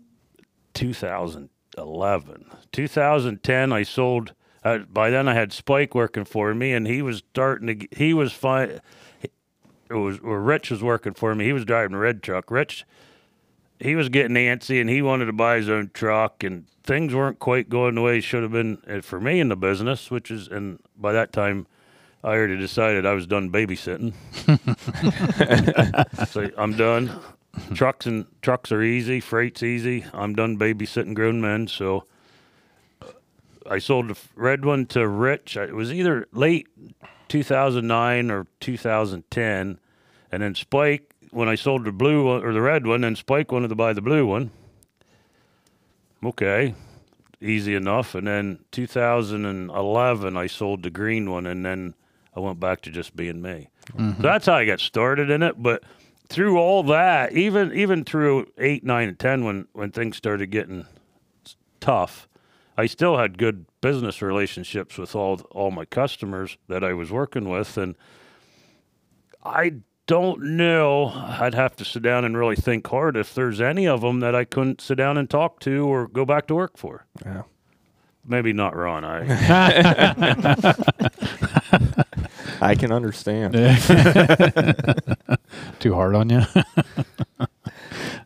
2011, 0.74 2.46
2010, 2.72 3.74
I 3.74 3.84
sold. 3.84 4.34
Uh, 4.64 4.80
by 4.80 5.10
then, 5.10 5.28
I 5.28 5.34
had 5.34 5.52
Spike 5.52 5.96
working 5.96 6.24
for 6.24 6.54
me, 6.54 6.72
and 6.72 6.86
he 6.86 7.02
was 7.02 7.24
starting 7.32 7.80
to. 7.80 7.88
He 7.92 8.14
was 8.14 8.32
fine. 8.32 8.80
It 9.90 9.96
was 9.96 10.20
or 10.20 10.40
Rich 10.40 10.72
was 10.72 10.84
working 10.84 11.14
for 11.14 11.34
me. 11.36 11.46
He 11.46 11.54
was 11.54 11.66
driving 11.66 11.96
a 11.96 12.00
red 12.00 12.22
truck. 12.22 12.52
Rich, 12.52 12.86
he 13.80 13.96
was 13.96 14.10
getting 14.10 14.36
antsy, 14.36 14.80
and 14.80 14.90
he 14.90 15.02
wanted 15.02 15.26
to 15.26 15.34
buy 15.34 15.58
his 15.58 15.70
own 15.70 15.90
truck, 15.94 16.44
and 16.44 16.68
things 16.84 17.14
weren't 17.14 17.40
quite 17.40 17.70
going 17.70 17.96
the 17.96 18.02
way 18.02 18.20
it 18.20 18.24
should 18.24 18.44
have 18.44 18.52
been 18.52 18.78
uh, 18.88 19.02
for 19.02 19.20
me 19.20 19.40
in 19.40 19.50
the 19.50 19.58
business. 19.58 20.12
Which 20.12 20.30
is, 20.30 20.48
and 20.48 20.80
by 20.96 21.12
that 21.12 21.34
time, 21.34 21.66
I 22.24 22.30
already 22.30 22.58
decided 22.58 23.06
I 23.06 23.14
was 23.14 23.26
done 23.26 23.52
babysitting. 23.52 24.14
so 26.28 26.50
I'm 26.58 26.78
done. 26.78 27.20
Trucks 27.74 28.06
and 28.06 28.26
trucks 28.42 28.72
are 28.72 28.82
easy. 28.82 29.20
Freight's 29.20 29.64
easy. 29.64 30.06
I'm 30.14 30.36
done 30.36 30.58
babysitting 30.58 31.16
grown 31.16 31.42
men. 31.42 31.68
So 31.68 32.06
I 33.70 33.80
sold 33.80 34.10
the 34.10 34.18
red 34.36 34.66
one 34.66 34.86
to 34.88 35.08
Rich. 35.08 35.58
It 35.58 35.74
was 35.74 35.92
either 35.92 36.28
late 36.32 36.68
2009 37.30 38.32
or 38.32 38.48
2010, 38.60 39.80
and 40.32 40.44
then 40.44 40.56
Spike. 40.56 41.08
When 41.32 41.48
I 41.48 41.56
sold 41.56 41.86
the 41.86 41.94
blue 41.94 42.26
one 42.26 42.44
or 42.44 42.52
the 42.52 42.62
red 42.62 42.86
one, 42.86 43.02
then 43.02 43.16
Spike 43.16 43.52
wanted 43.54 43.70
to 43.70 43.76
buy 43.76 43.94
the 43.94 44.02
blue 44.02 44.28
one. 44.28 44.52
Okay, 46.24 46.76
easy 47.40 47.74
enough. 47.74 48.14
And 48.16 48.28
then 48.28 48.60
2011, 48.72 50.38
I 50.38 50.48
sold 50.48 50.84
the 50.84 50.90
green 50.90 51.32
one, 51.32 51.48
and 51.48 51.66
then 51.66 51.94
I 52.36 52.40
went 52.40 52.60
back 52.60 52.82
to 52.82 52.92
just 52.92 53.16
being 53.16 53.42
me. 53.42 53.70
Mm-hmm. 53.94 54.18
So 54.18 54.22
that's 54.22 54.46
how 54.46 54.56
I 54.56 54.66
got 54.66 54.80
started 54.80 55.30
in 55.30 55.44
it. 55.44 55.62
But 55.62 55.84
through 56.28 56.58
all 56.58 56.84
that, 56.84 57.34
even 57.34 57.74
even 57.74 58.06
through 58.06 58.48
eight, 58.58 58.84
nine, 58.84 59.10
and 59.10 59.20
ten, 59.20 59.44
when 59.44 59.68
when 59.74 59.92
things 59.92 60.18
started 60.18 60.48
getting 60.48 60.86
tough, 61.80 62.28
I 62.78 62.86
still 62.86 63.18
had 63.18 63.38
good 63.38 63.66
business 63.82 64.22
relationships 64.22 64.98
with 64.98 65.16
all 65.16 65.42
all 65.52 65.72
my 65.72 65.86
customers 65.86 66.58
that 66.68 66.84
I 66.84 66.94
was 66.94 67.12
working 67.12 67.50
with, 67.50 67.78
and 67.78 67.96
I 69.44 69.74
don't 70.08 70.58
know. 70.58 71.12
I'd 71.14 71.54
have 71.54 71.76
to 71.78 71.86
sit 71.86 72.04
down 72.04 72.26
and 72.26 72.38
really 72.38 72.56
think 72.56 72.88
hard 72.88 73.18
if 73.18 73.34
there's 73.34 73.60
any 73.60 73.88
of 73.88 74.02
them 74.02 74.20
that 74.22 74.36
I 74.36 74.46
couldn't 74.46 74.82
sit 74.82 74.96
down 74.96 75.18
and 75.18 75.30
talk 75.30 75.60
to 75.62 75.86
or 75.86 76.08
go 76.08 76.26
back 76.26 76.48
to 76.48 76.56
work 76.56 76.78
for. 76.78 77.06
Yeah. 77.26 77.44
Maybe 78.26 78.54
not 78.54 78.76
Ron. 78.76 79.04
I 79.04 79.24
I 82.62 82.76
can 82.76 82.92
understand. 82.92 83.54
Too 85.80 85.94
hard 85.94 86.16
on 86.16 86.30
you? 86.30 86.42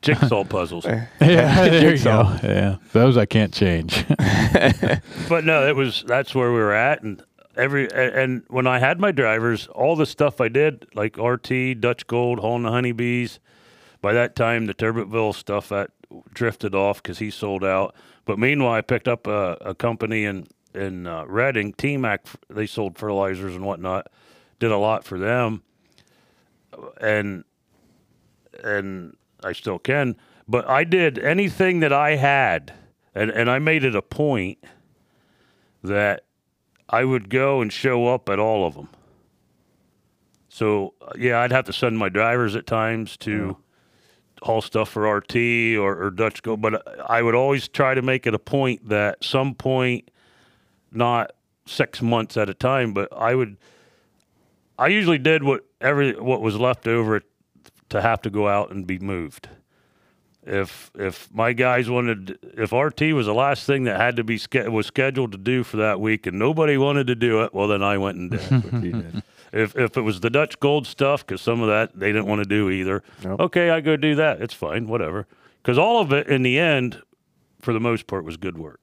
jigsaw 0.02 0.44
puzzles. 0.44 0.86
Yeah, 1.22 1.70
there 1.70 1.96
you 1.96 2.04
go. 2.04 2.38
Yeah, 2.44 2.78
those 2.94 3.18
I 3.18 3.26
can't 3.26 3.54
change. 3.54 4.06
But 5.30 5.46
no, 5.46 5.68
it 5.68 5.76
was 5.76 6.04
that's 6.06 6.36
where 6.36 6.52
we 6.52 6.60
were 6.60 6.74
at, 6.74 7.02
and 7.02 7.24
every 7.56 7.92
and 7.92 8.44
when 8.48 8.68
I 8.68 8.80
had 8.80 9.00
my 9.00 9.12
drivers, 9.12 9.68
all 9.68 9.96
the 9.96 10.06
stuff 10.06 10.42
I 10.42 10.50
did, 10.50 10.86
like 10.94 11.18
RT, 11.18 11.80
Dutch 11.80 12.06
Gold, 12.08 12.40
hauling 12.40 12.64
the 12.64 12.72
honeybees. 12.72 13.40
By 14.02 14.14
that 14.14 14.36
time, 14.36 14.68
the 14.68 14.74
Turbotville 14.74 15.34
stuff 15.34 15.70
that 15.70 15.90
drifted 16.34 16.76
off 16.76 17.02
because 17.02 17.20
he 17.20 17.32
sold 17.32 17.64
out. 17.64 17.96
But 18.26 18.38
meanwhile, 18.38 18.74
I 18.74 18.82
picked 18.82 19.08
up 19.08 19.26
a, 19.26 19.58
a 19.62 19.74
company 19.74 20.26
in 20.26 20.48
in 20.74 21.08
uh, 21.08 21.24
Reading, 21.26 21.74
T-Mac. 21.74 22.26
They 22.50 22.68
sold 22.68 22.98
fertilizers 22.98 23.56
and 23.56 23.66
whatnot. 23.66 24.08
Did 24.60 24.72
a 24.72 24.78
lot 24.78 25.04
for 25.04 25.20
them, 25.20 25.64
and 27.02 27.44
and 28.64 29.16
I 29.44 29.54
still 29.54 29.80
can. 29.80 30.16
But 30.48 30.68
I 30.70 30.84
did 30.84 31.20
anything 31.20 31.80
that 31.80 31.92
I 31.92 32.16
had, 32.16 32.74
and, 33.14 33.32
and 33.32 33.50
I 33.50 33.60
made 33.60 33.84
it 33.84 33.96
a 33.96 34.02
point 34.02 34.60
that 35.84 36.24
I 36.88 37.04
would 37.04 37.30
go 37.30 37.62
and 37.62 37.72
show 37.74 38.08
up 38.08 38.30
at 38.30 38.40
all 38.40 38.66
of 38.66 38.76
them. 38.76 38.90
So 40.50 40.94
yeah, 41.18 41.42
I'd 41.42 41.52
have 41.52 41.66
to 41.66 41.74
send 41.74 41.98
my 41.98 42.10
drivers 42.10 42.56
at 42.56 42.66
times 42.66 43.18
to 43.18 43.58
haul 44.42 44.62
stuff 44.62 44.90
for 44.90 45.12
RT 45.12 45.36
or, 45.78 46.02
or 46.02 46.12
Dutch 46.12 46.44
Go, 46.44 46.56
but 46.56 46.82
I 47.10 47.22
would 47.22 47.36
always 47.36 47.68
try 47.68 47.94
to 47.94 48.02
make 48.02 48.28
it 48.28 48.34
a 48.34 48.40
point 48.40 48.88
that 48.90 49.24
some 49.24 49.56
point, 49.56 50.12
not 50.92 51.32
six 51.66 52.02
months 52.02 52.38
at 52.38 52.50
a 52.50 52.54
time, 52.54 52.94
but 52.94 53.10
I 53.12 53.36
would. 53.36 53.58
I 54.78 54.88
usually 54.88 55.18
did 55.18 55.44
what 55.44 55.66
every 55.80 56.14
what 56.14 56.42
was 56.42 56.58
left 56.58 56.88
over 56.88 57.22
to 57.90 58.02
have 58.02 58.22
to 58.24 58.30
go 58.30 58.48
out 58.48 58.72
and 58.72 58.86
be 58.86 59.00
moved. 59.00 59.50
If 60.44 60.92
if 60.96 61.34
my 61.34 61.54
guys 61.54 61.90
wanted, 61.90 62.38
if 62.58 62.72
RT 62.72 63.14
was 63.14 63.26
the 63.26 63.34
last 63.34 63.66
thing 63.66 63.86
that 63.86 64.00
had 64.00 64.16
to 64.18 64.24
be 64.24 64.40
was 64.70 64.88
scheduled 64.88 65.32
to 65.32 65.38
do 65.38 65.64
for 65.64 65.78
that 65.78 66.00
week, 66.00 66.28
and 66.28 66.38
nobody 66.38 66.78
wanted 66.78 67.08
to 67.08 67.16
do 67.16 67.42
it, 67.44 67.54
well 67.54 67.68
then 67.68 67.82
I 67.82 67.98
went 67.98 68.18
and 68.18 68.32
did. 68.32 68.52
it. 68.52 69.24
if 69.52 69.76
if 69.76 69.98
it 69.98 70.02
was 70.02 70.20
the 70.20 70.30
Dutch 70.30 70.60
Gold 70.60 70.86
stuff, 70.86 71.26
because 71.26 71.42
some 71.42 71.62
of 71.62 71.68
that 71.68 71.98
they 71.98 72.12
didn't 72.12 72.28
want 72.28 72.44
to 72.44 72.48
do 72.50 72.70
either. 72.70 73.02
Nope. 73.24 73.40
Okay, 73.40 73.70
I 73.72 73.82
go 73.82 73.96
do 73.96 74.14
that. 74.16 74.42
It's 74.42 74.54
fine, 74.54 74.88
whatever. 74.88 75.26
Because 75.64 75.80
all 75.80 76.00
of 76.00 76.14
it 76.14 76.28
in 76.28 76.44
the 76.44 76.60
end, 76.60 77.02
for 77.60 77.74
the 77.74 77.80
most 77.80 78.06
part, 78.06 78.24
was 78.24 78.38
good 78.38 78.58
work. 78.58 78.82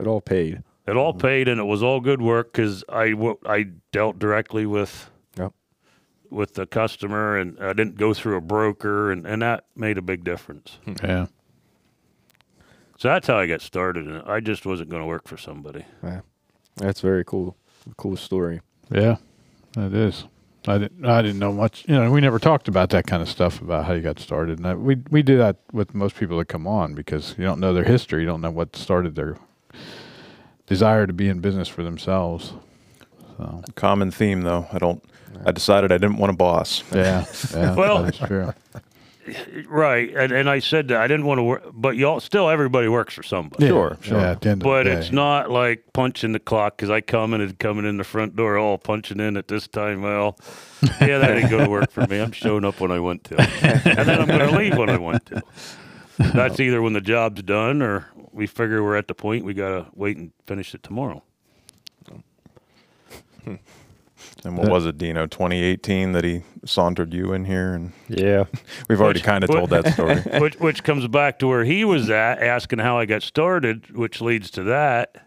It 0.00 0.06
all 0.06 0.22
paid. 0.22 0.62
It 0.88 0.96
all 0.96 1.12
mm-hmm. 1.12 1.20
paid, 1.20 1.48
and 1.48 1.60
it 1.60 1.64
was 1.64 1.82
all 1.82 2.00
good 2.00 2.22
work 2.22 2.52
because 2.52 2.82
I 2.88 3.14
I 3.44 3.66
dealt 3.92 4.18
directly 4.18 4.64
with 4.64 5.10
Yep. 5.36 5.52
with 6.30 6.54
the 6.54 6.66
customer, 6.66 7.36
and 7.36 7.58
I 7.60 7.74
didn't 7.74 7.96
go 7.96 8.14
through 8.14 8.36
a 8.36 8.40
broker, 8.40 9.12
and, 9.12 9.26
and 9.26 9.42
that 9.42 9.66
made 9.76 9.98
a 9.98 10.02
big 10.02 10.24
difference. 10.24 10.78
Hmm. 10.86 10.94
yeah, 11.02 11.26
So 12.96 13.08
that's 13.08 13.26
how 13.26 13.38
I 13.38 13.46
got 13.46 13.60
started, 13.60 14.06
and 14.06 14.22
I 14.22 14.40
just 14.40 14.64
wasn't 14.64 14.88
going 14.88 15.02
to 15.02 15.06
work 15.06 15.28
for 15.28 15.36
somebody. 15.36 15.84
Yeah. 16.02 16.22
That's 16.76 17.02
very 17.02 17.24
cool. 17.24 17.56
Cool 17.96 18.16
story. 18.16 18.60
yeah, 18.90 19.16
that 19.72 19.92
is. 19.92 20.24
I 20.66 20.78
didn't. 20.78 21.04
I 21.04 21.22
didn't 21.22 21.38
know 21.38 21.52
much. 21.52 21.84
You 21.86 21.94
know, 21.94 22.10
we 22.10 22.20
never 22.20 22.38
talked 22.38 22.68
about 22.68 22.90
that 22.90 23.06
kind 23.06 23.22
of 23.22 23.28
stuff 23.28 23.60
about 23.60 23.84
how 23.84 23.92
you 23.92 24.00
got 24.00 24.18
started, 24.18 24.58
and 24.58 24.66
I, 24.66 24.74
we 24.74 24.96
we 25.10 25.22
do 25.22 25.36
that 25.38 25.56
with 25.72 25.94
most 25.94 26.16
people 26.16 26.38
that 26.38 26.46
come 26.46 26.66
on 26.66 26.94
because 26.94 27.34
you 27.38 27.44
don't 27.44 27.60
know 27.60 27.72
their 27.72 27.84
history, 27.84 28.20
you 28.20 28.26
don't 28.26 28.40
know 28.40 28.50
what 28.50 28.74
started 28.74 29.14
their 29.14 29.36
desire 30.68 31.06
to 31.06 31.12
be 31.12 31.28
in 31.28 31.40
business 31.40 31.68
for 31.68 31.82
themselves. 31.82 32.52
So 33.36 33.62
Common 33.74 34.10
theme 34.10 34.42
though. 34.42 34.66
I 34.72 34.78
don't. 34.78 35.02
I 35.44 35.52
decided 35.52 35.92
I 35.92 35.98
didn't 35.98 36.16
want 36.18 36.30
a 36.32 36.36
boss. 36.36 36.82
yeah, 36.92 37.24
yeah, 37.54 37.74
Well- 37.76 38.02
that 38.02 38.14
is 38.20 38.26
true. 38.26 38.52
Right, 39.68 40.08
and 40.16 40.32
and 40.32 40.48
I 40.48 40.58
said 40.60 40.88
that 40.88 41.02
I 41.02 41.06
didn't 41.06 41.26
want 41.26 41.38
to 41.38 41.42
work, 41.42 41.62
but 41.74 41.96
y'all 41.96 42.18
still 42.18 42.48
everybody 42.48 42.88
works 42.88 43.12
for 43.12 43.22
somebody. 43.22 43.64
Yeah, 43.64 43.70
Sure, 43.72 43.98
sure. 44.00 44.18
Yeah, 44.18 44.30
at 44.30 44.40
the 44.40 44.48
end 44.48 44.62
of 44.62 44.64
But 44.64 44.86
it's 44.86 45.12
not 45.12 45.50
like 45.50 45.84
punching 45.92 46.32
the 46.32 46.38
clock 46.38 46.78
because 46.78 46.88
I 46.88 47.02
come 47.02 47.34
in 47.34 47.42
and 47.42 47.58
coming 47.58 47.84
in 47.84 47.98
the 47.98 48.04
front 48.04 48.36
door, 48.36 48.56
all 48.56 48.78
punching 48.78 49.20
in 49.20 49.36
at 49.36 49.48
this 49.48 49.68
time. 49.68 50.00
Well, 50.00 50.38
yeah, 51.02 51.18
that 51.18 51.36
ain't 51.36 51.50
going 51.50 51.64
to 51.64 51.70
work 51.70 51.90
for 51.90 52.06
me. 52.06 52.20
I'm 52.20 52.32
showing 52.32 52.64
up 52.64 52.80
when 52.80 52.90
I 52.90 53.00
want 53.00 53.24
to, 53.24 53.38
and 53.38 54.08
then 54.08 54.18
I'm 54.18 54.28
going 54.28 54.48
to 54.50 54.56
leave 54.56 54.78
when 54.78 54.88
I 54.88 54.96
want 54.96 55.26
to. 55.26 55.42
That's 56.18 56.58
either 56.58 56.80
when 56.80 56.94
the 56.94 57.02
job's 57.02 57.42
done 57.42 57.82
or 57.82 58.06
we 58.38 58.46
figure 58.46 58.84
we're 58.84 58.96
at 58.96 59.08
the 59.08 59.14
point 59.14 59.44
we 59.44 59.52
got 59.52 59.70
to 59.70 59.86
wait 59.94 60.16
and 60.16 60.30
finish 60.46 60.72
it 60.74 60.82
tomorrow. 60.82 61.22
And 64.44 64.58
what 64.58 64.68
was 64.68 64.84
it, 64.84 64.98
Dino? 64.98 65.26
2018 65.26 66.12
that 66.12 66.24
he 66.24 66.42
sauntered 66.64 67.14
you 67.14 67.32
in 67.32 67.44
here, 67.44 67.74
and 67.74 67.92
Yeah. 68.08 68.44
we've 68.88 69.00
already 69.00 69.20
kind 69.20 69.44
of 69.44 69.50
told 69.50 69.70
that 69.70 69.86
story. 69.92 70.16
which 70.40 70.56
which 70.56 70.82
comes 70.82 71.06
back 71.06 71.38
to 71.38 71.46
where 71.46 71.64
he 71.64 71.84
was 71.84 72.10
at, 72.10 72.42
asking 72.42 72.80
how 72.80 72.98
I 72.98 73.04
got 73.06 73.22
started, 73.22 73.96
which 73.96 74.20
leads 74.20 74.50
to 74.52 74.64
that. 74.64 75.24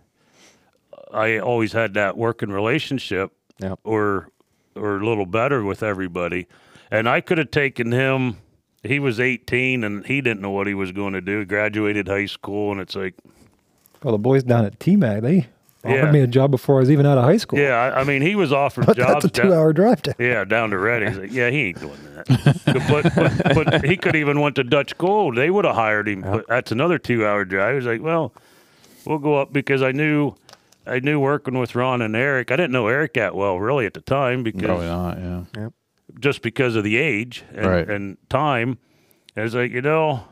I 1.13 1.39
always 1.39 1.71
had 1.73 1.93
that 1.95 2.17
working 2.17 2.49
relationship, 2.51 3.31
Yep. 3.59 3.79
or 3.85 4.27
or 4.75 4.97
a 4.97 5.05
little 5.05 5.25
better 5.25 5.63
with 5.63 5.83
everybody, 5.83 6.47
and 6.89 7.07
I 7.07 7.21
could 7.21 7.37
have 7.37 7.51
taken 7.51 7.91
him. 7.93 8.37
He 8.83 8.99
was 8.99 9.19
18 9.19 9.83
and 9.83 10.05
he 10.05 10.21
didn't 10.21 10.41
know 10.41 10.49
what 10.51 10.65
he 10.67 10.73
was 10.73 10.91
going 10.91 11.13
to 11.13 11.21
do. 11.21 11.39
He 11.39 11.45
graduated 11.45 12.07
high 12.07 12.25
school, 12.25 12.71
and 12.71 12.81
it's 12.81 12.95
like, 12.95 13.13
Well, 14.03 14.11
the 14.13 14.17
boys 14.17 14.43
down 14.43 14.65
at 14.65 14.79
TMAG, 14.79 15.21
they 15.21 15.47
offered 15.83 16.05
Yeah. 16.05 16.11
me 16.11 16.19
a 16.21 16.27
job 16.27 16.49
before 16.51 16.77
I 16.77 16.79
was 16.79 16.89
even 16.91 17.05
out 17.05 17.17
of 17.19 17.23
high 17.23 17.37
school. 17.37 17.59
yeah. 17.59 17.75
I, 17.75 18.01
I 18.01 18.03
mean, 18.03 18.21
he 18.23 18.35
was 18.35 18.51
offered 18.51 18.85
But 18.87 18.97
jobs. 18.97 19.23
that's 19.23 19.37
a 19.37 19.41
two-hour 19.41 19.73
drive 19.73 20.01
down. 20.01 20.15
Yeah, 20.17 20.43
down 20.45 20.71
to 20.71 20.79
Reading. 20.79 21.09
He's 21.09 21.17
like, 21.19 21.31
yeah, 21.31 21.49
he 21.51 21.57
ain't 21.69 21.79
doing 21.79 21.97
that. 22.15 22.61
but, 23.13 23.53
but, 23.55 23.55
but 23.71 23.85
he 23.85 23.97
could 23.97 24.15
even 24.15 24.39
went 24.39 24.55
to 24.55 24.63
Dutch 24.63 24.97
Gold. 24.97 25.35
They 25.35 25.49
would 25.51 25.65
have 25.65 25.75
hired 25.75 26.07
him. 26.07 26.21
But 26.21 26.47
that's 26.47 26.71
another 26.71 26.97
two-hour 26.97 27.45
drive. 27.45 27.75
He's 27.75 27.85
like, 27.85 28.01
well, 28.01 28.33
we'll 29.05 29.19
go 29.19 29.35
up 29.39 29.53
because 29.53 29.83
I 29.83 29.91
knew, 29.91 30.33
I 30.87 30.97
knew 30.99 31.19
working 31.19 31.59
with 31.59 31.75
Ron 31.75 32.01
and 32.01 32.15
Eric. 32.15 32.51
I 32.51 32.55
didn't 32.55 32.71
know 32.71 32.87
Eric 32.87 33.13
that 33.13 33.35
well 33.35 33.59
really 33.59 33.85
at 33.85 33.93
the 33.93 34.01
time 34.01 34.41
because 34.41 34.63
Probably 34.63 34.87
not. 34.87 35.17
Yeah. 35.55 35.69
Just 36.19 36.41
because 36.41 36.75
of 36.75 36.83
the 36.83 36.97
age 36.97 37.43
and, 37.53 37.65
Right. 37.65 37.89
and 37.89 38.17
time. 38.29 38.77
And 39.35 39.45
it's 39.45 39.55
like, 39.55 39.71
you 39.71 39.81
know, 39.81 40.23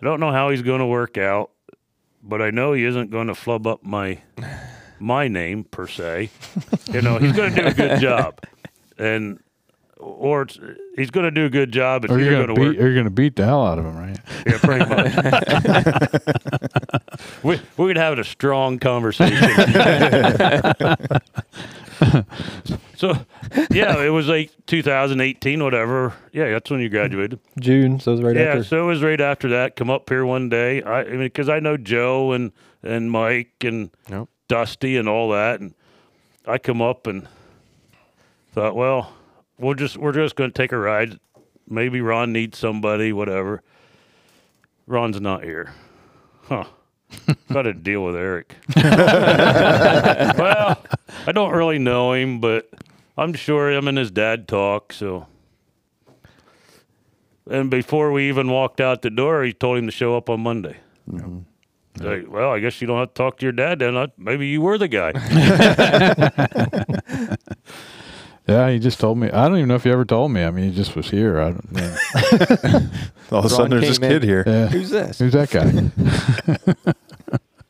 I 0.00 0.04
don't 0.04 0.20
know 0.20 0.32
how 0.32 0.50
he's 0.50 0.62
going 0.62 0.80
to 0.80 0.86
work 0.86 1.16
out, 1.18 1.50
but 2.22 2.42
I 2.42 2.50
know 2.50 2.72
he 2.72 2.84
isn't 2.84 3.10
going 3.10 3.28
to 3.28 3.34
flub 3.34 3.66
up 3.66 3.82
my 3.84 4.18
my 4.98 5.28
name 5.28 5.64
per 5.64 5.86
se. 5.86 6.30
You 6.92 7.02
know, 7.02 7.18
he's 7.18 7.32
going 7.32 7.54
to 7.54 7.62
do 7.62 7.66
a 7.68 7.74
good 7.74 8.00
job, 8.00 8.40
and 8.98 9.38
or 9.98 10.42
it's, 10.42 10.58
he's 10.96 11.10
going 11.10 11.24
to 11.24 11.30
do 11.30 11.46
a 11.46 11.50
good 11.50 11.72
job 11.72 12.04
Or 12.10 12.18
you're, 12.18 12.32
you're 12.32 12.46
going 12.46 12.54
beat. 12.54 12.66
work. 12.68 12.76
You're 12.76 12.94
gonna 12.94 13.10
beat 13.10 13.36
the 13.36 13.44
hell 13.46 13.64
out 13.66 13.78
of 13.78 13.86
him, 13.86 13.96
right? 13.96 14.18
Yeah, 14.46 14.58
pretty 14.58 14.84
much. 14.84 15.12
we 17.42 17.58
we 17.78 17.86
could 17.90 17.96
have 17.96 18.18
a 18.18 18.24
strong 18.24 18.78
conversation. 18.78 19.38
so, 22.96 23.14
yeah, 23.70 24.02
it 24.02 24.10
was 24.10 24.28
like 24.28 24.50
2018, 24.66 25.62
whatever. 25.62 26.14
Yeah, 26.32 26.50
that's 26.50 26.70
when 26.70 26.80
you 26.80 26.88
graduated. 26.88 27.38
June, 27.60 28.00
so 28.00 28.12
it 28.12 28.14
was 28.16 28.22
right 28.22 28.36
yeah, 28.36 28.42
after. 28.42 28.58
Yeah, 28.58 28.64
so 28.64 28.84
it 28.84 28.86
was 28.86 29.02
right 29.02 29.20
after 29.20 29.48
that. 29.50 29.76
Come 29.76 29.90
up 29.90 30.08
here 30.08 30.24
one 30.24 30.48
day. 30.48 30.82
I, 30.82 31.00
I 31.00 31.10
mean, 31.10 31.18
because 31.20 31.48
I 31.48 31.60
know 31.60 31.76
Joe 31.76 32.32
and 32.32 32.52
and 32.82 33.10
Mike 33.10 33.52
and 33.62 33.90
Yep. 34.10 34.28
Dusty 34.48 34.96
and 34.96 35.08
all 35.08 35.30
that, 35.30 35.60
and 35.60 35.74
I 36.46 36.58
come 36.58 36.82
up 36.82 37.06
and 37.06 37.26
thought, 38.52 38.76
well, 38.76 39.12
we'll 39.58 39.74
just 39.74 39.96
we're 39.96 40.12
just 40.12 40.36
going 40.36 40.50
to 40.50 40.54
take 40.54 40.72
a 40.72 40.78
ride. 40.78 41.18
Maybe 41.68 42.00
Ron 42.00 42.32
needs 42.32 42.58
somebody, 42.58 43.12
whatever. 43.12 43.62
Ron's 44.86 45.20
not 45.20 45.44
here, 45.44 45.72
huh? 46.42 46.64
Got 47.52 47.62
to 47.62 47.72
deal 47.72 48.04
with 48.04 48.16
Eric. 48.16 48.54
well, 48.76 50.82
I 51.26 51.32
don't 51.32 51.52
really 51.52 51.78
know 51.78 52.12
him, 52.12 52.40
but 52.40 52.68
I'm 53.16 53.32
sure 53.34 53.70
him 53.70 53.88
and 53.88 53.96
his 53.98 54.10
dad 54.10 54.48
talk. 54.48 54.92
So, 54.92 55.26
and 57.50 57.70
before 57.70 58.12
we 58.12 58.28
even 58.28 58.50
walked 58.50 58.80
out 58.80 59.02
the 59.02 59.10
door, 59.10 59.44
he 59.44 59.52
told 59.52 59.78
him 59.78 59.86
to 59.86 59.92
show 59.92 60.16
up 60.16 60.28
on 60.30 60.40
Monday. 60.40 60.76
Mm-hmm. 61.10 61.40
Like, 62.04 62.24
well, 62.28 62.50
I 62.50 62.58
guess 62.58 62.80
you 62.80 62.88
don't 62.88 62.98
have 62.98 63.10
to 63.10 63.14
talk 63.14 63.38
to 63.38 63.46
your 63.46 63.52
dad 63.52 63.78
then. 63.78 63.96
I- 63.96 64.10
Maybe 64.18 64.48
you 64.48 64.60
were 64.62 64.78
the 64.78 64.88
guy. 64.88 65.12
Yeah, 68.46 68.68
he 68.70 68.78
just 68.78 69.00
told 69.00 69.16
me. 69.16 69.30
I 69.30 69.48
don't 69.48 69.56
even 69.56 69.68
know 69.68 69.76
if 69.76 69.84
he 69.84 69.90
ever 69.90 70.04
told 70.04 70.30
me. 70.30 70.44
I 70.44 70.50
mean, 70.50 70.68
he 70.70 70.76
just 70.76 70.94
was 70.94 71.08
here. 71.08 71.40
I 71.40 71.52
don't. 71.52 71.66
Yeah. 71.72 71.96
All 73.32 73.38
of 73.38 73.46
a 73.46 73.48
sudden, 73.48 73.70
there's 73.70 73.88
this 73.88 73.96
in. 73.96 74.02
kid 74.10 74.22
here. 74.22 74.44
yeah. 74.46 74.66
Who's 74.66 74.90
this? 74.90 75.18
Who's 75.18 75.32
that 75.32 75.48
guy? 75.50 75.72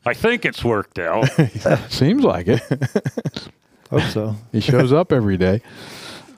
I 0.05 0.13
think 0.13 0.45
it's 0.45 0.63
worked 0.63 0.99
out. 0.99 1.27
Seems 1.89 2.23
like 2.23 2.47
it. 2.47 2.61
Hope 3.89 4.03
so. 4.03 4.35
He 4.51 4.59
shows 4.59 4.91
up 4.93 5.11
every 5.11 5.37
day. 5.37 5.61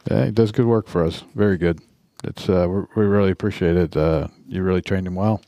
Yeah, 0.10 0.26
he 0.26 0.32
does 0.32 0.52
good 0.52 0.66
work 0.66 0.88
for 0.88 1.04
us. 1.06 1.24
Very 1.36 1.58
good. 1.58 1.82
It's 2.24 2.50
uh, 2.50 2.66
we're, 2.70 2.88
really 2.96 3.32
appreciate 3.32 3.76
it. 3.76 3.96
Uh, 3.96 4.28
you 4.48 4.64
really 4.64 4.82
trained 4.82 5.06
him 5.08 5.16
well. 5.16 5.42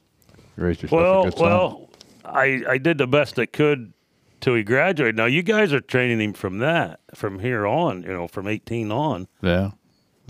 You 0.58 0.64
raised 0.66 0.82
yourself 0.82 1.00
a 1.00 1.04
well, 1.04 1.24
good 1.24 1.38
son. 1.38 1.42
well, 1.48 1.90
I 2.26 2.64
I 2.70 2.78
did 2.78 2.98
the 2.98 3.08
best 3.08 3.40
I 3.40 3.46
could 3.46 3.94
till 4.42 4.56
he 4.56 4.64
graduated. 4.64 5.16
Now 5.16 5.26
you 5.26 5.42
guys 5.42 5.74
are 5.74 5.80
training 5.82 6.20
him 6.22 6.34
from 6.34 6.60
that, 6.60 7.00
from 7.16 7.40
here 7.40 7.66
on. 7.66 8.04
You 8.04 8.10
know, 8.10 8.28
from 8.28 8.48
18 8.48 8.92
on. 8.92 9.28
yeah, 9.42 9.72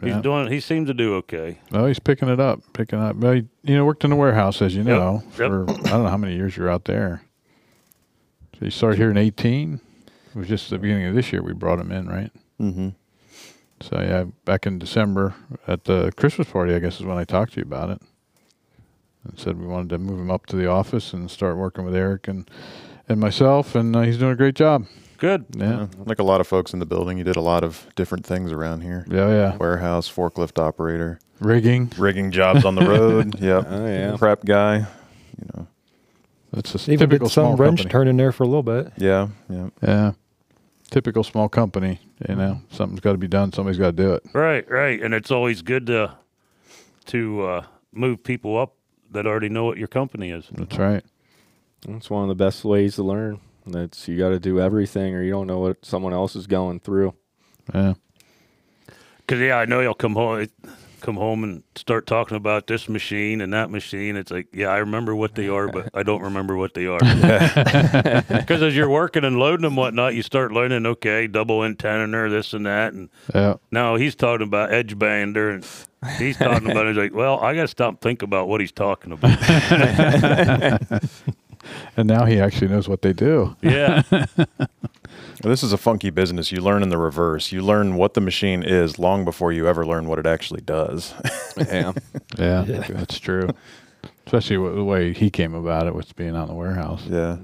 He's 0.01 0.11
Yeah. 0.13 0.21
doing. 0.21 0.51
He 0.51 0.59
seems 0.59 0.87
to 0.87 0.93
do 0.93 1.15
okay. 1.15 1.59
Well, 1.71 1.85
he's 1.87 1.99
picking 1.99 2.29
it 2.29 2.39
up, 2.39 2.61
picking 2.73 2.99
up. 2.99 3.15
Well, 3.17 3.33
he, 3.33 3.45
you 3.63 3.75
know, 3.75 3.85
worked 3.85 4.03
in 4.03 4.11
the 4.11 4.15
warehouse, 4.15 4.61
as 4.61 4.75
you 4.75 4.83
know, 4.83 5.23
Yep. 5.31 5.33
for 5.35 5.69
I 5.69 5.73
don't 5.73 6.03
know 6.03 6.07
how 6.09 6.17
many 6.17 6.35
years 6.35 6.55
you're 6.55 6.69
out 6.69 6.85
there. 6.85 7.21
So 8.59 8.65
he 8.65 8.71
started 8.71 8.97
here 8.97 9.09
in 9.11 9.17
18. 9.17 9.79
It 10.05 10.35
was 10.35 10.47
just 10.47 10.69
the 10.69 10.77
beginning 10.77 11.05
of 11.05 11.15
this 11.15 11.31
year 11.31 11.41
we 11.41 11.53
brought 11.53 11.79
him 11.79 11.91
in, 11.91 12.07
right? 12.07 12.31
Mm-hmm. 12.59 12.89
So 13.81 13.99
yeah, 14.01 14.25
back 14.45 14.65
in 14.67 14.77
December 14.79 15.33
at 15.67 15.85
the 15.85 16.11
Christmas 16.17 16.49
party, 16.49 16.73
I 16.75 16.79
guess 16.79 16.99
is 16.99 17.05
when 17.05 17.17
I 17.17 17.23
talked 17.23 17.53
to 17.53 17.59
you 17.61 17.63
about 17.65 17.89
it, 17.89 18.01
and 19.23 19.39
said 19.39 19.57
we 19.59 19.65
wanted 19.65 19.89
to 19.89 19.97
move 19.97 20.19
him 20.19 20.29
up 20.29 20.45
to 20.47 20.57
the 20.57 20.67
office 20.67 21.13
and 21.13 21.31
start 21.31 21.55
working 21.55 21.85
with 21.85 21.95
Eric 21.95 22.27
and 22.27 22.49
and 23.07 23.19
myself, 23.19 23.73
and 23.75 23.95
uh, 23.95 24.01
he's 24.01 24.17
doing 24.19 24.33
a 24.33 24.35
great 24.35 24.53
job. 24.55 24.85
Good. 25.17 25.45
Yeah, 25.57 25.87
Like 26.05 26.19
a 26.19 26.23
lot 26.23 26.39
of 26.41 26.47
folks 26.47 26.73
in 26.73 26.79
the 26.79 26.85
building, 26.85 27.17
you 27.17 27.23
did 27.23 27.35
a 27.37 27.41
lot 27.41 27.63
of 27.63 27.87
different 27.95 28.25
things 28.25 28.51
around 28.51 28.81
here. 28.81 29.05
yeah, 29.09 29.29
yeah. 29.29 29.57
Warehouse, 29.57 30.09
forklift 30.09 30.59
operator, 30.59 31.19
Rigging. 31.39 31.91
rigging 31.97 32.31
jobs 32.31 32.65
on 32.65 32.75
the 32.75 32.85
road. 32.85 33.35
Yep. 33.41 33.65
Oh, 33.67 33.85
yeah. 33.87 34.15
Prep 34.17 34.45
guy. 34.45 34.77
You 34.77 35.47
know. 35.55 35.67
That's 36.51 36.73
a 36.75 36.91
Even 36.91 37.09
typical 37.09 37.27
did 37.27 37.33
some 37.33 37.43
small 37.45 37.55
wrench 37.57 37.79
company. 37.79 37.91
turn 37.91 38.07
in 38.07 38.17
there 38.17 38.31
for 38.31 38.43
a 38.43 38.47
little 38.47 38.63
bit. 38.63 38.91
Yeah. 38.97 39.27
Yeah. 39.49 39.69
Yeah, 39.83 40.11
typical 40.89 41.23
small 41.23 41.47
company. 41.49 41.99
You 42.27 42.35
know, 42.35 42.61
something's 42.71 42.99
got 43.01 43.11
to 43.13 43.17
be 43.17 43.27
done. 43.27 43.53
Somebody's 43.53 43.77
got 43.79 43.95
to 43.95 44.03
do 44.03 44.13
it. 44.13 44.23
Right. 44.33 44.69
Right. 44.69 45.01
And 45.01 45.13
it's 45.13 45.31
always 45.31 45.61
good 45.61 45.85
to 45.87 46.15
to 47.07 47.41
uh, 47.43 47.63
move 47.93 48.23
people 48.23 48.57
up 48.57 48.73
that 49.11 49.25
already 49.25 49.49
know 49.49 49.65
what 49.65 49.77
your 49.77 49.87
company 49.87 50.31
is. 50.31 50.47
That's 50.51 50.77
right. 50.77 51.03
That's 51.87 52.09
one 52.09 52.23
of 52.23 52.29
the 52.29 52.35
best 52.35 52.63
ways 52.65 52.95
to 52.95 53.03
learn. 53.03 53.39
That's 53.65 54.07
you 54.07 54.17
got 54.17 54.29
to 54.29 54.39
do 54.39 54.59
everything, 54.59 55.13
or 55.15 55.21
you 55.23 55.31
don't 55.31 55.47
know 55.47 55.59
what 55.59 55.85
someone 55.85 56.13
else 56.13 56.35
is 56.35 56.47
going 56.47 56.79
through. 56.79 57.13
Yeah. 57.73 57.93
Because 59.19 59.39
yeah, 59.39 59.57
I 59.57 59.65
know 59.65 59.79
you'll 59.79 59.93
come 59.93 60.15
home, 60.15 60.47
come 60.99 61.15
home 61.15 61.43
and 61.43 61.63
start 61.75 62.05
talking 62.05 62.37
about 62.37 62.67
this 62.67 62.87
machine 62.89 63.41
and 63.41 63.53
that 63.53 63.69
machine. 63.69 64.15
It's 64.15 64.31
like, 64.31 64.47
yeah, 64.53 64.67
I 64.67 64.77
remember 64.77 65.15
what 65.15 65.35
they 65.35 65.47
are, 65.49 65.67
but 65.67 65.89
I 65.93 66.03
don't 66.03 66.21
remember 66.21 66.55
what 66.57 66.73
they 66.73 66.85
are. 66.87 66.99
Because 68.39 68.61
as 68.63 68.75
you're 68.75 68.89
working 68.89 69.23
and 69.23 69.37
loading 69.39 69.65
and 69.65 69.75
whatnot, 69.77 70.15
you 70.15 70.21
start 70.23 70.51
learning. 70.51 70.85
Okay, 70.85 71.27
double 71.27 71.63
end 71.63 71.77
tenoner, 71.77 72.29
this 72.29 72.53
and 72.53 72.65
that, 72.65 72.93
and 72.93 73.09
Yeah. 73.33 73.55
now 73.71 73.95
he's 73.95 74.15
talking 74.15 74.47
about 74.47 74.71
edge 74.73 74.97
bander, 74.97 75.53
and 75.53 75.65
he's 76.17 76.37
talking 76.37 76.69
about. 76.71 76.87
He's 76.87 76.97
like, 76.97 77.13
well, 77.13 77.39
I 77.39 77.53
got 77.55 77.61
to 77.61 77.67
stop 77.67 77.89
and 77.89 78.01
think 78.01 78.21
about 78.21 78.47
what 78.47 78.59
he's 78.61 78.71
talking 78.71 79.11
about. 79.11 79.39
And 81.97 82.07
now 82.07 82.25
he 82.25 82.39
actually 82.39 82.69
knows 82.69 82.87
what 82.87 83.01
they 83.01 83.13
do. 83.13 83.55
yeah, 83.61 84.01
This 85.41 85.63
is 85.63 85.71
a 85.73 85.77
funky 85.77 86.09
business. 86.09 86.51
You 86.51 86.61
learn 86.61 86.83
in 86.83 86.89
the 86.89 86.97
reverse. 86.97 87.51
You 87.51 87.61
learn 87.61 87.95
what 87.95 88.13
the 88.13 88.21
machine 88.21 88.61
is 88.63 88.99
long 88.99 89.23
before 89.25 89.51
you 89.53 89.67
ever 89.67 89.85
learn 89.85 90.07
what 90.07 90.19
it 90.19 90.25
actually 90.25 90.61
does. 90.61 91.13
Yeah. 91.57 91.91
Yeah, 92.37 92.63
that's 92.63 93.19
true. 93.19 93.49
Especially 94.25 94.55
the 94.55 94.83
way 94.83 95.11
he 95.13 95.29
came 95.29 95.53
about 95.53 95.87
it 95.87 95.93
with 95.95 96.15
being 96.15 96.33
out 96.35 96.43
in 96.43 96.47
the 96.49 96.53
warehouse. 96.53 97.03
yeah. 97.05 97.35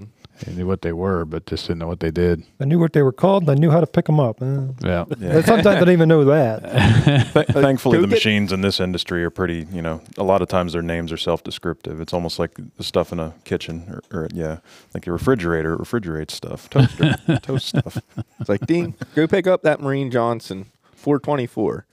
He 0.46 0.52
knew 0.54 0.68
what 0.68 0.82
they 0.82 0.92
were, 0.92 1.24
but 1.24 1.46
just 1.46 1.68
didn't 1.68 1.80
know 1.80 1.88
what 1.88 2.02
they 2.02 2.12
did. 2.12 2.44
I 2.60 2.66
knew 2.66 2.78
what 2.78 2.92
they 2.94 3.02
were 3.02 3.14
called 3.14 3.44
and 3.44 3.52
I 3.52 3.54
knew 3.54 3.72
how 3.72 3.80
to 3.80 3.88
pick 3.88 4.06
them 4.06 4.20
up. 4.20 4.42
Uh, 4.42 4.68
Yeah. 4.82 5.06
Yeah. 5.18 5.42
Sometimes 5.42 5.66
I 5.68 5.80
don't 5.80 5.92
even 5.92 6.10
know 6.10 6.26
that. 6.26 6.62
Th- 7.34 7.48
thankfully, 7.48 8.00
the 8.02 8.08
machines 8.08 8.52
in 8.52 8.62
this 8.62 8.80
industry 8.80 9.24
are 9.24 9.30
pretty. 9.30 9.66
You 9.72 9.82
know, 9.82 10.02
a 10.18 10.24
lot 10.24 10.42
of 10.42 10.50
times 10.50 10.74
their 10.74 10.82
names 10.82 11.12
are 11.12 11.18
self-descriptive. 11.18 12.02
It's 12.02 12.14
almost 12.14 12.38
like 12.38 12.52
the 12.78 12.84
stuff 12.84 13.12
in 13.14 13.20
a 13.20 13.34
kitchen, 13.46 14.02
or, 14.12 14.18
or 14.24 14.28
yeah, 14.34 14.58
like 14.94 15.08
a 15.08 15.12
refrigerator 15.12 15.74
it 15.74 15.80
refrigerates 15.80 16.34
stuff, 16.34 16.70
toaster, 16.72 17.16
toast 17.42 17.68
stuff. 17.68 17.98
It's 18.40 18.50
like 18.50 18.66
Dean, 18.68 18.94
go 19.16 19.28
pick 19.28 19.48
up 19.48 19.62
that 19.64 19.80
Mereen 19.80 20.12
Johnson 20.12 20.66
424. 20.96 21.86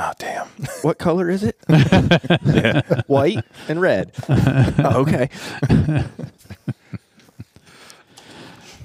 Oh 0.00 0.12
damn! 0.20 0.46
What 0.82 0.98
color 0.98 1.28
is 1.28 1.42
it? 1.42 1.56
White 3.08 3.44
and 3.68 3.80
red. 3.80 4.12
Oh, 4.28 5.00
okay. 5.02 5.28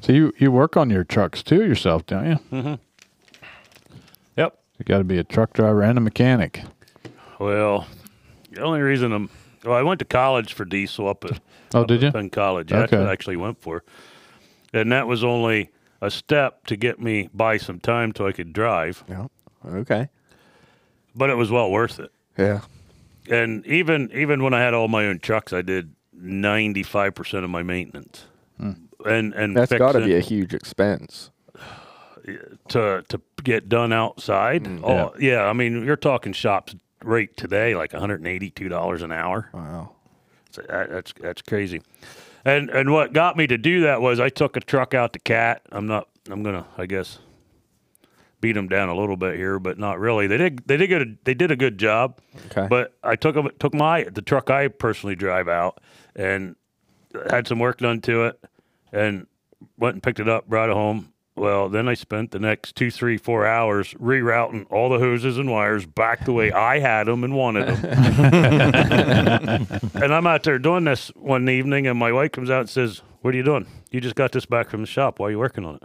So 0.03 0.11
you, 0.11 0.33
you 0.37 0.51
work 0.51 0.75
on 0.75 0.89
your 0.89 1.05
trucks 1.05 1.41
too 1.41 1.63
yourself, 1.65 2.05
don't 2.05 2.25
you? 2.25 2.35
Mm-hmm. 2.51 2.73
yep. 4.35 4.59
You 4.77 4.83
got 4.83 4.97
to 4.97 5.05
be 5.05 5.17
a 5.17 5.23
truck 5.23 5.53
driver 5.53 5.81
and 5.81 5.97
a 5.97 6.01
mechanic. 6.01 6.61
Well, 7.39 7.87
the 8.51 8.61
only 8.61 8.81
reason 8.81 9.13
I'm 9.13 9.29
well, 9.63 9.75
I 9.77 9.81
went 9.81 9.99
to 9.99 10.05
college 10.05 10.51
for 10.53 10.65
diesel 10.65 11.07
up 11.07 11.23
at 11.23 11.39
Oh, 11.73 11.83
up 11.83 11.87
did 11.87 12.01
you? 12.03 12.11
Penn 12.11 12.29
College. 12.29 12.69
Yeah, 12.69 12.81
That's 12.81 12.91
what 12.91 13.07
I 13.07 13.11
actually 13.13 13.37
went 13.37 13.61
for, 13.61 13.83
and 14.73 14.91
that 14.91 15.07
was 15.07 15.23
only 15.23 15.69
a 16.01 16.11
step 16.11 16.65
to 16.65 16.75
get 16.75 16.99
me 16.99 17.29
by 17.33 17.55
some 17.55 17.79
time 17.79 18.11
so 18.15 18.27
I 18.27 18.33
could 18.33 18.51
drive, 18.51 19.03
Yeah. 19.09 19.27
Okay. 19.65 20.09
but 21.15 21.29
it 21.29 21.35
was 21.35 21.49
well 21.49 21.71
worth 21.71 21.99
it. 22.01 22.11
Yeah. 22.37 22.59
And 23.29 23.65
even 23.65 24.11
even 24.13 24.43
when 24.43 24.53
I 24.53 24.59
had 24.59 24.73
all 24.73 24.89
my 24.89 25.05
own 25.05 25.19
trucks, 25.19 25.53
I 25.53 25.61
did 25.61 25.95
ninety 26.13 26.83
five 26.83 27.15
percent 27.15 27.45
of 27.45 27.49
my 27.49 27.63
maintenance. 27.63 28.25
Hmm. 28.59 28.73
And 29.05 29.33
and 29.33 29.55
That's 29.55 29.73
got 29.73 29.93
to 29.93 30.01
be 30.01 30.15
a 30.15 30.19
huge 30.19 30.53
expense. 30.53 31.31
to 32.69 33.03
to 33.07 33.21
get 33.43 33.69
done 33.69 33.91
outside. 33.91 34.63
Mm, 34.63 34.83
oh 34.83 35.13
yeah. 35.19 35.43
I 35.43 35.53
mean 35.53 35.85
you're 35.85 35.95
talking 35.97 36.33
shops 36.33 36.75
rate 37.03 37.35
today 37.35 37.75
like 37.75 37.93
one 37.93 37.99
hundred 37.99 38.21
and 38.21 38.27
eighty 38.27 38.49
two 38.49 38.69
dollars 38.69 39.01
an 39.01 39.11
hour. 39.11 39.49
Wow. 39.53 39.91
So 40.51 40.61
that, 40.69 40.89
that's 40.89 41.13
that's 41.19 41.41
crazy. 41.41 41.81
And 42.45 42.69
and 42.69 42.91
what 42.91 43.13
got 43.13 43.37
me 43.37 43.47
to 43.47 43.57
do 43.57 43.81
that 43.81 44.01
was 44.01 44.19
I 44.19 44.29
took 44.29 44.55
a 44.57 44.59
truck 44.59 44.93
out 44.93 45.13
to 45.13 45.19
Cat. 45.19 45.61
I'm 45.71 45.87
not. 45.87 46.07
I'm 46.29 46.43
gonna. 46.43 46.65
I 46.77 46.85
guess 46.85 47.19
beat 48.41 48.53
them 48.53 48.67
down 48.67 48.89
a 48.89 48.95
little 48.95 49.15
bit 49.15 49.37
here, 49.37 49.57
but 49.57 49.79
not 49.79 49.99
really. 49.99 50.27
They 50.27 50.37
did. 50.37 50.67
They 50.67 50.77
did 50.77 50.87
good. 50.87 51.17
They 51.23 51.33
did 51.33 51.51
a 51.51 51.55
good 51.55 51.77
job. 51.77 52.19
Okay. 52.47 52.67
But 52.69 52.93
I 53.03 53.15
took 53.15 53.57
took 53.59 53.73
my 53.73 54.03
the 54.03 54.21
truck 54.21 54.49
I 54.49 54.67
personally 54.67 55.15
drive 55.15 55.47
out 55.47 55.81
and 56.15 56.55
had 57.29 57.47
some 57.47 57.59
work 57.59 57.77
done 57.77 58.01
to 58.01 58.25
it, 58.25 58.39
and 58.93 59.27
went 59.77 59.95
and 59.95 60.03
picked 60.03 60.19
it 60.19 60.29
up, 60.29 60.47
brought 60.47 60.69
it 60.69 60.73
home. 60.73 61.09
Well, 61.35 61.67
then 61.67 61.87
I 61.87 61.95
spent 61.95 62.29
the 62.29 62.37
next 62.39 62.75
two, 62.75 62.91
three, 62.91 63.17
four 63.17 63.45
hours 63.47 63.95
rerouting 63.95 64.71
all 64.71 64.89
the 64.89 64.99
hoses 64.99 65.39
and 65.39 65.49
wires 65.49 65.85
back 65.87 66.25
the 66.25 66.31
way 66.31 66.51
I 66.51 66.77
had 66.77 67.07
them 67.07 67.23
and 67.23 67.35
wanted 67.35 67.69
them. 67.69 69.67
and 69.95 70.13
I'm 70.13 70.27
out 70.27 70.43
there 70.43 70.59
doing 70.59 70.83
this 70.83 71.07
one 71.15 71.49
evening, 71.49 71.87
and 71.87 71.97
my 71.97 72.11
wife 72.11 72.33
comes 72.33 72.51
out 72.51 72.59
and 72.61 72.69
says, 72.69 73.01
"What 73.21 73.33
are 73.33 73.37
you 73.37 73.43
doing? 73.43 73.65
You 73.89 73.99
just 73.99 74.13
got 74.15 74.31
this 74.31 74.45
back 74.45 74.69
from 74.69 74.81
the 74.81 74.87
shop. 74.87 75.17
Why 75.17 75.27
are 75.27 75.31
you 75.31 75.39
working 75.39 75.65
on 75.65 75.75
it?" 75.75 75.83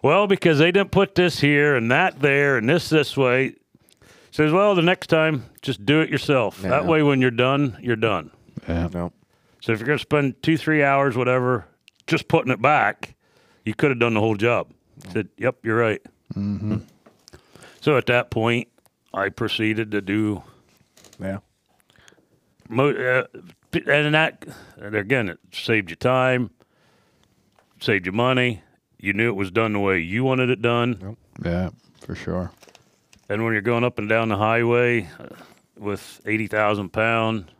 Well, 0.00 0.28
because 0.28 0.60
they 0.60 0.70
didn't 0.70 0.92
put 0.92 1.16
this 1.16 1.40
here 1.40 1.74
and 1.74 1.90
that 1.90 2.20
there 2.20 2.56
and 2.56 2.68
this 2.68 2.88
this 2.88 3.16
way. 3.16 3.56
Says, 4.30 4.52
well, 4.52 4.74
the 4.74 4.82
next 4.82 5.08
time, 5.08 5.46
just 5.62 5.84
do 5.84 6.00
it 6.00 6.10
yourself. 6.10 6.60
That 6.62 6.86
way, 6.86 7.02
when 7.02 7.20
you're 7.20 7.30
done, 7.30 7.78
you're 7.80 7.96
done. 7.96 8.30
Yeah. 8.68 8.88
No. 8.92 9.12
So 9.60 9.72
if 9.72 9.80
you're 9.80 9.86
going 9.86 9.98
to 9.98 10.02
spend 10.02 10.42
two, 10.42 10.56
three 10.56 10.84
hours, 10.84 11.16
whatever, 11.16 11.66
just 12.08 12.26
putting 12.26 12.50
it 12.50 12.60
back, 12.60 13.14
you 13.64 13.74
could 13.74 13.90
have 13.90 14.00
done 14.00 14.14
the 14.14 14.20
whole 14.20 14.34
job. 14.34 14.72
Said, 15.12 15.28
yep, 15.36 15.58
you're 15.62 15.76
right. 15.76 16.02
Mm-hmm. 16.34 16.78
So 17.80 17.96
at 17.96 18.06
that 18.06 18.30
point, 18.30 18.66
I 19.14 19.28
proceeded 19.28 19.92
to 19.92 20.00
do, 20.00 20.42
Yeah. 21.20 21.38
mo- 22.68 22.90
uh, 22.90 23.24
and 23.86 24.14
that, 24.14 24.44
and 24.76 24.96
again, 24.96 25.28
it 25.28 25.38
saved 25.52 25.90
you 25.90 25.96
time, 25.96 26.50
saved 27.80 28.06
you 28.06 28.12
money. 28.12 28.62
You 28.98 29.12
knew 29.12 29.28
it 29.28 29.36
was 29.36 29.52
done 29.52 29.74
the 29.74 29.78
way 29.78 30.00
you 30.00 30.24
wanted 30.24 30.50
it 30.50 30.60
done. 30.60 31.16
Yeah, 31.44 31.70
for 32.00 32.16
sure. 32.16 32.50
And 33.28 33.44
when 33.44 33.52
you're 33.52 33.62
going 33.62 33.84
up 33.84 33.98
and 33.98 34.08
down 34.08 34.30
the 34.30 34.36
highway 34.36 35.08
uh, 35.20 35.26
with 35.78 36.20
80,000 36.26 36.88
pound, 36.92 37.52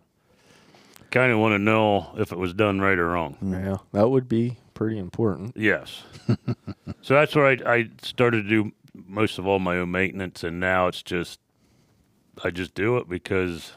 kind 1.11 1.33
of 1.33 1.39
want 1.39 1.53
to 1.55 1.59
know 1.59 2.13
if 2.19 2.33
it 2.33 2.39
was 2.39 2.55
done 2.55 2.81
right 2.81 2.99
or 2.99 3.09
wrong. 3.09 3.37
Yeah. 3.43 3.79
That 3.93 4.09
would 4.11 4.29
be 4.29 4.59
pretty 4.75 4.99
important. 4.99 5.57
Yes. 5.57 6.03
so 7.03 7.15
that's 7.15 7.35
where 7.35 7.47
I, 7.47 7.59
I 7.77 7.89
started 8.03 8.45
to 8.45 8.49
do 8.49 8.73
most 8.95 9.39
of 9.39 9.47
all 9.47 9.59
my 9.59 9.77
own 9.79 9.91
maintenance, 9.91 10.43
and 10.45 10.59
now 10.61 10.89
it's 10.89 11.03
just 11.03 11.41
I 12.45 12.51
just 12.51 12.75
do 12.75 12.97
it 12.99 13.09
because 13.09 13.73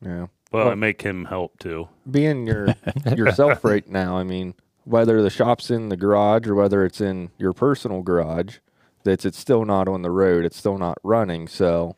Yeah. 0.00 0.26
well, 0.52 0.68
I 0.68 0.74
make 0.74 1.02
him 1.02 1.26
help 1.26 1.58
too. 1.58 1.88
Being 2.10 2.46
your 2.46 2.74
yourself 3.16 3.64
right 3.64 3.88
now, 3.88 4.16
I 4.16 4.24
mean, 4.24 4.54
whether 4.84 5.22
the 5.22 5.30
shop's 5.30 5.70
in 5.70 5.88
the 5.88 5.96
garage 5.96 6.46
or 6.46 6.54
whether 6.54 6.84
it's 6.84 7.00
in 7.00 7.30
your 7.38 7.52
personal 7.52 8.02
garage, 8.02 8.58
that's 9.04 9.24
it's 9.24 9.38
still 9.38 9.64
not 9.64 9.88
on 9.88 10.02
the 10.02 10.10
road. 10.10 10.44
It's 10.44 10.56
still 10.56 10.78
not 10.78 10.98
running. 11.02 11.48
So 11.48 11.96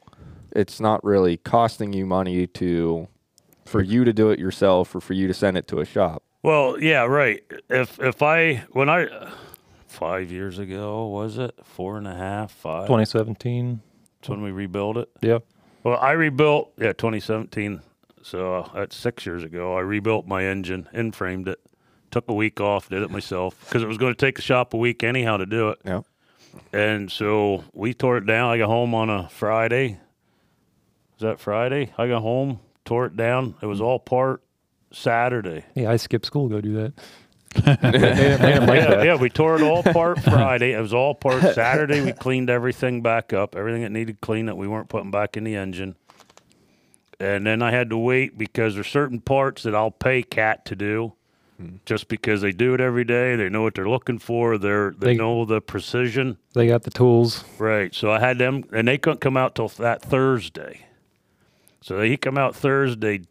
it's 0.52 0.80
not 0.80 1.02
really 1.04 1.36
costing 1.36 1.92
you 1.92 2.06
money 2.06 2.46
to 2.48 3.08
for 3.70 3.82
you 3.82 4.04
to 4.04 4.12
do 4.12 4.30
it 4.30 4.38
yourself 4.38 4.94
or 4.94 5.00
for 5.00 5.14
you 5.14 5.28
to 5.28 5.34
send 5.34 5.56
it 5.56 5.68
to 5.68 5.78
a 5.78 5.84
shop. 5.84 6.22
Well, 6.42 6.80
yeah, 6.80 7.04
right. 7.04 7.42
If 7.68 8.00
if 8.00 8.22
I 8.22 8.64
when 8.72 8.88
I 8.88 9.06
five 9.86 10.30
years 10.32 10.58
ago 10.58 11.06
was 11.06 11.38
it 11.38 11.54
four 11.64 11.96
and 11.96 12.06
a 12.08 12.14
half 12.14 12.50
five? 12.50 12.84
2017. 12.86 13.80
That's 14.20 14.28
when 14.28 14.42
we 14.42 14.50
rebuilt 14.50 14.96
it. 14.96 15.08
Yep. 15.22 15.44
Well, 15.84 15.98
I 16.00 16.12
rebuilt 16.12 16.72
yeah 16.78 16.92
2017. 16.92 17.80
So 18.22 18.56
uh, 18.56 18.68
that's 18.74 18.96
six 18.96 19.24
years 19.24 19.44
ago. 19.44 19.76
I 19.76 19.80
rebuilt 19.80 20.26
my 20.26 20.44
engine, 20.44 20.88
in 20.92 21.12
framed 21.12 21.48
it, 21.48 21.58
took 22.10 22.28
a 22.28 22.34
week 22.34 22.60
off, 22.60 22.88
did 22.88 23.02
it 23.02 23.10
myself 23.10 23.56
because 23.66 23.82
it 23.82 23.86
was 23.86 23.98
going 23.98 24.12
to 24.12 24.18
take 24.26 24.36
the 24.36 24.42
shop 24.42 24.74
a 24.74 24.76
week 24.76 25.02
anyhow 25.04 25.36
to 25.36 25.46
do 25.46 25.68
it. 25.70 25.78
Yeah. 25.84 26.00
and 26.72 27.10
so 27.10 27.64
we 27.72 27.94
tore 27.94 28.16
it 28.18 28.26
down. 28.26 28.50
I 28.50 28.58
got 28.58 28.66
home 28.66 28.94
on 28.94 29.08
a 29.08 29.28
Friday. 29.28 30.00
Was 31.14 31.22
that 31.22 31.38
Friday? 31.40 31.92
I 31.98 32.08
got 32.08 32.22
home, 32.22 32.60
tore 32.91 33.07
it 33.07 33.16
down. 33.16 33.55
It 33.62 33.66
was 33.66 33.80
all 33.80 34.01
part 34.01 34.43
Saturday. 34.91 35.64
Yeah, 35.76 35.93
I 35.93 35.97
skipped 35.97 36.26
school 36.26 36.49
to 36.49 36.57
go 36.57 36.61
do 36.61 36.72
that. 36.74 36.93
they, 37.55 37.88
didn't, 37.99 38.43
they 38.43 38.53
didn't 38.53 38.66
like 38.66 38.80
yeah, 38.80 38.91
that. 38.91 39.05
yeah, 39.05 39.14
we 39.14 39.30
tore 39.30 39.55
it 39.55 39.62
all 39.62 39.78
apart 39.88 40.18
Friday. 40.24 40.72
It 40.72 40.80
was 40.80 40.93
all 40.93 41.14
part 41.14 41.41
Saturday. 41.55 42.01
We 42.01 42.11
cleaned 42.11 42.51
everything 42.51 43.01
back 43.01 43.32
up, 43.32 43.55
everything 43.55 43.82
that 43.82 43.93
needed 43.93 44.20
clean 44.20 44.47
that 44.47 44.57
we 44.57 44.66
weren't 44.66 44.88
putting 44.88 45.12
back 45.12 45.36
in 45.36 45.45
the 45.45 45.55
engine. 45.55 45.95
And 47.20 47.47
then 47.47 47.62
I 47.62 47.70
had 47.70 47.91
to 47.91 47.97
wait 47.97 48.36
because 48.36 48.74
there's 48.74 48.88
certain 48.88 49.20
parts 49.20 49.62
that 49.62 49.74
I'll 49.76 49.93
pay 49.93 50.24
Cat 50.24 50.64
to 50.64 50.74
do, 50.74 51.12
hmm. 51.59 51.76
just 51.86 52.09
because 52.09 52.41
they 52.41 52.51
do 52.51 52.74
it 52.74 52.80
every 52.80 53.05
day. 53.05 53.36
They 53.36 53.49
know 53.49 53.62
what 53.62 53.76
they're 53.76 53.88
looking 53.88 54.18
for. 54.18 54.59
They're 54.59 54.91
they, 54.91 55.12
They- 55.12 55.14
know 55.14 55.45
the 55.45 55.61
precision. 55.61 56.38
They 56.55 56.66
got 56.66 56.82
the 56.82 56.91
tools. 56.91 57.45
Right. 57.57 57.95
So 57.95 58.11
I 58.11 58.18
had 58.18 58.38
them, 58.38 58.64
and 58.72 58.88
they 58.88 58.99
couldn't 58.99 59.20
come 59.20 59.36
out 59.36 59.55
till 59.55 59.68
that 59.68 60.03
Thursday. 60.03 60.86
So 61.81 62.01
he 62.03 62.16
come 62.16 62.37
out 62.37 62.55
Thursday, 62.55 63.22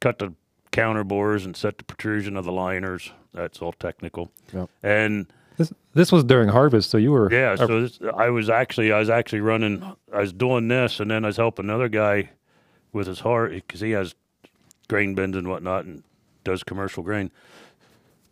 cut 0.00 0.18
the 0.18 0.34
counter 0.72 1.04
bores 1.04 1.44
and 1.44 1.56
set 1.56 1.78
the 1.78 1.84
protrusion 1.84 2.36
of 2.36 2.44
the 2.44 2.52
liners. 2.52 3.12
That's 3.32 3.60
all 3.62 3.72
technical. 3.72 4.30
Yep. 4.52 4.68
And 4.82 5.26
This 5.56 5.72
this 5.94 6.12
was 6.12 6.24
during 6.24 6.48
harvest, 6.48 6.90
so 6.90 6.98
you 6.98 7.12
were 7.12 7.32
yeah, 7.32 7.54
so 7.56 7.82
this, 7.82 7.98
I 8.14 8.28
was 8.30 8.50
actually 8.50 8.92
I 8.92 8.98
was 8.98 9.08
actually 9.10 9.40
running. 9.40 9.82
I 10.12 10.20
was 10.20 10.32
doing 10.32 10.68
this, 10.68 11.00
and 11.00 11.10
then 11.10 11.24
I 11.24 11.28
was 11.28 11.36
helping 11.36 11.66
another 11.66 11.88
guy 11.88 12.30
with 12.92 13.06
his 13.06 13.20
heart 13.20 13.52
because 13.52 13.80
he 13.80 13.92
has 13.92 14.14
grain 14.88 15.14
bins 15.14 15.36
and 15.36 15.48
whatnot, 15.48 15.84
and 15.84 16.02
does 16.44 16.62
commercial 16.62 17.02
grain. 17.02 17.30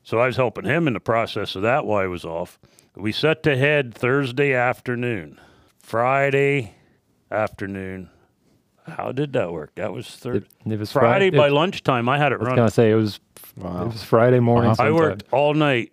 So 0.02 0.18
I 0.18 0.26
was 0.26 0.36
helping 0.36 0.64
him 0.64 0.86
in 0.86 0.92
the 0.94 1.00
process 1.00 1.56
of 1.56 1.62
that 1.62 1.86
while 1.86 2.02
I 2.02 2.06
was 2.06 2.24
off. 2.24 2.58
We 2.94 3.10
set 3.10 3.42
to 3.44 3.56
head 3.56 3.94
Thursday 3.94 4.52
afternoon, 4.52 5.40
Friday 5.78 6.74
afternoon. 7.30 8.10
How 8.86 9.12
did 9.12 9.32
that 9.32 9.52
work? 9.52 9.72
That 9.76 9.92
was 9.92 10.06
it, 10.06 10.10
Thursday. 10.18 10.46
it 10.66 10.78
was 10.78 10.92
Friday 10.92 11.30
Fri- 11.30 11.38
by 11.38 11.46
it, 11.48 11.52
lunchtime. 11.52 12.08
I 12.08 12.18
had 12.18 12.32
it 12.32 12.36
I 12.36 12.38
was 12.38 12.46
running. 12.46 12.56
gonna 12.56 12.70
say 12.70 12.90
it 12.90 12.94
was 12.96 13.20
Wow. 13.56 13.82
it 13.84 13.92
was 13.92 14.02
Friday 14.02 14.40
morning. 14.40 14.70
Wow. 14.78 14.84
I 14.86 14.90
worked 14.90 15.24
all 15.30 15.54
night 15.54 15.90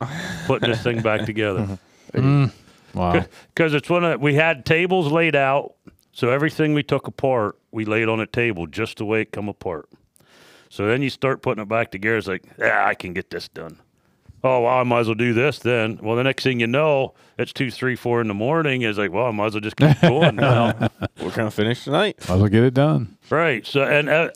putting 0.47 0.69
this 0.69 0.81
thing 0.83 1.01
back 1.01 1.25
together. 1.25 1.77
Mm. 2.13 2.49
Mm. 2.49 2.51
Wow. 2.93 3.25
because 3.53 3.73
it's 3.73 3.89
one 3.89 4.03
of 4.03 4.19
we 4.19 4.33
had 4.33 4.65
tables 4.65 5.11
laid 5.11 5.35
out, 5.35 5.75
so 6.11 6.29
everything 6.29 6.73
we 6.73 6.83
took 6.83 7.07
apart, 7.07 7.57
we 7.71 7.85
laid 7.85 8.09
on 8.09 8.19
a 8.19 8.25
table 8.27 8.67
just 8.67 8.97
the 8.97 9.05
way 9.05 9.21
it 9.21 9.31
come 9.31 9.47
apart. 9.47 9.87
So 10.69 10.87
then 10.87 11.01
you 11.01 11.09
start 11.09 11.41
putting 11.41 11.61
it 11.61 11.69
back 11.69 11.91
together. 11.91 12.17
It's 12.17 12.27
like, 12.27 12.43
yeah, 12.59 12.85
I 12.85 12.93
can 12.95 13.13
get 13.13 13.29
this 13.29 13.47
done. 13.47 13.77
Oh, 14.43 14.61
well, 14.61 14.73
I 14.79 14.83
might 14.83 15.01
as 15.01 15.07
well 15.07 15.13
do 15.15 15.33
this 15.33 15.59
then. 15.59 15.99
Well, 16.01 16.15
the 16.15 16.23
next 16.23 16.43
thing 16.43 16.59
you 16.59 16.65
know, 16.67 17.13
it's 17.37 17.53
two, 17.53 17.69
three, 17.69 17.95
four 17.95 18.21
in 18.21 18.27
the 18.27 18.33
morning. 18.33 18.81
It's 18.81 18.97
like, 18.97 19.11
well, 19.11 19.27
I 19.27 19.31
might 19.31 19.47
as 19.47 19.53
well 19.53 19.61
just 19.61 19.75
keep 19.75 19.99
going 20.01 20.35
now. 20.35 20.89
We're 21.21 21.29
gonna 21.31 21.51
finish 21.51 21.83
tonight. 21.83 22.17
Might 22.27 22.35
as 22.35 22.41
well 22.41 22.49
get 22.49 22.63
it 22.63 22.73
done. 22.73 23.17
right. 23.29 23.65
So, 23.67 23.83
and 23.83 24.09
uh, 24.09 24.29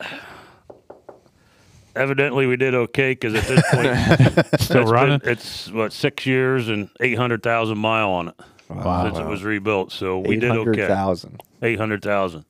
evidently 1.96 2.46
we 2.46 2.56
did 2.58 2.76
okay 2.76 3.12
because 3.14 3.34
at 3.36 3.44
this 3.46 3.64
point, 3.72 4.46
Still 4.62 4.82
it's 4.82 4.92
been- 4.92 4.94
running. 4.94 5.22
it's 5.24 5.72
what 5.72 5.94
six 5.94 6.26
years 6.26 6.70
and 6.70 6.90
eight 7.00 7.18
hundred 7.18 7.42
thousand 7.44 7.78
mile 7.78 8.10
on 8.10 8.28
it 8.30 8.36
Wow. 8.70 9.06
since 9.06 9.20
it 9.20 9.26
was 9.26 9.44
rebuilt. 9.44 9.92
So 9.92 10.20
we 10.20 10.38
did 10.38 10.52
okay. 10.52 10.88
thousand. 10.88 11.42
Eight 11.62 11.80
hundred 11.80 12.02
thousand. 12.04 12.46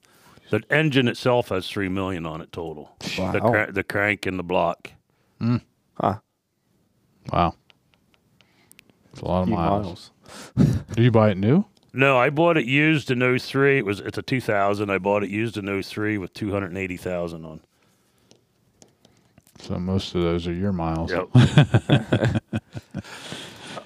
The 0.49 0.61
engine 0.69 1.07
itself 1.07 1.49
has 1.49 1.67
three 1.69 1.89
million 1.89 2.25
on 2.25 2.39
it 2.41 2.51
total. 2.51 2.95
Wow. 3.17 3.31
The, 3.31 3.39
cra- 3.41 3.71
the 3.71 3.83
crank 3.83 4.25
and 4.25 4.37
the 4.39 4.43
block. 4.43 4.91
Huh. 5.41 6.15
Wow. 7.31 7.55
It's 9.11 9.21
a 9.21 9.25
lot 9.25 9.43
of 9.43 9.49
miles. 9.49 10.11
miles. 10.57 10.81
Do 10.95 11.03
you 11.03 11.11
buy 11.11 11.29
it 11.31 11.37
new? 11.37 11.65
No, 11.93 12.17
I 12.17 12.29
bought 12.29 12.57
it 12.57 12.65
used 12.65 13.09
in 13.09 13.39
03. 13.39 13.77
It 13.77 13.85
was 13.85 14.01
it's 14.01 14.17
a 14.17 14.21
2000. 14.21 14.89
I 14.89 14.97
bought 14.97 15.23
it 15.23 15.29
used 15.29 15.57
in 15.57 15.81
03 15.81 16.17
with 16.17 16.33
280,000 16.33 17.45
on. 17.45 17.61
So 19.59 19.79
most 19.79 20.13
of 20.13 20.21
those 20.21 20.45
are 20.47 20.53
your 20.53 20.73
miles. 20.73 21.11
Yep. 21.11 21.29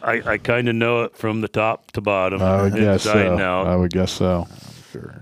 I, 0.02 0.22
I 0.26 0.38
kind 0.38 0.68
of 0.68 0.76
know 0.76 1.04
it 1.04 1.16
from 1.16 1.42
the 1.42 1.48
top 1.48 1.92
to 1.92 2.02
bottom. 2.02 2.42
I 2.42 2.64
would 2.64 2.74
guess 2.76 3.04
so. 3.04 3.34
and 3.34 3.40
out. 3.42 3.68
I 3.68 3.76
would 3.76 3.92
guess 3.94 4.12
so. 4.12 4.48
Sure. 4.92 5.22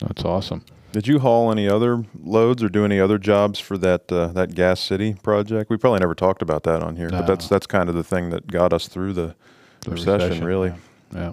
That's 0.00 0.24
awesome. 0.24 0.62
Did 0.96 1.06
you 1.06 1.18
haul 1.18 1.52
any 1.52 1.68
other 1.68 2.04
loads 2.24 2.62
or 2.62 2.70
do 2.70 2.82
any 2.86 2.98
other 2.98 3.18
jobs 3.18 3.58
for 3.60 3.76
that 3.76 4.10
uh, 4.10 4.28
that 4.28 4.54
Gas 4.54 4.80
City 4.80 5.12
project? 5.22 5.68
We 5.68 5.76
probably 5.76 6.00
never 6.00 6.14
talked 6.14 6.40
about 6.40 6.62
that 6.62 6.82
on 6.82 6.96
here, 6.96 7.10
but 7.10 7.26
that's 7.26 7.48
that's 7.50 7.66
kind 7.66 7.90
of 7.90 7.94
the 7.94 8.02
thing 8.02 8.30
that 8.30 8.46
got 8.46 8.72
us 8.72 8.88
through 8.88 9.12
the, 9.12 9.34
The 9.80 9.90
recession, 9.90 10.20
recession, 10.28 10.44
really. 10.46 10.72
Yeah. 11.14 11.32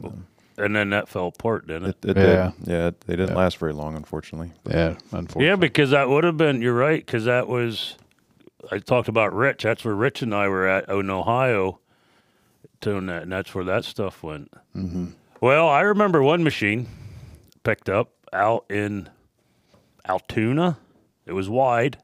and 0.58 0.76
then 0.76 0.90
that 0.90 1.08
fell 1.08 1.28
apart, 1.28 1.68
didn't 1.68 1.86
it? 1.92 1.96
It, 2.04 2.10
it 2.10 2.18
Yeah. 2.18 2.52
did. 2.60 2.68
Yeah, 2.72 2.88
it, 2.88 3.02
they 3.08 3.16
didn't 3.16 3.30
Yeah. 3.30 3.36
last 3.38 3.58
very 3.58 3.72
long, 3.72 3.96
unfortunately. 3.96 4.52
Yeah. 4.70 4.96
Unfortunately. 5.14 5.46
Yeah, 5.46 5.56
because 5.56 5.92
that 5.92 6.10
would 6.10 6.26
have 6.26 6.36
been. 6.36 6.62
You're 6.62 6.74
right, 6.76 7.00
because 7.06 7.24
that 7.24 7.48
was. 7.48 7.96
I 8.70 8.80
talked 8.80 9.08
about 9.08 9.34
Rich. 9.34 9.64
That's 9.64 9.86
where 9.86 9.96
Rich 9.96 10.22
and 10.24 10.36
I 10.36 10.50
were 10.50 10.68
at 10.68 10.90
in 10.90 11.10
Ohio, 11.10 11.80
doing 12.82 13.06
that, 13.06 13.24
and 13.24 13.32
that's 13.32 13.56
where 13.56 13.64
that 13.64 13.86
stuff 13.86 14.24
went. 14.24 14.52
Mm-hmm. 14.76 15.12
Well, 15.40 15.70
I 15.70 15.80
remember 15.84 16.22
one 16.22 16.44
machine 16.44 16.88
picked 17.64 17.88
up 17.88 18.10
out 18.34 18.66
in 18.70 19.08
Altoona. 20.08 20.78
It 21.26 21.34
was 21.34 21.50
wide, 21.50 21.98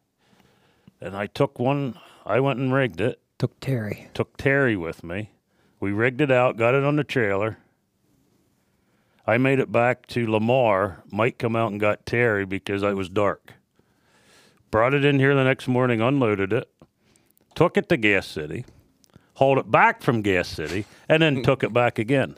and 1.01 1.15
I 1.15 1.27
took 1.27 1.59
one. 1.59 1.99
I 2.25 2.39
went 2.39 2.59
and 2.59 2.73
rigged 2.73 3.01
it. 3.01 3.19
Took 3.37 3.59
Terry. 3.59 4.09
Took 4.13 4.37
Terry 4.37 4.75
with 4.75 5.03
me. 5.03 5.31
We 5.79 5.91
rigged 5.91 6.21
it 6.21 6.31
out, 6.31 6.57
got 6.57 6.75
it 6.75 6.83
on 6.83 6.95
the 6.95 7.03
trailer. 7.03 7.57
I 9.25 9.37
made 9.37 9.59
it 9.59 9.71
back 9.71 10.07
to 10.07 10.29
Lamar. 10.29 11.03
Mike 11.11 11.37
come 11.37 11.55
out 11.55 11.71
and 11.71 11.79
got 11.79 12.05
Terry 12.05 12.45
because 12.45 12.83
it 12.83 12.95
was 12.95 13.09
dark. 13.09 13.53
Brought 14.71 14.93
it 14.93 15.05
in 15.05 15.19
here 15.19 15.35
the 15.35 15.43
next 15.43 15.67
morning, 15.67 16.01
unloaded 16.01 16.53
it, 16.53 16.69
took 17.55 17.75
it 17.75 17.89
to 17.89 17.97
Gas 17.97 18.27
City, 18.27 18.65
hauled 19.35 19.57
it 19.57 19.71
back 19.71 20.01
from 20.01 20.21
Gas 20.21 20.47
City, 20.47 20.85
and 21.07 21.23
then 21.23 21.43
took 21.43 21.63
it 21.63 21.73
back 21.73 21.97
again. 21.97 22.35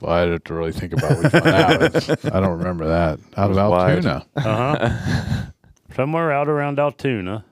Well, 0.00 0.12
I'd 0.12 0.28
have 0.28 0.44
to 0.44 0.54
really 0.54 0.72
think 0.72 0.92
about 0.92 1.18
which 1.18 1.32
one 1.32 1.42
that 1.44 1.94
was. 1.94 2.08
I 2.26 2.40
don't 2.40 2.58
remember 2.58 2.86
that. 2.86 3.18
Out 3.36 3.50
of 3.50 3.56
was 3.56 3.70
wide. 3.70 4.06
Altoona. 4.06 4.26
Uh 4.36 4.76
huh. 4.76 5.50
Somewhere 5.94 6.32
out 6.32 6.48
around 6.48 6.78
Altoona. 6.78 7.44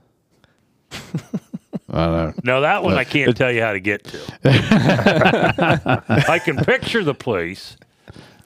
I 0.93 2.05
don't 2.07 2.13
know. 2.13 2.33
Now 2.45 2.61
that 2.61 2.83
one 2.83 2.95
I 2.95 3.05
can't 3.05 3.37
tell 3.37 3.51
you 3.51 3.63
how 3.63 3.73
to 3.73 3.81
get 3.81 4.05
to. 4.05 4.21
I 6.29 6.39
can 6.39 6.57
picture 6.59 7.03
the 7.03 7.15
place. 7.15 7.77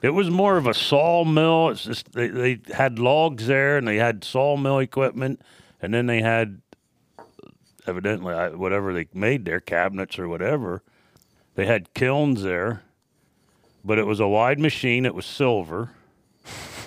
It 0.03 0.11
was 0.11 0.31
more 0.31 0.57
of 0.57 0.67
a 0.67 0.75
sawmill. 0.75 1.69
It's 1.71 1.85
just 1.85 2.13
they, 2.13 2.29
they 2.29 2.61
had 2.73 2.99
logs 2.99 3.47
there 3.47 3.77
and 3.77 3.87
they 3.87 3.97
had 3.97 4.25
sawmill 4.25 4.79
equipment, 4.79 5.43
and 5.83 5.93
then 5.93 6.07
they 6.07 6.23
had 6.23 6.63
evidently 7.87 8.35
whatever 8.57 8.95
they 8.95 9.09
made 9.13 9.45
there, 9.45 9.61
cabinets 9.61 10.19
or 10.19 10.29
whatever. 10.29 10.83
They 11.55 11.67
had 11.67 11.93
kilns 11.93 12.43
there, 12.43 12.83
but 13.85 13.99
it 13.99 14.07
was 14.07 14.21
a 14.21 14.29
wide 14.29 14.59
machine. 14.59 15.05
It 15.07 15.15
was 15.15 15.27
silver. 15.27 15.91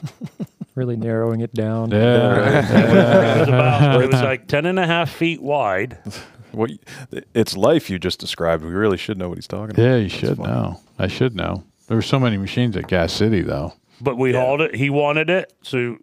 Really 0.76 0.96
narrowing 0.96 1.42
it 1.42 1.54
down. 1.54 1.92
Yeah. 1.92 1.98
Uh, 2.00 3.36
it 3.38 3.40
was 3.42 3.48
about 3.48 4.02
it 4.02 4.12
was 4.12 4.22
like 4.24 4.48
ten 4.48 4.66
and 4.66 4.80
a 4.80 4.88
half 4.88 5.12
feet 5.12 5.42
wide. 5.42 5.98
What 6.52 6.70
y- 7.12 7.22
it's 7.34 7.56
life 7.58 7.90
you 7.90 7.98
just 7.98 8.20
described. 8.20 8.64
We 8.64 8.70
really 8.72 8.98
should 8.98 9.18
know 9.18 9.28
what 9.30 9.40
he's 9.40 9.48
talking 9.48 9.72
about. 9.72 9.82
yeah, 9.84 9.96
you 9.96 10.08
should 10.10 10.38
know. 10.38 10.80
I 11.00 11.08
should 11.08 11.36
know. 11.36 11.64
There 11.88 11.98
were 11.98 12.04
so 12.04 12.20
many 12.20 12.38
machines 12.38 12.78
at 12.78 12.88
Gas 12.88 13.12
City, 13.12 13.42
though. 13.42 13.74
But 14.02 14.18
we 14.18 14.34
hauled 14.34 14.62
it. 14.62 14.76
He 14.76 14.92
wanted 14.92 15.32
it, 15.32 15.52
so 15.64 15.98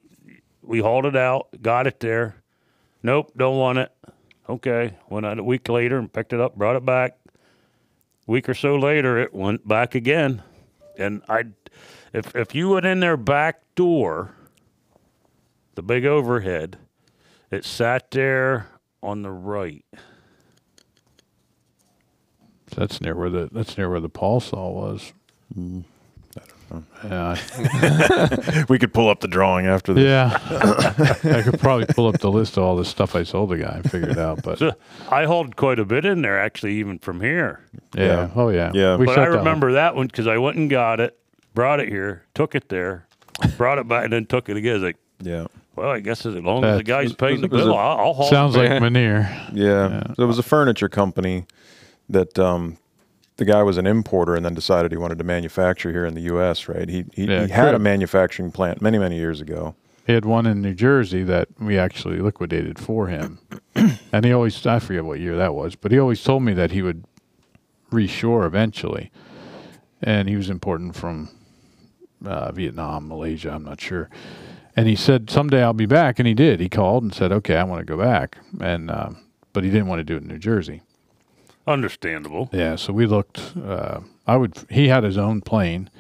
we 0.63 0.81
hauled 0.81 1.07
it 1.07 1.15
out, 1.15 1.49
got 1.63 1.87
it 1.87 2.01
there. 2.01 2.35
Nope, 3.05 3.31
don't 3.37 3.59
want 3.59 3.79
it. 3.79 3.93
Okay, 4.49 4.95
went 5.09 5.25
out 5.25 5.39
a 5.39 5.45
week 5.45 5.69
later 5.69 5.99
and 5.99 6.13
picked 6.13 6.33
it 6.33 6.41
up, 6.41 6.57
brought 6.57 6.75
it 6.75 6.85
back. 6.85 7.17
Week 8.27 8.49
or 8.49 8.55
so 8.55 8.75
later, 8.77 9.19
it 9.19 9.33
went 9.33 9.67
back 9.69 9.95
again, 9.95 10.43
and 10.99 11.23
I, 11.29 11.45
if 12.13 12.35
if 12.35 12.55
you 12.55 12.71
went 12.71 12.87
in 12.87 13.01
their 13.01 13.17
back 13.17 13.63
door, 13.75 14.35
the 15.75 15.83
big 15.83 16.05
overhead, 16.05 16.79
it 17.51 17.65
sat 17.65 18.11
there 18.11 18.69
on 19.03 19.23
the 19.23 19.31
right. 19.31 19.85
That's 22.75 23.01
near 23.01 23.15
where 23.17 23.31
the 23.31 23.49
that's 23.51 23.77
near 23.77 23.91
where 23.91 24.01
the 24.01 24.09
Paul 24.09 24.41
saw 24.41 24.71
was. 24.71 25.13
Mm, 25.57 25.85
Yeah, 27.05 28.65
We 28.69 28.79
could 28.79 28.93
pull 28.95 29.09
up 29.09 29.21
the 29.21 29.29
drawing 29.29 29.67
after 29.67 29.93
this. 29.95 30.05
yeah. 30.05 30.39
I 31.37 31.43
could 31.43 31.59
probably 31.61 31.87
pull 31.87 32.07
up 32.09 32.19
the 32.21 32.31
list 32.31 32.57
of 32.57 32.63
all 32.63 32.77
the 32.77 32.85
stuff 32.85 33.15
I 33.17 33.23
sold 33.25 33.51
the 33.51 33.59
guy 33.59 33.81
and 33.83 33.91
figure 33.91 34.11
it 34.11 34.19
out. 34.19 34.43
But 34.43 34.59
So 34.59 34.73
I 35.11 35.25
hauled 35.25 35.57
quite 35.57 35.79
a 35.79 35.85
bit 35.85 36.05
in 36.05 36.23
there, 36.23 36.39
actually, 36.39 36.75
even 36.75 36.99
from 36.99 37.21
here. 37.21 37.61
yeah, 37.97 38.05
Yeah. 38.05 38.31
oh 38.37 38.49
yeah, 38.51 38.71
Yeah. 38.75 38.97
We 38.97 39.07
but 39.07 39.19
I 39.19 39.25
that 39.25 39.31
one. 39.31 39.39
remember 39.39 39.73
that 39.73 39.95
one 39.97 40.07
because 40.07 40.27
I 40.27 40.39
went 40.39 40.57
and 40.59 40.71
got 40.71 41.01
it, 41.01 41.19
brought 41.55 41.81
it 41.81 41.89
here, 41.89 42.25
took 42.35 42.55
it 42.55 42.69
there, 42.69 43.07
brought 43.57 43.79
it 43.79 43.89
back, 43.89 44.05
and 44.05 44.13
then 44.13 44.27
took 44.27 44.49
it 44.49 44.57
again. 44.57 44.77
It's 44.77 44.85
like, 44.85 44.97
Yeah. 45.23 45.47
well, 45.77 45.91
I 45.91 46.01
guess 46.01 46.25
as 46.27 46.35
long 46.37 46.63
as 46.65 46.79
the 46.79 46.85
That's- 46.85 47.09
guy's 47.09 47.13
paying 47.15 47.41
the 47.41 47.49
was 47.49 47.63
bill, 47.65 47.73
it- 47.73 47.77
I'll, 47.77 47.99
I'll 47.99 48.15
haul. 48.15 48.29
Sounds 48.31 48.55
it. 48.55 48.59
like 48.61 48.71
Munire. 48.83 49.29
Yeah. 49.55 49.89
Yeah. 49.89 50.03
So 50.15 50.23
it 50.23 50.27
was 50.27 50.39
a 50.39 50.43
furniture 50.45 50.89
company 50.89 51.47
that 52.09 52.39
um, 52.39 52.77
the 53.41 53.47
guy 53.47 53.63
was 53.63 53.79
an 53.79 53.87
importer 53.87 54.37
and 54.37 54.45
then 54.45 54.55
decided 54.55 54.93
he 54.93 54.99
wanted 54.99 55.17
to 55.19 55.25
manufacture 55.25 55.91
here 55.91 56.05
in 56.05 56.15
the 56.15 56.21
U.S. 56.23 56.69
Right? 56.69 56.89
He 56.89 57.07
he, 57.15 57.25
Yeah, 57.25 57.47
he 57.47 57.53
had 57.53 57.75
a 57.75 57.79
manufacturing 57.79 58.53
plant 58.53 58.81
many 58.81 58.99
many 58.99 59.17
years 59.17 59.41
ago. 59.41 59.75
He 60.07 60.13
had 60.13 60.25
one 60.25 60.47
in 60.47 60.61
New 60.61 60.75
Jersey 60.75 61.23
that 61.25 61.49
we 61.59 61.79
actually 61.79 62.19
liquidated 62.19 62.79
for 62.79 63.07
him. 63.07 63.39
and 64.13 64.25
he 64.25 64.33
always, 64.33 64.67
I 64.67 64.81
forget 64.81 65.05
what 65.05 65.21
year 65.21 65.37
that 65.37 65.55
was, 65.55 65.77
but 65.77 65.93
he 65.93 65.99
always 65.99 66.23
told 66.23 66.43
me 66.43 66.53
that 66.55 66.73
he 66.73 66.83
would 66.83 67.05
reshore 67.93 68.45
eventually. 68.45 69.13
And 70.03 70.29
he 70.29 70.35
was 70.35 70.51
importing 70.51 70.93
from 70.93 71.29
uh, 72.25 72.51
Vietnam, 72.53 73.09
Malaysia, 73.09 73.53
I'm 73.53 73.65
not 73.65 73.81
sure. 73.81 74.11
And 74.75 74.89
he 74.89 74.97
said, 74.97 75.31
someday 75.31 75.63
I'll 75.63 75.73
be 75.75 75.87
back. 75.87 76.19
And 76.19 76.27
he 76.27 76.35
did. 76.35 76.59
He 76.59 76.69
called 76.69 77.05
and 77.05 77.15
said, 77.15 77.31
okay, 77.31 77.57
I 77.57 77.65
want 77.65 77.81
to 77.81 77.85
go 77.85 77.97
back. 77.97 78.39
And, 78.61 78.91
um, 78.91 79.23
but 79.53 79.63
he 79.63 79.71
didn't 79.71 79.87
want 79.87 80.01
to 80.01 80.05
do 80.05 80.17
it 80.17 80.23
in 80.23 80.29
New 80.29 80.39
Jersey. 80.39 80.83
Understandable. 81.67 82.49
Yeah, 82.53 82.77
so 82.77 82.93
we 82.93 83.07
looked. 83.07 83.55
Uh, 83.57 84.01
I 84.27 84.37
would. 84.37 84.55
He 84.71 84.89
had 84.89 85.05
his 85.05 85.19
own 85.19 85.41
plane, 85.41 85.91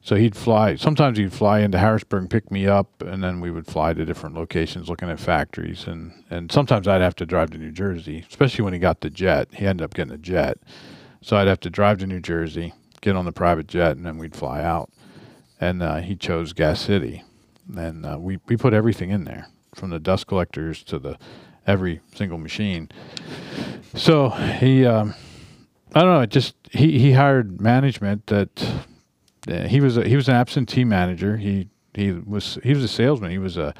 so 0.00 0.16
he'd 0.16 0.34
fly. 0.34 0.76
Sometimes 0.76 1.18
he'd 1.18 1.32
fly 1.32 1.60
into 1.60 1.78
Harrisburg, 1.78 2.30
pick 2.30 2.50
me 2.50 2.66
up, 2.66 3.02
and 3.02 3.22
then 3.22 3.40
we 3.40 3.50
would 3.50 3.66
fly 3.66 3.92
to 3.92 4.04
different 4.04 4.34
locations, 4.34 4.88
looking 4.88 5.10
at 5.10 5.20
factories. 5.20 5.86
And 5.86 6.24
and 6.30 6.50
sometimes 6.50 6.88
I'd 6.88 7.02
have 7.02 7.16
to 7.16 7.26
drive 7.26 7.50
to 7.50 7.58
New 7.58 7.70
Jersey, 7.70 8.24
especially 8.28 8.64
when 8.64 8.72
he 8.72 8.78
got 8.78 9.00
the 9.02 9.10
jet. 9.10 9.48
He 9.52 9.66
ended 9.66 9.84
up 9.84 9.94
getting 9.94 10.14
a 10.14 10.18
jet, 10.18 10.58
so 11.20 11.36
I'd 11.36 11.48
have 11.48 11.60
to 11.60 11.70
drive 11.70 11.98
to 11.98 12.06
New 12.06 12.20
Jersey, 12.20 12.72
get 13.02 13.14
on 13.14 13.24
the 13.26 13.32
private 13.32 13.66
jet, 13.66 13.96
and 13.96 14.06
then 14.06 14.18
we'd 14.18 14.34
fly 14.34 14.62
out. 14.62 14.90
And 15.60 15.82
uh, 15.82 15.96
he 15.96 16.16
chose 16.16 16.52
Gas 16.54 16.80
City, 16.80 17.22
and 17.76 18.04
uh, 18.04 18.16
we 18.18 18.38
we 18.46 18.56
put 18.56 18.72
everything 18.72 19.10
in 19.10 19.24
there, 19.24 19.48
from 19.74 19.90
the 19.90 20.00
dust 20.00 20.26
collectors 20.26 20.82
to 20.84 20.98
the 20.98 21.18
every 21.66 22.00
single 22.14 22.38
machine. 22.38 22.90
So 23.94 24.30
he, 24.30 24.86
um, 24.86 25.14
I 25.94 26.00
don't 26.00 26.12
know. 26.20 26.26
Just 26.26 26.54
he 26.70 26.98
he 26.98 27.12
hired 27.12 27.60
management 27.60 28.26
that 28.26 28.74
uh, 29.48 29.66
he 29.66 29.80
was 29.80 29.96
a, 29.96 30.08
he 30.08 30.16
was 30.16 30.28
an 30.28 30.34
absentee 30.34 30.84
manager. 30.84 31.36
He 31.36 31.68
he 31.94 32.12
was 32.12 32.58
he 32.62 32.74
was 32.74 32.84
a 32.84 32.88
salesman. 32.88 33.30
He 33.30 33.38
was 33.38 33.56
a 33.56 33.74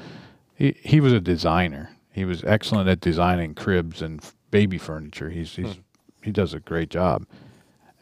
he, 0.55 0.75
he 0.83 0.99
was 0.99 1.13
a 1.13 1.19
designer. 1.19 1.91
He 2.11 2.25
was 2.25 2.43
excellent 2.43 2.87
at 2.87 2.99
designing 2.99 3.55
cribs 3.55 4.01
and 4.01 4.21
f- 4.23 4.35
baby 4.51 4.77
furniture. 4.77 5.29
He's 5.29 5.55
he's 5.55 5.77
he 6.21 6.31
does 6.31 6.53
a 6.53 6.59
great 6.59 6.89
job. 6.89 7.25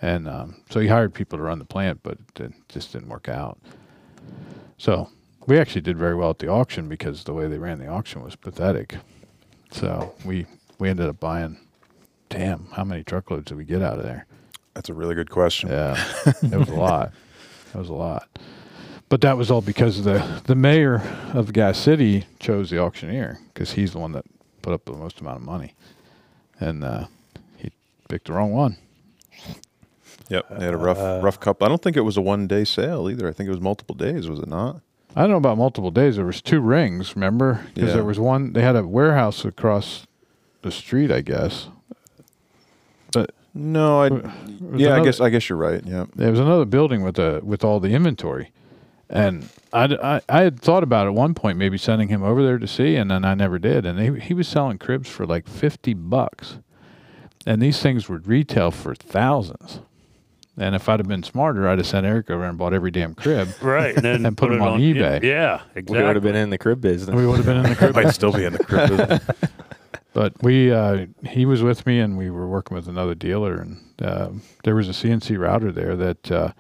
And 0.02 0.28
um, 0.28 0.64
so 0.70 0.80
he 0.80 0.88
hired 0.88 1.14
people 1.14 1.38
to 1.38 1.44
run 1.44 1.60
the 1.60 1.66
plant, 1.66 2.02
but 2.02 2.18
it 2.40 2.54
just 2.68 2.92
didn't 2.92 3.10
work 3.10 3.30
out. 3.30 3.60
So 4.78 5.10
we 5.46 5.60
actually 5.60 5.82
did 5.82 5.98
very 5.98 6.16
well 6.16 6.32
at 6.32 6.40
the 6.40 6.48
auction 6.48 6.90
because 6.90 7.24
the 7.24 7.34
way 7.34 7.48
they 7.48 7.60
ran 7.60 7.78
the 7.78 7.88
auction 7.88 8.24
was 8.24 8.36
pathetic. 8.36 8.96
So 9.72 10.14
we 10.26 10.46
we 10.80 10.90
ended 10.90 11.08
up 11.08 11.20
buying. 11.20 11.58
Damn, 12.30 12.68
how 12.72 12.84
many 12.86 13.04
truckloads 13.04 13.46
did 13.46 13.58
we 13.58 13.66
get 13.66 13.82
out 13.82 13.98
of 13.98 14.04
there? 14.04 14.26
That's 14.74 14.90
a 14.90 14.94
really 14.94 15.16
good 15.16 15.30
question. 15.30 15.70
Yeah, 15.70 16.02
it 16.42 16.56
was 16.58 16.70
a 16.70 16.76
lot. 16.76 17.12
It 17.74 17.78
was 17.78 17.90
a 17.90 17.94
lot. 17.94 18.28
But 19.10 19.20
that 19.22 19.36
was 19.38 19.52
all 19.52 19.62
because 19.62 20.04
the 20.04 20.42
the 20.46 20.56
mayor 20.56 21.02
of 21.34 21.52
Gas 21.52 21.78
City 21.78 22.26
chose 22.40 22.70
the 22.70 22.80
auctioneer 22.80 23.40
because 23.54 23.74
he's 23.74 23.92
the 23.92 24.00
one 24.00 24.14
that 24.14 24.26
put 24.62 24.74
up 24.74 24.86
the 24.86 24.94
most 24.94 25.20
amount 25.20 25.38
of 25.40 25.44
money, 25.44 25.74
and 26.60 26.84
uh, 26.84 27.08
he 27.58 27.72
picked 28.08 28.28
the 28.28 28.34
wrong 28.34 28.52
one. 28.54 28.78
Yep, 30.30 30.46
they 30.58 30.64
had 30.66 30.74
a 30.74 30.78
rough 30.78 30.98
Uh, 30.98 31.20
rough 31.22 31.40
couple. 31.42 31.66
I 31.66 31.70
don't 31.70 31.82
think 31.82 31.98
it 31.98 32.02
was 32.02 32.16
a 32.16 32.22
one 32.22 32.48
day 32.48 32.64
sale 32.64 33.10
either. 33.10 33.28
I 33.28 33.34
think 33.34 33.48
it 33.48 33.52
was 33.52 33.60
multiple 33.60 33.96
days. 33.96 34.30
Was 34.30 34.40
it 34.40 34.48
not? 34.48 34.80
I 35.16 35.22
don't 35.22 35.32
know 35.32 35.38
about 35.38 35.58
multiple 35.58 35.92
days. 35.92 36.16
There 36.16 36.26
was 36.26 36.42
two 36.42 36.62
rings, 36.62 37.16
remember? 37.16 37.66
Because 37.74 37.90
Yeah. 37.90 37.96
there 37.96 38.04
was 38.06 38.20
one. 38.20 38.54
They 38.54 38.62
had 38.62 38.76
a 38.76 38.88
warehouse 38.88 39.44
across 39.44 40.08
the 40.62 40.72
street, 40.72 41.12
I 41.12 41.22
guess. 41.22 41.68
But 43.12 43.32
No, 43.54 44.02
I. 44.04 44.10
Yeah, 44.76 44.96
I 44.96 45.04
guess 45.04 45.20
I 45.20 45.30
guess 45.30 45.50
you're 45.50 45.58
right. 45.58 45.82
Yeah. 45.86 46.06
there 46.16 46.32
was 46.32 46.40
another 46.40 46.66
building 46.66 47.04
with 47.04 47.20
a 47.20 47.42
with 47.44 47.64
all 47.66 47.82
the 47.82 47.90
inventory, 47.94 48.52
and 49.10 49.50
I, 49.74 49.86
I, 50.02 50.22
I 50.30 50.42
had 50.44 50.60
thought 50.62 50.84
about 50.84 51.08
at 51.08 51.14
one 51.14 51.34
point 51.34 51.58
maybe 51.58 51.78
sending 51.78 52.08
him 52.08 52.24
over 52.24 52.42
there 52.44 52.58
to 52.58 52.68
see, 52.68 52.96
and 52.96 53.12
then 53.12 53.26
I 53.26 53.34
never 53.34 53.60
did. 53.60 53.86
And 53.86 54.00
he 54.00 54.18
he 54.28 54.34
was 54.34 54.48
selling 54.48 54.78
cribs 54.78 55.10
for 55.10 55.26
like 55.26 55.50
fifty 55.50 55.94
bucks, 55.94 56.60
and 57.46 57.62
these 57.62 57.82
things 57.82 58.08
would 58.08 58.28
retail 58.28 58.72
for 58.72 58.96
thousands. 58.96 59.82
And 60.62 60.76
if 60.76 60.88
I'd 60.88 61.00
have 61.00 61.08
been 61.08 61.24
smarter, 61.24 61.68
I'd 61.68 61.80
have 61.80 61.88
sent 61.88 62.06
Eric 62.06 62.30
over 62.30 62.44
and 62.44 62.58
bought 62.58 62.74
every 62.74 62.92
damn 62.92 63.16
crib. 63.16 63.50
Right, 63.62 63.96
and 63.96 64.06
then 64.06 64.26
And 64.26 64.38
put 64.38 64.52
'em 64.52 64.58
it 64.58 64.62
on 64.62 64.80
eBay. 64.80 65.24
Yeah, 65.24 65.62
exactly. 65.76 65.98
We 65.98 66.04
would 66.06 66.16
have 66.16 66.24
been 66.24 66.36
in 66.36 66.50
the 66.52 66.58
crib 66.60 66.82
business. 66.82 67.16
we 67.16 67.26
would 67.26 67.38
have 67.38 67.46
been 67.48 67.58
in 67.58 67.64
the 67.64 67.76
crib. 67.76 67.96
Might 68.02 68.12
still 68.14 68.32
be 68.32 68.46
in 68.46 68.54
the 68.54 68.64
crib. 68.64 68.90
business. 68.98 69.24
But 70.14 70.34
we, 70.44 70.72
uh, 70.72 71.06
he 71.26 71.46
was 71.46 71.64
with 71.64 71.86
me, 71.88 72.00
and 72.00 72.18
we 72.18 72.30
were 72.30 72.48
working 72.48 72.76
with 72.76 72.88
another 72.88 73.16
dealer, 73.16 73.56
and 73.60 73.78
uh, 74.02 74.30
there 74.64 74.76
was 74.76 74.88
a 74.90 74.92
CNC 74.92 75.40
router 75.40 75.72
there 75.72 75.96
that 75.96 76.32
uh, 76.32 76.52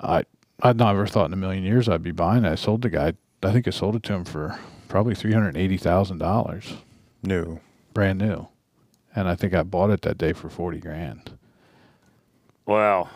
I 0.00 0.24
I'd 0.62 0.76
never 0.76 1.06
thought 1.06 1.26
in 1.26 1.32
a 1.32 1.36
million 1.36 1.64
years 1.64 1.88
I'd 1.88 2.02
be 2.02 2.12
buying. 2.12 2.44
I 2.44 2.54
sold 2.54 2.82
the 2.82 2.90
guy. 2.90 3.14
I 3.42 3.52
think 3.52 3.66
I 3.66 3.70
sold 3.70 3.96
it 3.96 4.02
to 4.04 4.12
him 4.12 4.24
for 4.24 4.58
probably 4.88 5.14
three 5.14 5.32
hundred 5.32 5.56
eighty 5.56 5.76
thousand 5.78 6.18
dollars, 6.18 6.74
New. 7.22 7.58
brand 7.94 8.18
new, 8.18 8.48
and 9.16 9.26
I 9.28 9.34
think 9.34 9.54
I 9.54 9.62
bought 9.62 9.90
it 9.90 10.02
that 10.02 10.18
day 10.18 10.32
for 10.34 10.48
forty 10.50 10.78
grand. 10.78 11.38
Wow. 12.70 13.08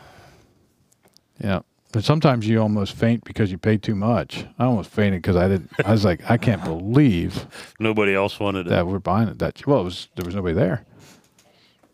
Yeah. 1.43 1.61
But 1.93 2.03
sometimes 2.05 2.49
you 2.49 2.61
almost 2.61 2.95
faint 2.97 3.23
because 3.23 3.53
you 3.53 3.59
pay 3.59 3.77
too 3.77 3.95
much. 3.95 4.45
I 4.59 4.65
almost 4.65 4.91
fainted 4.91 5.23
because 5.23 5.37
I 5.37 5.47
didn't. 5.47 5.71
I 5.85 5.93
was 5.93 6.05
like, 6.05 6.29
I 6.29 6.37
can't 6.37 6.65
believe 6.73 7.47
Nobody 7.79 8.15
else 8.15 8.41
wanted 8.41 8.67
it. 8.67 8.71
that 8.71 8.87
we're 8.89 8.99
buying 8.99 9.29
it 9.29 9.39
that 9.39 9.65
well 9.65 9.81
it 9.83 9.85
was 9.85 10.09
there 10.17 10.25
was 10.27 10.35
nobody 10.35 10.55
there 10.55 10.85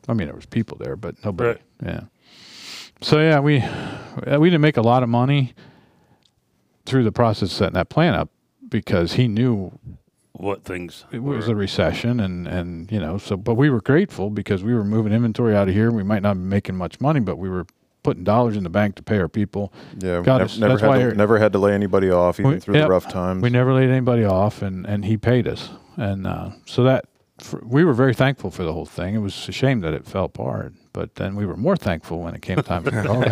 i 0.09 0.15
mean 0.15 0.27
there 0.27 0.35
was 0.35 0.47
people 0.47 0.79
there 0.79 0.97
but 0.97 1.15
nobody 1.23 1.51
Right. 1.51 1.61
yeah 1.85 2.01
so 3.03 3.19
yeah 3.21 3.39
we 3.41 3.59
uh, 3.61 4.39
we 4.41 4.49
didn't 4.49 4.63
make 4.63 4.79
a 4.79 4.83
lot 4.83 5.03
of 5.03 5.09
money 5.11 5.53
through 6.87 7.05
the 7.05 7.13
process 7.13 7.51
of 7.51 7.57
setting 7.59 7.75
that 7.75 7.91
plan 7.91 8.15
up 8.15 8.31
because 8.71 9.13
he 9.15 9.29
knew 9.29 9.71
what 10.41 10.65
things 10.65 11.05
it 11.13 11.23
was 11.23 11.47
were. 11.47 11.53
a 11.53 11.57
recession 11.57 12.21
and 12.21 12.47
and 12.49 12.91
you 12.91 12.99
know 12.99 13.19
so 13.19 13.37
but 13.37 13.55
we 13.55 13.69
were 13.71 13.81
grateful 13.81 14.31
because 14.31 14.63
we 14.65 14.75
were 14.75 14.85
moving 14.85 15.13
inventory 15.13 15.55
out 15.57 15.69
of 15.69 15.75
here 15.75 15.91
we 15.91 16.03
might 16.03 16.23
not 16.23 16.35
be 16.35 16.41
making 16.41 16.75
much 16.77 17.01
money 17.01 17.21
but 17.21 17.37
we 17.37 17.49
were 17.49 17.67
putting 18.03 18.25
dollars 18.25 18.57
in 18.57 18.65
the 18.65 18.71
bank 18.71 18.95
to 18.95 19.03
pay 19.03 19.19
our 19.19 19.29
people 19.29 19.73
Yeah. 19.99 20.23
God, 20.23 20.39
nev- 20.39 20.59
never 20.59 20.73
that's 20.75 20.83
why 20.83 20.99
had 20.99 21.11
to, 21.11 21.17
never 21.17 21.39
had 21.39 21.53
to 21.53 21.59
lay 21.59 21.75
anybody 21.75 22.11
off 22.11 22.41
even 22.41 22.53
We- 22.53 22.61
through 22.61 22.75
the 22.81 22.89
rough 22.89 23.09
times. 23.09 23.43
We 23.43 23.51
never 23.51 23.75
laid 23.75 23.91
anybody 23.91 24.25
off, 24.25 24.63
and 24.63 24.87
and 24.87 25.05
he 25.05 25.17
paid 25.19 25.47
us, 25.47 25.69
and 25.97 26.27
uh, 26.27 26.51
so 26.65 26.83
that 26.85 27.05
for, 27.39 27.61
we 27.65 27.85
were 27.85 27.93
very 27.95 28.15
thankful 28.15 28.51
for 28.51 28.65
the 28.65 28.73
whole 28.73 28.87
thing. 28.87 29.15
It 29.15 29.19
was 29.19 29.49
a 29.49 29.53
shame 29.53 29.81
that 29.81 29.93
it 29.93 30.07
fell 30.07 30.25
apart, 30.25 30.73
but 30.95 31.17
then 31.17 31.37
we 31.37 31.45
were 31.45 31.57
more 31.59 31.77
thankful 31.77 32.21
when 32.21 32.35
it 32.35 32.41
came 32.43 32.63
time 32.63 32.85
to 32.85 32.91
go. 32.91 33.23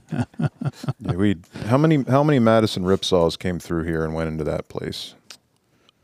Yeah, 1.00 1.14
we 1.16 1.36
how 1.66 1.78
many 1.78 2.02
how 2.04 2.22
many 2.22 2.38
Mattison 2.38 2.84
ripsaws 2.84 3.38
came 3.38 3.58
through 3.58 3.84
here 3.84 4.04
and 4.04 4.14
went 4.14 4.28
into 4.28 4.44
that 4.44 4.68
place? 4.68 5.14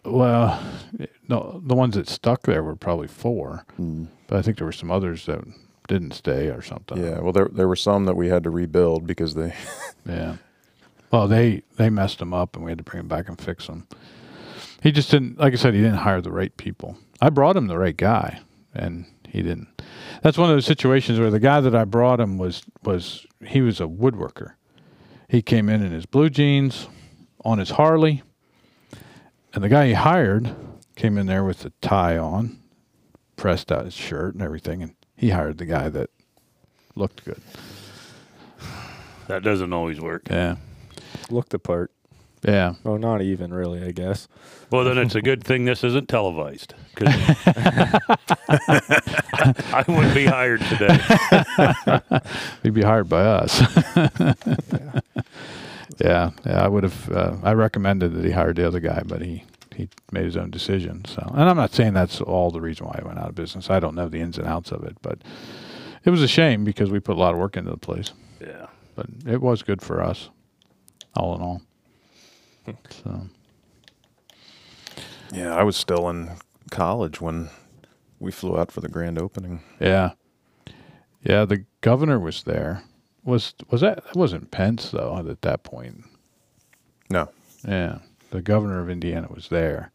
Well, 0.06 0.62
no, 1.28 1.60
the 1.64 1.74
ones 1.74 1.94
that 1.96 2.08
stuck 2.08 2.42
there 2.42 2.62
were 2.62 2.76
probably 2.76 3.08
four, 3.08 3.64
Mm. 3.78 4.08
but 4.26 4.38
I 4.38 4.42
think 4.42 4.58
there 4.58 4.66
were 4.66 4.72
some 4.72 4.90
others 4.90 5.26
that 5.26 5.42
didn't 5.88 6.12
stay 6.12 6.48
or 6.48 6.62
something. 6.62 6.98
Yeah, 7.02 7.20
well, 7.20 7.32
there 7.32 7.48
there 7.52 7.68
were 7.68 7.76
some 7.76 8.04
that 8.06 8.16
we 8.16 8.28
had 8.28 8.42
to 8.44 8.50
rebuild 8.50 9.06
because 9.06 9.34
they. 9.34 9.54
Yeah. 10.08 10.36
Well, 11.10 11.26
they 11.26 11.62
they 11.76 11.90
messed 11.90 12.18
them 12.20 12.32
up, 12.32 12.54
and 12.54 12.64
we 12.64 12.70
had 12.70 12.78
to 12.78 12.84
bring 12.84 12.98
them 13.00 13.08
back 13.08 13.28
and 13.28 13.40
fix 13.40 13.66
them. 13.66 13.86
He 14.82 14.92
just 14.92 15.10
didn't, 15.10 15.38
like 15.38 15.52
I 15.52 15.56
said, 15.56 15.74
he 15.74 15.80
didn't 15.80 15.98
hire 15.98 16.20
the 16.20 16.30
right 16.30 16.56
people. 16.56 16.96
I 17.20 17.30
brought 17.30 17.56
him 17.56 17.66
the 17.66 17.78
right 17.78 17.96
guy, 17.96 18.40
and 18.74 19.06
he 19.28 19.42
didn't. 19.42 19.66
That's 20.22 20.38
one 20.38 20.48
of 20.50 20.54
those 20.56 20.66
situations 20.66 21.18
where 21.18 21.30
the 21.30 21.40
guy 21.40 21.60
that 21.60 21.74
I 21.74 21.84
brought 21.84 22.20
him 22.20 22.38
was 22.38 22.62
was 22.84 23.26
he 23.44 23.60
was 23.62 23.80
a 23.80 23.84
woodworker. 23.86 24.52
He 25.28 25.42
came 25.42 25.68
in 25.68 25.82
in 25.82 25.90
his 25.90 26.06
blue 26.06 26.30
jeans, 26.30 26.88
on 27.44 27.58
his 27.58 27.70
Harley, 27.70 28.22
and 29.56 29.64
the 29.64 29.68
guy 29.70 29.86
he 29.88 29.94
hired 29.94 30.54
came 30.96 31.16
in 31.18 31.26
there 31.26 31.42
with 31.42 31.64
a 31.64 31.70
tie 31.80 32.16
on, 32.18 32.58
pressed 33.36 33.72
out 33.72 33.86
his 33.86 33.94
shirt 33.94 34.34
and 34.34 34.42
everything, 34.42 34.82
and 34.82 34.94
he 35.16 35.30
hired 35.30 35.56
the 35.58 35.64
guy 35.64 35.88
that 35.88 36.10
looked 36.94 37.24
good. 37.24 37.40
that 39.28 39.42
doesn't 39.42 39.72
always 39.72 39.98
work. 40.00 40.28
Yeah, 40.30 40.56
Looked 41.30 41.50
the 41.50 41.58
part. 41.58 41.90
yeah. 42.46 42.74
Well, 42.84 42.98
not 42.98 43.22
even 43.22 43.52
really, 43.52 43.82
I 43.82 43.92
guess. 43.92 44.28
Well, 44.70 44.84
then 44.84 44.98
it's 44.98 45.14
a 45.14 45.22
good 45.22 45.42
thing 45.42 45.64
this 45.64 45.82
isn't 45.84 46.08
televised 46.08 46.74
because 46.94 47.14
I 49.72 49.84
wouldn't 49.88 50.14
be 50.14 50.26
hired 50.26 50.60
today. 50.60 50.98
He'd 52.62 52.74
be 52.74 52.82
hired 52.82 53.08
by 53.08 53.22
us. 53.22 53.60
yeah, 53.96 55.00
yeah. 55.98 56.30
I 56.44 56.68
would 56.68 56.82
have. 56.84 57.10
Uh, 57.10 57.36
I 57.42 57.52
recommended 57.52 58.14
that 58.14 58.24
he 58.24 58.30
hired 58.30 58.56
the 58.56 58.66
other 58.66 58.80
guy, 58.80 59.02
but 59.06 59.22
he 59.22 59.44
he 59.74 59.88
made 60.10 60.24
his 60.24 60.36
own 60.36 60.50
decision. 60.50 61.04
So, 61.04 61.22
and 61.34 61.48
I'm 61.48 61.56
not 61.56 61.72
saying 61.72 61.92
that's 61.94 62.20
all 62.20 62.50
the 62.50 62.60
reason 62.60 62.86
why 62.86 62.96
he 63.00 63.06
went 63.06 63.18
out 63.18 63.28
of 63.28 63.34
business. 63.34 63.68
I 63.70 63.78
don't 63.80 63.94
know 63.94 64.08
the 64.08 64.20
ins 64.20 64.38
and 64.38 64.46
outs 64.46 64.72
of 64.72 64.82
it, 64.84 64.96
but 65.02 65.18
it 66.04 66.10
was 66.10 66.22
a 66.22 66.28
shame 66.28 66.64
because 66.64 66.90
we 66.90 66.98
put 67.00 67.16
a 67.16 67.20
lot 67.20 67.34
of 67.34 67.38
work 67.40 67.56
into 67.56 67.70
the 67.70 67.76
place. 67.76 68.12
Yeah. 68.40 68.66
But 68.94 69.06
it 69.26 69.42
was 69.42 69.62
good 69.62 69.82
for 69.82 70.02
us, 70.02 70.30
all 71.14 71.34
in 71.36 71.42
all. 71.42 71.62
So 73.04 73.20
Yeah, 75.32 75.54
I 75.54 75.62
was 75.62 75.76
still 75.76 76.08
in 76.08 76.30
college 76.70 77.20
when 77.20 77.50
we 78.18 78.32
flew 78.32 78.58
out 78.58 78.72
for 78.72 78.80
the 78.80 78.88
grand 78.88 79.18
opening. 79.18 79.60
yeah, 79.78 80.12
Yeah, 81.22 81.44
the 81.44 81.64
governor 81.80 82.18
was 82.18 82.42
there. 82.44 82.82
Was 83.26 83.54
was 83.70 83.80
that 83.82 84.04
that 84.04 84.16
wasn't 84.16 84.50
Pence 84.50 84.90
though 84.90 85.18
at 85.18 85.42
that 85.42 85.62
point? 85.64 86.04
No. 87.10 87.28
Yeah, 87.66 87.98
the 88.30 88.40
governor 88.40 88.80
of 88.80 88.88
Indiana 88.88 89.28
was 89.28 89.48
there, 89.48 89.90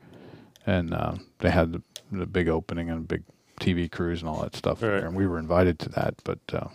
and 0.65 0.93
uh, 0.93 1.13
they 1.39 1.49
had 1.49 1.71
the, 1.73 1.81
the 2.11 2.25
big 2.25 2.49
opening 2.49 2.89
and 2.89 3.07
big 3.07 3.23
TV 3.61 3.89
crews 3.89 4.21
and 4.21 4.29
all 4.29 4.41
that 4.43 4.55
stuff 4.55 4.81
Right. 4.83 4.89
there, 4.89 5.05
and 5.05 5.15
we 5.15 5.25
were 5.27 5.39
invited 5.39 5.79
to 5.79 5.89
that, 5.89 6.15
but 6.25 6.39
uh, 6.53 6.67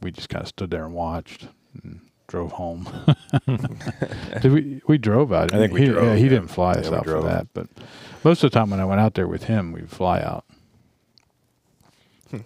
we 0.00 0.10
just 0.10 0.28
kind 0.28 0.42
of 0.42 0.48
stood 0.48 0.70
there 0.70 0.84
and 0.84 0.94
watched 0.94 1.46
and 1.84 2.00
drove 2.26 2.52
home. 2.52 2.88
Did 4.40 4.52
we? 4.52 4.82
We 4.88 4.98
drove 4.98 5.32
out. 5.32 5.54
I 5.54 5.58
think 5.58 5.72
we 5.72 5.80
he, 5.82 5.86
drove, 5.86 6.04
Yeah, 6.04 6.16
he 6.16 6.24
yeah. 6.24 6.28
didn't 6.30 6.48
fly 6.48 6.72
us 6.72 6.90
Yeah, 6.90 6.96
out 6.96 7.04
for 7.04 7.22
that, 7.22 7.46
but 7.54 7.68
most 8.24 8.42
of 8.42 8.50
the 8.50 8.58
time 8.58 8.70
when 8.70 8.80
I 8.80 8.84
went 8.84 9.00
out 9.00 9.14
there 9.14 9.28
with 9.28 9.44
him, 9.44 9.70
we'd 9.72 9.90
fly 9.90 10.20
out. 10.20 10.44
Hmm. 12.30 12.38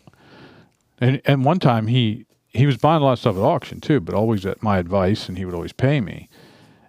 And 0.99 1.23
and 1.25 1.45
one 1.45 1.59
time 1.61 1.87
he 1.87 2.26
he 2.57 2.67
was 2.67 2.77
buying 2.77 3.03
a 3.03 3.05
lot 3.05 3.13
of 3.13 3.19
stuff 3.19 3.37
at 3.37 3.43
auction 3.43 3.81
too, 3.81 4.01
but 4.01 4.15
always 4.15 4.45
at 4.47 4.63
my 4.63 4.79
advice, 4.79 5.29
and 5.29 5.39
he 5.39 5.45
would 5.45 5.55
always 5.55 5.73
pay 5.73 6.01
me. 6.01 6.29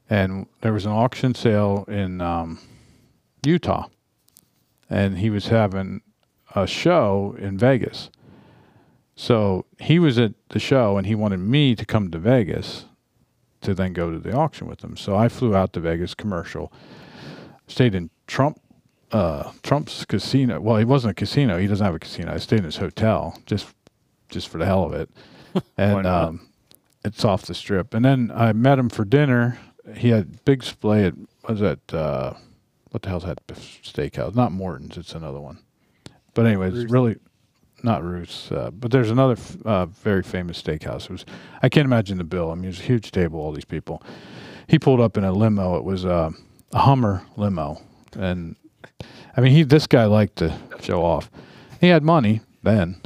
And 0.09 0.47
there 0.61 0.74
was 0.74 0.86
an 0.86 0.91
auction 0.91 1.36
sale 1.36 1.86
in 1.88 2.22
um, 2.22 2.59
Utah, 3.45 3.88
and 4.89 5.18
he 5.18 5.30
was 5.30 5.47
having 5.47 6.01
a 6.55 6.65
show 6.65 7.36
in 7.38 7.57
Vegas. 7.57 8.09
So 9.15 9.65
he 9.80 9.99
was 9.99 10.18
at 10.18 10.34
the 10.49 10.59
show, 10.59 10.97
and 10.97 11.05
he 11.07 11.15
wanted 11.15 11.39
me 11.39 11.76
to 11.76 11.86
come 11.86 12.11
to 12.11 12.18
Vegas 12.18 12.86
to 13.61 13.74
then 13.74 13.93
go 13.93 14.11
to 14.11 14.20
the 14.20 14.34
auction 14.34 14.68
with 14.68 14.84
him. 14.84 14.95
So 14.95 15.15
I 15.15 15.28
flew 15.28 15.55
out 15.55 15.74
to 15.74 15.80
Vegas 15.80 16.13
commercial, 16.13 16.72
stayed 17.68 17.95
in 17.95 18.09
Trump 18.28 18.61
uh, 19.11 19.51
Trump's 19.63 20.05
casino. 20.05 20.59
Well, 20.59 20.78
he 20.78 20.86
wasn't 20.86 21.11
a 21.11 21.13
casino. 21.13 21.57
He 21.57 21.68
doesn't 21.68 21.86
have 21.86 21.95
a 21.95 21.99
casino. 21.99 22.34
I 22.34 22.38
stayed 22.38 22.59
in 22.59 22.65
his 22.65 22.78
hotel 22.78 23.38
just 23.45 23.68
just 24.30 24.49
for 24.49 24.57
the 24.57 24.65
hell 24.65 24.84
of 24.84 24.93
it, 24.93 25.09
and 25.78 26.05
um, 26.05 26.49
it's 27.03 27.24
off 27.26 27.43
the 27.43 27.53
strip. 27.53 27.93
And 27.93 28.03
then 28.05 28.32
I 28.34 28.53
met 28.53 28.80
him 28.80 28.89
for 28.89 29.05
dinner. 29.05 29.60
He 29.95 30.10
had 30.10 30.43
big 30.45 30.62
display 30.62 31.05
at 31.05 31.14
was 31.47 31.60
that 31.62 31.93
uh, 31.93 32.34
what 32.91 33.03
the 33.03 33.10
hell's 33.10 33.24
that 33.24 33.45
steakhouse? 33.47 34.36
Not 34.36 34.51
Morton's. 34.51 34.97
It's 34.97 35.14
another 35.14 35.39
one. 35.39 35.60
But 36.34 36.45
anyway, 36.45 36.70
it's 36.72 36.91
really 36.91 37.18
not 37.84 38.03
Ruth's. 38.03 38.51
Uh, 38.51 38.72
but 38.72 38.91
there's 38.91 39.12
another 39.12 39.34
f- 39.34 39.58
uh, 39.66 39.86
very 39.86 40.24
famous 40.24 40.62
steakhouse. 40.62 41.05
It 41.05 41.12
was 41.12 41.26
I 41.62 41.70
can't 41.70 41.86
imagine 41.86 42.18
the 42.18 42.24
bill. 42.24 42.51
I 42.51 42.55
mean, 42.55 42.66
it 42.66 42.68
was 42.68 42.80
a 42.80 42.84
huge 42.84 43.12
table, 43.12 43.39
all 43.39 43.51
these 43.51 43.66
people. 43.66 44.03
He 44.68 44.78
pulled 44.78 44.99
up 44.99 45.18
in 45.18 45.24
a 45.24 45.32
limo. 45.32 45.78
It 45.78 45.84
was 45.84 46.05
uh, 46.05 46.32
a 46.74 46.80
Hummer 46.80 47.26
limo, 47.38 47.82
and 48.18 48.55
I 49.36 49.41
mean, 49.41 49.53
he 49.53 49.64
this 49.64 49.88
guy 49.88 50.05
liked 50.05 50.38
to 50.38 50.58
show 50.82 51.03
off. 51.03 51.32
He 51.80 51.88
had 51.88 52.03
money 52.03 52.41
then. 52.64 53.01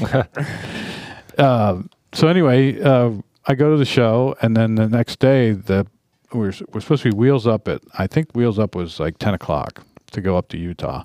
uh, 1.40 1.82
so 2.12 2.28
anyway, 2.28 2.80
uh, 2.80 3.12
I 3.46 3.54
go 3.54 3.70
to 3.70 3.76
the 3.76 3.84
show, 3.84 4.36
and 4.42 4.56
then 4.56 4.74
the 4.74 4.88
next 4.88 5.18
day, 5.18 5.52
the 5.52 5.86
we're 6.32 6.52
we're 6.72 6.80
supposed 6.80 7.02
to 7.02 7.10
be 7.10 7.16
wheels 7.16 7.46
up 7.46 7.66
at 7.66 7.82
I 7.98 8.06
think 8.06 8.32
wheels 8.32 8.58
up 8.58 8.74
was 8.74 9.00
like 9.00 9.18
ten 9.18 9.34
o'clock 9.34 9.84
to 10.12 10.20
go 10.20 10.36
up 10.36 10.48
to 10.50 10.58
Utah, 10.58 11.04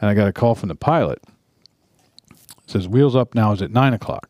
and 0.00 0.10
I 0.10 0.14
got 0.14 0.28
a 0.28 0.32
call 0.32 0.54
from 0.54 0.68
the 0.68 0.74
pilot. 0.74 1.20
It 2.30 2.70
says 2.70 2.88
wheels 2.88 3.16
up 3.16 3.34
now 3.34 3.52
is 3.52 3.62
at 3.62 3.70
nine 3.70 3.94
o'clock. 3.94 4.28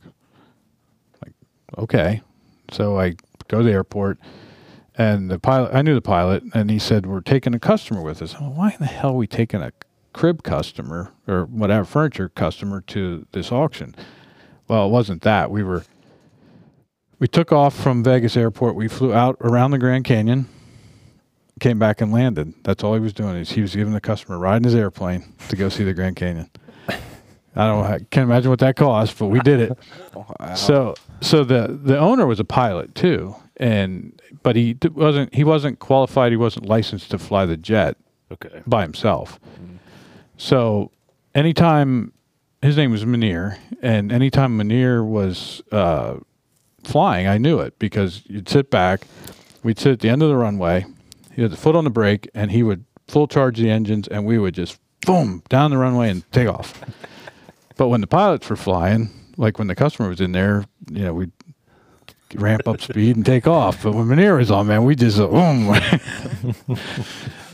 Like, 1.22 1.32
okay, 1.78 2.22
so 2.70 2.98
I 2.98 3.14
go 3.48 3.58
to 3.58 3.64
the 3.64 3.72
airport. 3.72 4.18
And 4.98 5.30
the 5.30 5.38
pilot, 5.38 5.74
I 5.74 5.82
knew 5.82 5.94
the 5.94 6.00
pilot, 6.00 6.42
and 6.54 6.70
he 6.70 6.78
said, 6.78 7.04
"We're 7.04 7.20
taking 7.20 7.54
a 7.54 7.58
customer 7.58 8.00
with 8.00 8.22
us." 8.22 8.32
Why 8.32 8.70
in 8.70 8.78
the 8.78 8.86
hell 8.86 9.10
are 9.10 9.16
we 9.16 9.26
taking 9.26 9.60
a 9.60 9.72
crib 10.14 10.42
customer 10.42 11.12
or 11.28 11.44
whatever 11.44 11.84
furniture 11.84 12.30
customer 12.30 12.80
to 12.80 13.26
this 13.32 13.52
auction? 13.52 13.94
Well, 14.68 14.86
it 14.86 14.90
wasn't 14.90 15.22
that. 15.22 15.50
We 15.50 15.62
were 15.62 15.84
we 17.18 17.28
took 17.28 17.52
off 17.52 17.74
from 17.74 18.02
Vegas 18.04 18.36
airport. 18.36 18.74
We 18.74 18.88
flew 18.88 19.12
out 19.14 19.36
around 19.40 19.70
the 19.70 19.78
Grand 19.78 20.04
Canyon, 20.04 20.48
came 21.60 21.78
back 21.78 22.00
and 22.00 22.12
landed. 22.12 22.52
That's 22.62 22.84
all 22.84 22.94
he 22.94 23.00
was 23.00 23.12
doing. 23.12 23.36
Is 23.36 23.50
he 23.50 23.62
was 23.62 23.74
giving 23.74 23.94
the 23.94 24.00
customer 24.00 24.36
a 24.36 24.38
ride 24.38 24.58
in 24.58 24.64
his 24.64 24.74
airplane 24.74 25.32
to 25.48 25.56
go 25.56 25.68
see 25.68 25.84
the 25.84 25.94
Grand 25.94 26.16
Canyon. 26.16 26.50
I 27.58 27.66
don't. 27.66 27.84
I 27.84 27.98
can't 28.10 28.24
imagine 28.28 28.50
what 28.50 28.58
that 28.58 28.76
cost, 28.76 29.18
but 29.18 29.28
we 29.28 29.40
did 29.40 29.60
it. 29.60 29.78
So, 30.56 30.94
so 31.22 31.42
the 31.42 31.78
the 31.82 31.98
owner 31.98 32.26
was 32.26 32.38
a 32.38 32.44
pilot 32.44 32.94
too, 32.94 33.34
and 33.56 34.20
but 34.42 34.56
he 34.56 34.76
wasn't 34.92 35.34
he 35.34 35.42
wasn't 35.42 35.78
qualified. 35.78 36.32
He 36.32 36.36
wasn't 36.36 36.66
licensed 36.66 37.10
to 37.12 37.18
fly 37.18 37.46
the 37.46 37.56
jet 37.56 37.96
Okay. 38.30 38.60
by 38.66 38.82
himself. 38.82 39.40
Mm-hmm. 39.40 39.76
So 40.36 40.90
anytime 41.34 42.12
his 42.62 42.76
name 42.76 42.90
was 42.90 43.04
Munir, 43.04 43.58
and 43.82 44.10
anytime 44.10 44.58
Munir 44.58 45.06
was 45.06 45.62
uh, 45.72 46.16
flying, 46.82 47.26
I 47.26 47.38
knew 47.38 47.60
it 47.60 47.78
because 47.78 48.22
you'd 48.26 48.48
sit 48.48 48.70
back, 48.70 49.06
we'd 49.62 49.78
sit 49.78 49.92
at 49.92 50.00
the 50.00 50.08
end 50.08 50.22
of 50.22 50.28
the 50.28 50.36
runway, 50.36 50.86
he 51.34 51.42
had 51.42 51.50
the 51.50 51.56
foot 51.56 51.76
on 51.76 51.84
the 51.84 51.90
brake, 51.90 52.28
and 52.34 52.50
he 52.50 52.62
would 52.62 52.84
full 53.06 53.28
charge 53.28 53.58
the 53.58 53.70
engines, 53.70 54.08
and 54.08 54.24
we 54.24 54.38
would 54.38 54.54
just 54.54 54.78
boom 55.02 55.42
down 55.48 55.70
the 55.70 55.78
runway 55.78 56.10
and 56.10 56.30
take 56.32 56.48
off. 56.48 56.82
but 57.76 57.88
when 57.88 58.00
the 58.00 58.06
pilots 58.06 58.48
were 58.48 58.56
flying, 58.56 59.10
like 59.36 59.58
when 59.58 59.68
the 59.68 59.74
customer 59.74 60.08
was 60.08 60.20
in 60.20 60.32
there, 60.32 60.64
you 60.90 61.02
know, 61.02 61.14
we'd 61.14 61.32
ramp 62.34 62.66
up 62.66 62.80
speed 62.80 63.16
and 63.16 63.24
take 63.24 63.46
off. 63.46 63.82
But 63.82 63.94
when 63.94 64.06
Munir 64.06 64.38
was 64.38 64.50
on, 64.50 64.66
man, 64.66 64.84
we 64.84 64.94
just 64.94 65.18
uh, 65.18 65.26
boom. 65.26 65.74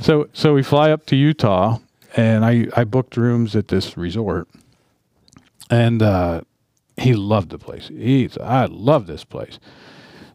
so 0.01 0.29
so 0.33 0.55
we 0.55 0.63
fly 0.63 0.91
up 0.91 1.07
to 1.07 1.17
Utah, 1.17 1.79
and 2.17 2.45
I 2.45 2.69
I 2.77 2.85
booked 2.85 3.17
rooms 3.17 3.55
at 3.57 3.69
this 3.69 3.97
resort, 3.97 4.49
and 5.73 6.03
uh, 6.03 6.43
he 6.99 7.15
loved 7.15 7.49
the 7.49 7.59
place. 7.59 7.89
He's 7.89 8.37
I 8.39 8.67
love 8.67 9.07
this 9.07 9.25
place. 9.25 9.59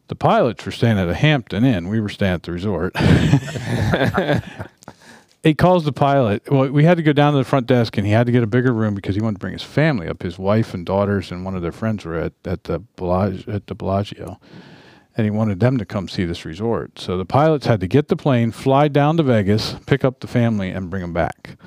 The 0.07 0.15
pilots 0.15 0.65
were 0.65 0.71
staying 0.71 0.97
at 0.97 1.07
a 1.07 1.13
Hampton 1.13 1.63
Inn. 1.63 1.89
We 1.89 1.99
were 1.99 2.09
staying 2.09 2.33
at 2.33 2.43
the 2.43 2.53
resort. 2.53 2.97
he 5.43 5.53
calls 5.53 5.85
the 5.85 5.91
pilot. 5.91 6.49
Well, 6.49 6.69
we 6.69 6.85
had 6.85 6.97
to 6.97 7.03
go 7.03 7.13
down 7.13 7.33
to 7.33 7.37
the 7.37 7.43
front 7.43 7.67
desk, 7.67 7.97
and 7.97 8.07
he 8.07 8.13
had 8.13 8.25
to 8.25 8.31
get 8.31 8.41
a 8.41 8.47
bigger 8.47 8.73
room 8.73 8.95
because 8.95 9.15
he 9.15 9.21
wanted 9.21 9.35
to 9.35 9.39
bring 9.39 9.53
his 9.53 9.63
family 9.63 10.07
up. 10.07 10.23
His 10.23 10.39
wife 10.39 10.73
and 10.73 10.85
daughters 10.85 11.31
and 11.31 11.45
one 11.45 11.55
of 11.55 11.61
their 11.61 11.71
friends 11.71 12.03
were 12.03 12.15
at 12.15 12.33
at 12.43 12.63
the 12.63 12.79
Bellagio, 12.79 13.53
at 13.53 13.67
the 13.67 13.75
Bellagio, 13.75 14.39
and 15.15 15.25
he 15.25 15.29
wanted 15.29 15.59
them 15.59 15.77
to 15.77 15.85
come 15.85 16.07
see 16.07 16.25
this 16.25 16.45
resort. 16.45 16.97
So 16.97 17.15
the 17.15 17.25
pilots 17.25 17.67
had 17.67 17.79
to 17.81 17.87
get 17.87 18.07
the 18.07 18.15
plane, 18.15 18.51
fly 18.51 18.87
down 18.87 19.17
to 19.17 19.23
Vegas, 19.23 19.75
pick 19.85 20.03
up 20.03 20.21
the 20.21 20.27
family, 20.27 20.71
and 20.71 20.89
bring 20.89 21.01
them 21.01 21.13
back. 21.13 21.57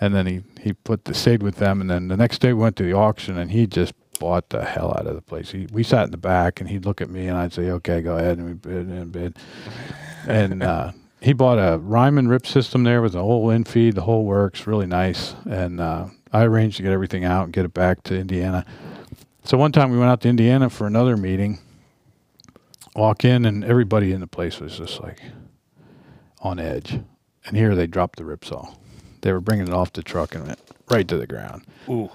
And 0.00 0.14
then 0.14 0.26
he 0.26 0.42
he 0.60 0.72
put 0.72 1.04
the 1.04 1.14
stayed 1.14 1.42
with 1.42 1.56
them, 1.56 1.80
and 1.80 1.90
then 1.90 2.08
the 2.08 2.16
next 2.16 2.38
day 2.40 2.52
we 2.52 2.62
went 2.62 2.76
to 2.76 2.82
the 2.82 2.94
auction, 2.94 3.36
and 3.36 3.50
he 3.50 3.66
just 3.66 3.92
bought 4.18 4.48
the 4.50 4.64
hell 4.64 4.94
out 4.96 5.06
of 5.06 5.14
the 5.14 5.22
place. 5.22 5.50
He, 5.50 5.66
we 5.72 5.82
sat 5.82 6.04
in 6.04 6.10
the 6.10 6.16
back, 6.16 6.60
and 6.60 6.70
he'd 6.70 6.84
look 6.86 7.00
at 7.00 7.10
me, 7.10 7.26
and 7.26 7.36
I'd 7.36 7.52
say, 7.52 7.70
"Okay, 7.70 8.00
go 8.00 8.16
ahead," 8.16 8.38
and 8.38 8.46
we 8.46 8.54
bid 8.54 8.86
and 8.86 9.12
bid. 9.12 9.36
And 10.26 10.62
uh, 10.62 10.92
he 11.20 11.32
bought 11.32 11.58
a 11.58 11.78
Raimann 11.78 12.28
rip 12.28 12.46
system 12.46 12.84
there 12.84 13.02
with 13.02 13.12
the 13.12 13.20
whole 13.20 13.46
infeed, 13.48 13.94
the 13.94 14.02
whole 14.02 14.24
works, 14.24 14.66
really 14.66 14.86
nice. 14.86 15.34
And 15.48 15.80
uh, 15.80 16.06
I 16.32 16.44
arranged 16.44 16.78
to 16.78 16.82
get 16.82 16.92
everything 16.92 17.24
out 17.24 17.44
and 17.44 17.52
get 17.52 17.64
it 17.64 17.74
back 17.74 18.02
to 18.04 18.18
Indiana. 18.18 18.64
So 19.44 19.58
one 19.58 19.72
time 19.72 19.90
we 19.90 19.98
went 19.98 20.10
out 20.10 20.20
to 20.22 20.28
Indiana 20.28 20.70
for 20.70 20.86
another 20.86 21.16
meeting. 21.16 21.58
Walk 22.96 23.24
in, 23.24 23.44
and 23.44 23.64
everybody 23.64 24.12
in 24.12 24.20
the 24.20 24.26
place 24.26 24.60
was 24.60 24.76
just 24.76 25.00
like 25.00 25.20
on 26.40 26.58
edge. 26.58 27.00
And 27.46 27.56
here 27.56 27.74
they 27.74 27.86
dropped 27.86 28.18
the 28.18 28.24
ripsaw. 28.24 28.74
They 29.22 29.32
were 29.32 29.40
bringing 29.40 29.68
it 29.68 29.74
off 29.74 29.92
the 29.92 30.02
truck 30.02 30.34
and 30.34 30.46
went 30.46 30.58
right 30.88 31.06
to 31.08 31.16
the 31.16 31.26
ground. 31.26 31.64
Ooh. 31.88 32.10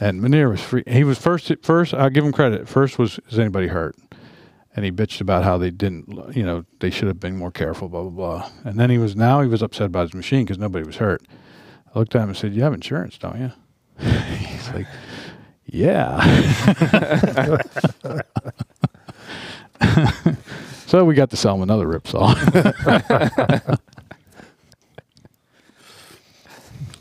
And 0.00 0.20
Munir 0.20 0.50
was 0.50 0.60
free. 0.60 0.82
He 0.86 1.04
was 1.04 1.18
first. 1.18 1.50
First, 1.62 1.94
I'll 1.94 2.10
give 2.10 2.24
him 2.24 2.32
credit. 2.32 2.68
First 2.68 2.98
was 2.98 3.20
is 3.30 3.38
anybody 3.38 3.68
hurt? 3.68 3.96
And 4.76 4.84
he 4.84 4.90
bitched 4.90 5.20
about 5.20 5.44
how 5.44 5.56
they 5.56 5.70
didn't. 5.70 6.34
You 6.36 6.42
know, 6.42 6.64
they 6.80 6.90
should 6.90 7.06
have 7.06 7.20
been 7.20 7.36
more 7.36 7.52
careful. 7.52 7.88
Blah 7.88 8.02
blah 8.02 8.10
blah. 8.10 8.50
And 8.64 8.78
then 8.78 8.90
he 8.90 8.98
was 8.98 9.14
now 9.14 9.40
he 9.40 9.48
was 9.48 9.62
upset 9.62 9.86
about 9.86 10.02
his 10.02 10.14
machine 10.14 10.44
because 10.44 10.58
nobody 10.58 10.84
was 10.84 10.96
hurt. 10.96 11.22
I 11.94 11.98
looked 11.98 12.14
at 12.16 12.22
him 12.22 12.30
and 12.30 12.36
said, 12.36 12.54
"You 12.54 12.62
have 12.62 12.74
insurance, 12.74 13.18
don't 13.18 13.40
you?" 13.40 13.52
He's 14.38 14.68
like, 14.70 14.86
"Yeah." 15.64 16.20
so 20.86 21.04
we 21.04 21.14
got 21.14 21.30
to 21.30 21.36
sell 21.36 21.54
him 21.54 21.62
another 21.62 21.86
ripsaw. 21.86 22.34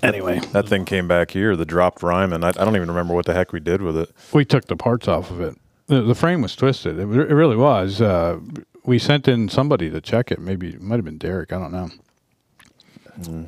anyway, 0.04 0.40
That 0.52 0.68
thing 0.68 0.86
came 0.86 1.08
back 1.08 1.32
here, 1.32 1.56
the 1.56 1.66
dropped 1.66 2.02
Raimann. 2.02 2.44
I, 2.44 2.50
I 2.50 2.66
don't 2.66 2.76
even 2.76 2.90
remember 2.90 3.14
what 3.14 3.26
the 3.26 3.34
heck 3.34 3.52
we 3.54 3.60
did 3.60 3.82
with 3.82 3.98
it. 3.98 4.12
we 4.34 4.46
took 4.46 4.66
the 4.66 4.76
parts 4.76 5.08
off 5.08 5.32
of 5.32 5.42
it. 5.42 5.56
The, 5.88 6.02
the 6.02 6.16
frame 6.16 6.42
was 6.42 6.56
twisted. 6.56 6.98
It, 6.98 7.04
it 7.04 7.34
really 7.34 7.56
was. 7.58 8.02
Uh, 8.02 8.40
we 8.86 9.00
sent 9.00 9.28
in 9.28 9.50
somebody 9.50 9.90
to 9.90 10.00
check 10.02 10.32
it. 10.32 10.40
Maybe 10.40 10.70
it 10.70 10.82
might 10.82 10.96
have 10.98 11.06
been 11.06 11.18
Derek. 11.18 11.52
I 11.54 11.60
don't 11.60 11.72
know. 11.72 11.90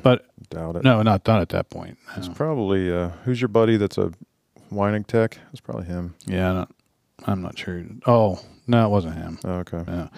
But 0.02 0.26
Doubt 0.50 0.76
it. 0.76 0.84
no, 0.84 1.02
not 1.02 1.24
done 1.24 1.40
at 1.40 1.48
that 1.50 1.70
point. 1.70 1.98
It's 2.16 2.28
No. 2.28 2.34
probably, 2.34 2.92
uh, 2.92 3.08
who's 3.24 3.40
your 3.40 3.48
buddy 3.48 3.76
that's 3.76 3.98
a 3.98 4.12
Weinig 4.72 5.06
tech? 5.08 5.38
It's 5.52 5.60
probably 5.60 5.86
him. 5.86 6.14
Yeah, 6.26 6.52
not, 6.52 6.70
I'm 7.24 7.42
not 7.42 7.58
sure. 7.58 7.82
Oh 8.06 8.38
no, 8.68 8.86
it 8.86 8.90
wasn't 8.90 9.14
him. 9.16 9.38
Oh, 9.44 9.54
okay. 9.58 9.82
Yeah. 9.88 10.08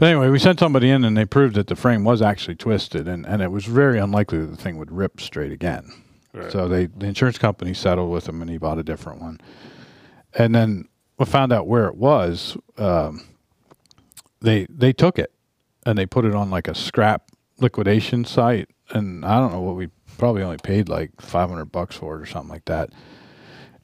But 0.00 0.06
anyway, 0.08 0.30
we 0.30 0.38
sent 0.38 0.58
somebody 0.58 0.88
in 0.88 1.04
and 1.04 1.14
they 1.14 1.26
proved 1.26 1.56
that 1.56 1.66
the 1.66 1.76
frame 1.76 2.04
was 2.04 2.22
actually 2.22 2.54
twisted 2.54 3.06
and, 3.06 3.26
and 3.26 3.42
it 3.42 3.52
was 3.52 3.66
very 3.66 3.98
unlikely 3.98 4.38
that 4.38 4.46
the 4.46 4.56
thing 4.56 4.78
would 4.78 4.90
rip 4.90 5.20
straight 5.20 5.52
again. 5.52 5.92
Right. 6.32 6.50
So 6.50 6.68
they 6.68 6.86
the 6.86 7.04
insurance 7.04 7.36
company 7.36 7.74
settled 7.74 8.10
with 8.10 8.26
him 8.26 8.40
and 8.40 8.50
he 8.50 8.56
bought 8.56 8.78
a 8.78 8.82
different 8.82 9.20
one. 9.20 9.38
and 10.32 10.54
then 10.54 10.88
we 11.18 11.26
found 11.26 11.52
out 11.52 11.66
where 11.66 11.86
it 11.86 11.96
was. 11.96 12.56
Um, 12.78 13.26
they 14.40 14.66
they 14.70 14.94
took 14.94 15.18
it 15.18 15.34
and 15.84 15.98
they 15.98 16.06
put 16.06 16.24
it 16.24 16.34
on 16.34 16.50
like 16.50 16.66
a 16.66 16.74
scrap 16.74 17.30
liquidation 17.58 18.24
site, 18.24 18.70
and 18.88 19.22
I 19.22 19.38
don't 19.38 19.52
know 19.52 19.60
what 19.60 19.76
we 19.76 19.88
probably 20.16 20.42
only 20.42 20.56
paid 20.56 20.88
like 20.88 21.10
five 21.20 21.50
hundred 21.50 21.66
bucks 21.66 21.94
for 21.94 22.16
it 22.16 22.22
or 22.22 22.26
something 22.26 22.48
like 22.48 22.64
that. 22.64 22.88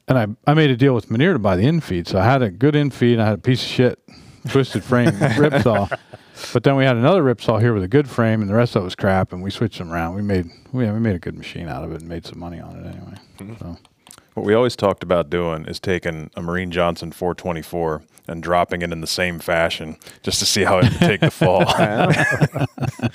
And 0.07 0.17
I 0.17 0.51
I 0.51 0.55
made 0.55 0.71
a 0.71 0.75
deal 0.75 0.95
with 0.95 1.09
Manier 1.09 1.33
to 1.33 1.39
buy 1.39 1.55
the 1.55 1.65
infeed, 1.65 2.07
so 2.07 2.17
I 2.17 2.23
had 2.25 2.41
a 2.41 2.49
good 2.49 2.73
infeed. 2.73 3.13
And 3.13 3.21
I 3.21 3.25
had 3.25 3.35
a 3.35 3.41
piece 3.41 3.61
of 3.61 3.69
shit 3.69 3.99
twisted 4.47 4.83
frame 4.83 5.11
rip 5.37 5.61
saw. 5.63 5.87
But 6.53 6.63
then 6.63 6.75
we 6.75 6.85
had 6.85 6.95
another 6.97 7.23
rip 7.23 7.41
saw 7.41 7.57
here 7.57 7.73
with 7.73 7.83
a 7.83 7.87
good 7.87 8.09
frame, 8.09 8.41
and 8.41 8.49
the 8.49 8.53
rest 8.55 8.75
of 8.75 8.81
it 8.81 8.85
was 8.85 8.95
crap. 8.95 9.33
And 9.33 9.41
we 9.41 9.49
switched 9.49 9.79
them 9.79 9.91
around. 9.91 10.15
We 10.15 10.21
made 10.21 10.49
we, 10.71 10.85
we 10.89 10.99
made 10.99 11.15
a 11.15 11.19
good 11.19 11.37
machine 11.37 11.67
out 11.67 11.83
of 11.83 11.91
it 11.91 12.01
and 12.01 12.09
made 12.09 12.25
some 12.25 12.39
money 12.39 12.59
on 12.59 12.75
it 12.77 12.85
anyway. 12.85 13.17
Mm-hmm. 13.39 13.55
So 13.59 13.77
What 14.35 14.45
we 14.45 14.53
always 14.53 14.75
talked 14.75 15.03
about 15.03 15.29
doing 15.29 15.65
is 15.65 15.79
taking 15.79 16.29
a 16.35 16.41
Mereen 16.41 16.69
Johnson 16.69 17.11
424 17.11 18.03
and 18.27 18.43
dropping 18.43 18.81
it 18.81 18.91
in 18.91 19.01
the 19.01 19.07
same 19.07 19.39
fashion 19.39 19.95
just 20.21 20.39
to 20.39 20.45
see 20.45 20.63
how 20.63 20.79
it 20.79 20.91
would 20.91 20.99
take 20.99 21.21
the 21.21 21.31
fall. 21.31 21.63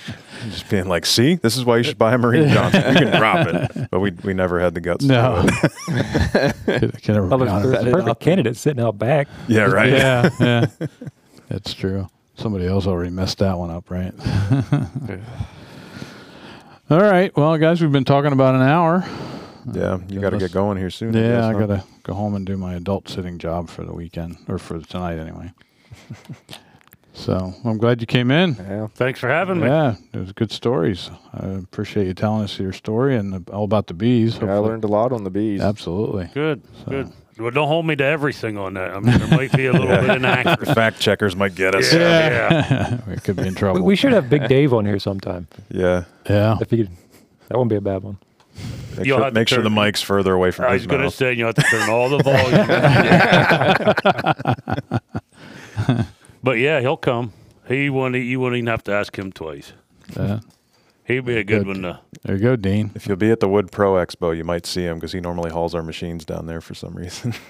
just 0.51 0.69
being 0.71 0.89
like, 0.89 1.05
see, 1.05 1.35
this 1.37 1.57
is 1.57 1.65
why 1.65 1.77
you 1.77 1.83
should 1.83 1.99
buy 1.99 2.15
a 2.15 2.19
Mereen 2.19 2.49
Johnson. 2.49 2.95
You 2.95 2.99
can 2.99 3.19
drop 3.19 3.47
it. 3.47 3.91
But 3.91 4.01
we, 4.01 4.11
we 4.25 4.33
never 4.35 4.59
had 4.59 4.75
the 4.75 4.81
guts 4.81 5.05
no, 5.05 5.43
to 5.43 5.49
do 5.49 5.57
it. 5.59 6.55
Can- 6.65 6.91
can 6.93 7.15
never 7.15 7.27
Well, 7.27 7.39
there's, 7.39 7.63
there's 7.63 7.87
a 7.87 7.91
perfect 7.91 8.21
candidate 8.21 8.57
sitting 8.57 8.83
out 8.83 8.99
back. 8.99 9.29
Yeah, 9.49 9.65
right. 9.65 9.91
Yeah, 9.91 10.31
yeah, 10.41 10.67
that's 11.53 11.75
true. 11.75 12.09
Somebody 12.35 12.67
else 12.67 12.87
already 12.87 13.11
messed 13.11 13.39
that 13.39 13.59
one 13.59 13.71
up, 13.71 13.91
right? 13.91 14.15
All 16.91 17.01
right, 17.01 17.35
well, 17.37 17.57
guys, 17.59 17.81
we've 17.81 17.93
been 17.93 18.05
talking 18.05 18.33
about 18.33 18.55
an 18.55 18.63
hour. 18.63 19.05
Yeah, 19.73 20.01
you 20.09 20.21
got 20.21 20.31
to 20.31 20.39
get 20.39 20.53
going 20.53 20.79
here 20.79 20.91
soon. 20.91 21.15
Yeah, 21.15 21.23
guess, 21.23 21.45
I 21.45 21.53
huh? 21.53 21.59
gotta 21.59 21.85
go 22.03 22.15
home 22.15 22.35
and 22.35 22.45
do 22.45 22.57
my 22.57 22.75
adult 22.75 23.09
sitting 23.09 23.39
job 23.39 23.69
for 23.69 23.85
the 23.85 23.93
weekend 23.93 24.39
or 24.49 24.59
for 24.59 24.81
tonight 24.81 25.19
anyway. 25.19 25.53
so 27.13 27.55
I'm 27.65 27.79
glad 27.79 28.01
you 28.01 28.07
came 28.07 28.31
in. 28.31 28.57
Yeah. 28.57 28.89
Thanks 28.95 29.21
for 29.21 29.29
having 29.29 29.61
me. 29.61 29.69
Yeah, 29.69 29.95
it 30.13 30.19
was 30.19 30.33
good 30.33 30.51
stories. 30.51 31.11
I 31.33 31.47
appreciate 31.47 32.07
you 32.07 32.15
telling 32.15 32.43
us 32.43 32.59
your 32.59 32.73
story 32.73 33.15
and 33.17 33.49
all 33.51 33.65
about 33.65 33.87
the 33.87 33.95
bees. 33.95 34.39
I 34.41 34.57
learned 34.57 34.85
a 34.85 34.89
lot 34.89 35.13
on 35.13 35.23
the 35.23 35.31
bees. 35.31 35.61
Absolutely. 35.61 36.31
Good, 36.35 36.63
good. 36.89 37.13
Well, 37.39 37.51
don't 37.51 37.69
hold 37.69 37.87
me 37.87 37.97
to 37.97 38.05
everything 38.05 38.59
on 38.59 38.75
that. 38.75 38.91
I 38.91 39.01
mean, 39.01 39.19
there 39.19 39.29
might 39.29 39.53
be 39.53 39.65
a 39.67 39.73
little 39.73 39.87
bit 39.89 40.11
inaccurate. 40.17 40.67
Fact 40.75 41.01
checkers 41.01 41.35
might 41.35 41.55
get 41.55 41.75
us. 41.75 41.91
Yeah, 41.93 42.29
yeah. 42.29 43.01
we 43.09 43.17
could 43.17 43.37
be 43.37 43.47
in 43.47 43.55
trouble. 43.55 43.83
we 43.83 43.97
should 43.97 44.13
have 44.13 44.29
Big 44.29 44.49
Dave 44.49 44.75
on 44.75 44.85
here 44.85 44.99
sometime. 44.99 45.49
Yeah. 45.71 46.05
yeah. 46.29 46.59
If 46.61 46.71
you 46.73 46.85
could, 46.85 46.91
that 47.49 47.57
wouldn't 47.57 47.71
be 47.71 47.77
a 47.77 47.81
bad 47.81 48.03
one. 48.03 48.19
Make, 48.97 49.07
You'll 49.07 49.17
sure, 49.17 49.25
have 49.25 49.33
to 49.33 49.41
make 49.41 49.49
sure 49.49 49.63
the 49.63 49.71
mic's 49.71 50.03
further 50.03 50.35
away 50.35 50.51
from 50.51 50.67
I 50.67 50.75
his 50.75 50.83
was 50.83 50.87
going 50.89 51.01
to 51.03 51.11
say 51.11 51.33
you 51.33 51.47
have 51.47 51.55
to 51.55 51.63
turn 51.63 51.89
all 51.89 52.11
the 52.11 52.19
volume. 55.89 56.07
but 56.43 56.59
yeah, 56.59 56.81
he'll 56.81 56.99
come. 56.99 57.33
He 57.67 57.89
won't. 57.89 58.15
You 58.15 58.41
won't 58.41 58.57
even 58.57 58.67
have 58.67 58.85
to 58.85 58.93
ask 58.93 59.19
him 59.19 59.33
twice. 59.33 59.73
Yeah. 60.15 60.41
He'd 61.05 61.25
be 61.25 61.37
a 61.37 61.45
good, 61.45 61.65
Good. 61.65 61.67
one 61.67 61.83
to. 61.83 62.01
There 62.23 62.37
you 62.37 62.43
go, 62.43 62.57
Dean. 62.57 62.93
If 62.95 63.07
you'll 63.09 63.17
be 63.17 63.31
at 63.33 63.41
the 63.41 63.49
Wood 63.49 63.73
Pro 63.73 63.95
Expo, 63.95 64.37
you 64.37 64.45
might 64.45 64.67
see 64.67 64.83
him 64.85 64.95
because 64.99 65.13
he 65.13 65.21
normally 65.21 65.51
hauls 65.51 65.75
our 65.75 65.83
machines 65.83 66.25
down 66.25 66.47
there 66.47 66.61
for 66.61 66.75
some 66.75 66.95
reason. 66.95 67.35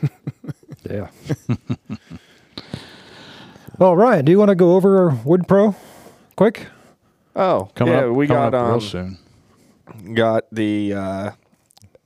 Yeah. 0.91 1.11
well, 3.79 3.95
Ryan, 3.97 4.25
do 4.25 4.33
you 4.33 4.39
want 4.39 4.49
to 4.49 4.55
go 4.57 4.75
over 4.75 5.11
Wood 5.25 5.47
Pro 5.47 5.77
quick? 6.37 6.67
Oh, 7.37 7.71
Coming 7.77 7.95
yeah, 7.95 8.01
up, 8.07 8.15
we 8.15 8.27
coming 8.27 8.51
got 8.51 8.55
up 8.55 8.67
real 8.67 8.75
um, 8.75 8.81
soon. 8.81 9.19
got 10.15 10.45
the 10.51 10.93
uh, 10.93 11.31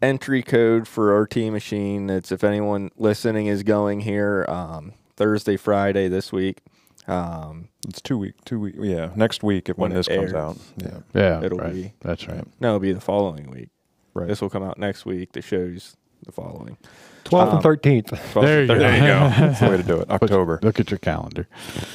entry 0.03 0.43
code 0.43 0.87
for 0.87 1.19
RT 1.23 1.37
machine. 1.37 2.11
It's 2.11 2.31
if 2.31 2.45
anyone 2.45 2.91
listening 2.97 3.47
is 3.47 3.63
going 3.63 4.01
here 4.01 4.45
um, 4.49 4.93
Thursday, 5.17 5.57
Friday 5.57 6.09
this 6.09 6.31
week. 6.33 6.59
Um, 7.09 7.69
it's 7.89 8.01
two 8.03 8.19
week, 8.19 8.35
two 8.45 8.59
week. 8.61 8.75
Yeah, 8.79 9.11
next 9.15 9.43
week 9.43 9.69
if 9.69 9.79
when, 9.79 9.91
When 9.91 9.99
it 10.01 10.07
this 10.07 10.17
comes 10.17 10.35
out. 10.35 10.57
Yeah, 10.77 10.99
Yeah, 11.15 11.43
it'll 11.45 11.59
right. 11.59 11.73
be- 11.73 11.93
That's 12.01 12.27
right. 12.27 12.45
no, 12.61 12.69
it'll 12.69 12.81
be 12.81 12.93
the 12.93 13.01
following 13.01 13.51
week. 13.51 13.69
right. 14.15 14.27
This 14.29 14.41
will 14.41 14.51
come 14.51 14.63
out 14.65 14.79
next 14.79 15.07
week. 15.07 15.33
The 15.33 15.43
show's 15.43 15.97
the 16.25 16.33
following. 16.33 16.77
12th 17.25 17.49
Um, 17.49 17.55
and 17.57 17.63
13th. 17.65 18.35
There 18.35 18.61
you 18.63 18.67
there 18.67 18.79
go. 18.79 18.89
you 18.95 19.01
go. 19.01 19.29
That's 19.47 19.61
the 19.61 19.69
way 19.69 19.77
to 19.77 19.83
do 19.83 20.01
it. 20.01 20.11
October. 20.11 20.59
Look 20.63 20.81
at 20.81 20.91
your 20.91 20.99
calendar. 20.99 21.47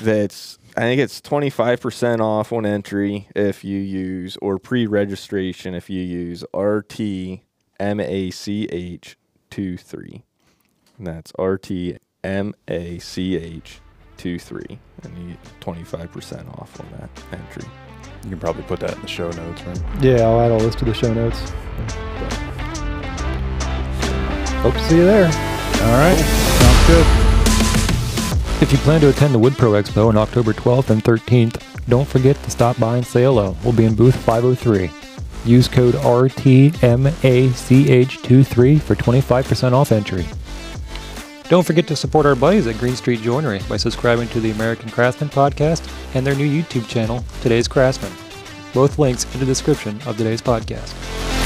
That's 0.02 0.58
I 0.78 0.82
think 0.82 1.02
it's 1.02 1.20
twenty 1.20 1.50
five 1.50 1.82
percent 1.82 2.22
off 2.22 2.54
on 2.54 2.66
entry 2.66 3.28
if 3.36 3.64
you 3.66 3.80
use 3.80 4.38
or 4.42 4.58
pre 4.60 4.88
registration 4.88 5.74
if 5.74 5.90
you 5.90 6.02
use 6.02 6.44
RT 6.54 7.42
MACH 7.80 9.18
23. 9.50 10.24
And 10.98 11.08
that's 11.08 11.32
RT 11.40 11.98
MACH 14.24 14.30
23 14.46 14.80
and 15.04 15.18
you 15.18 15.30
get 15.30 15.40
25% 15.62 16.60
off 16.60 16.80
on 16.80 16.86
that 17.00 17.10
entry. 17.32 17.64
You 18.24 18.30
can 18.30 18.40
probably 18.40 18.62
put 18.64 18.80
that 18.82 18.94
in 18.96 19.02
the 19.02 19.08
show 19.08 19.32
notes, 19.32 19.64
right? 19.64 19.82
Yeah, 20.02 20.22
I'll 20.22 20.40
add 20.42 20.52
all 20.52 20.60
this 20.60 20.76
to 20.76 20.86
the 20.86 20.94
show 20.94 21.12
notes. 21.14 21.40
Hope 24.62 24.74
to 24.74 24.80
see 24.88 24.98
you 24.98 25.06
there. 25.06 25.26
All 25.26 25.98
right. 25.98 26.18
Sounds 26.18 26.88
good. 26.88 27.06
If 28.62 28.72
you 28.72 28.78
plan 28.80 29.02
to 29.02 29.10
attend 29.10 29.34
the 29.34 29.40
Wood 29.40 29.58
Pro 29.58 29.72
Expo 29.72 30.08
on 30.08 30.18
October 30.18 30.54
12th 30.54 30.92
and 30.92 31.04
13th, 31.04 31.60
don't 31.90 32.08
forget 32.08 32.36
to 32.44 32.52
stop 32.52 32.78
by 32.80 32.98
and 32.98 33.06
say 33.06 33.24
hello. 33.24 33.56
We'll 33.64 33.74
be 33.74 33.86
in 33.86 33.96
booth 33.96 34.16
503. 34.16 34.92
Use 35.52 35.68
code 35.68 35.96
RTMACH23 35.96 38.82
for 38.82 38.96
25% 38.96 39.74
off 39.74 39.92
entry. 39.92 40.28
Don't 41.52 41.68
forget 41.68 41.86
to 41.88 41.98
support 41.98 42.26
our 42.26 42.34
buddies 42.34 42.66
at 42.66 42.78
Greene 42.78 42.96
Street 42.96 43.20
Joinery 43.20 43.60
by 43.68 43.76
subscribing 43.76 44.30
to 44.30 44.40
the 44.40 44.52
American 44.52 44.90
Craftsman 44.90 45.30
podcast 45.30 45.86
and 46.16 46.26
their 46.26 46.34
new 46.34 46.48
YouTube 46.50 46.88
channel, 46.88 47.26
Today's 47.42 47.68
Craftsman. 47.68 48.14
Both 48.74 48.98
links 48.98 49.26
in 49.34 49.42
the 49.42 49.46
description 49.46 50.00
of 50.06 50.16
today's 50.16 50.42
podcast. 50.42 51.41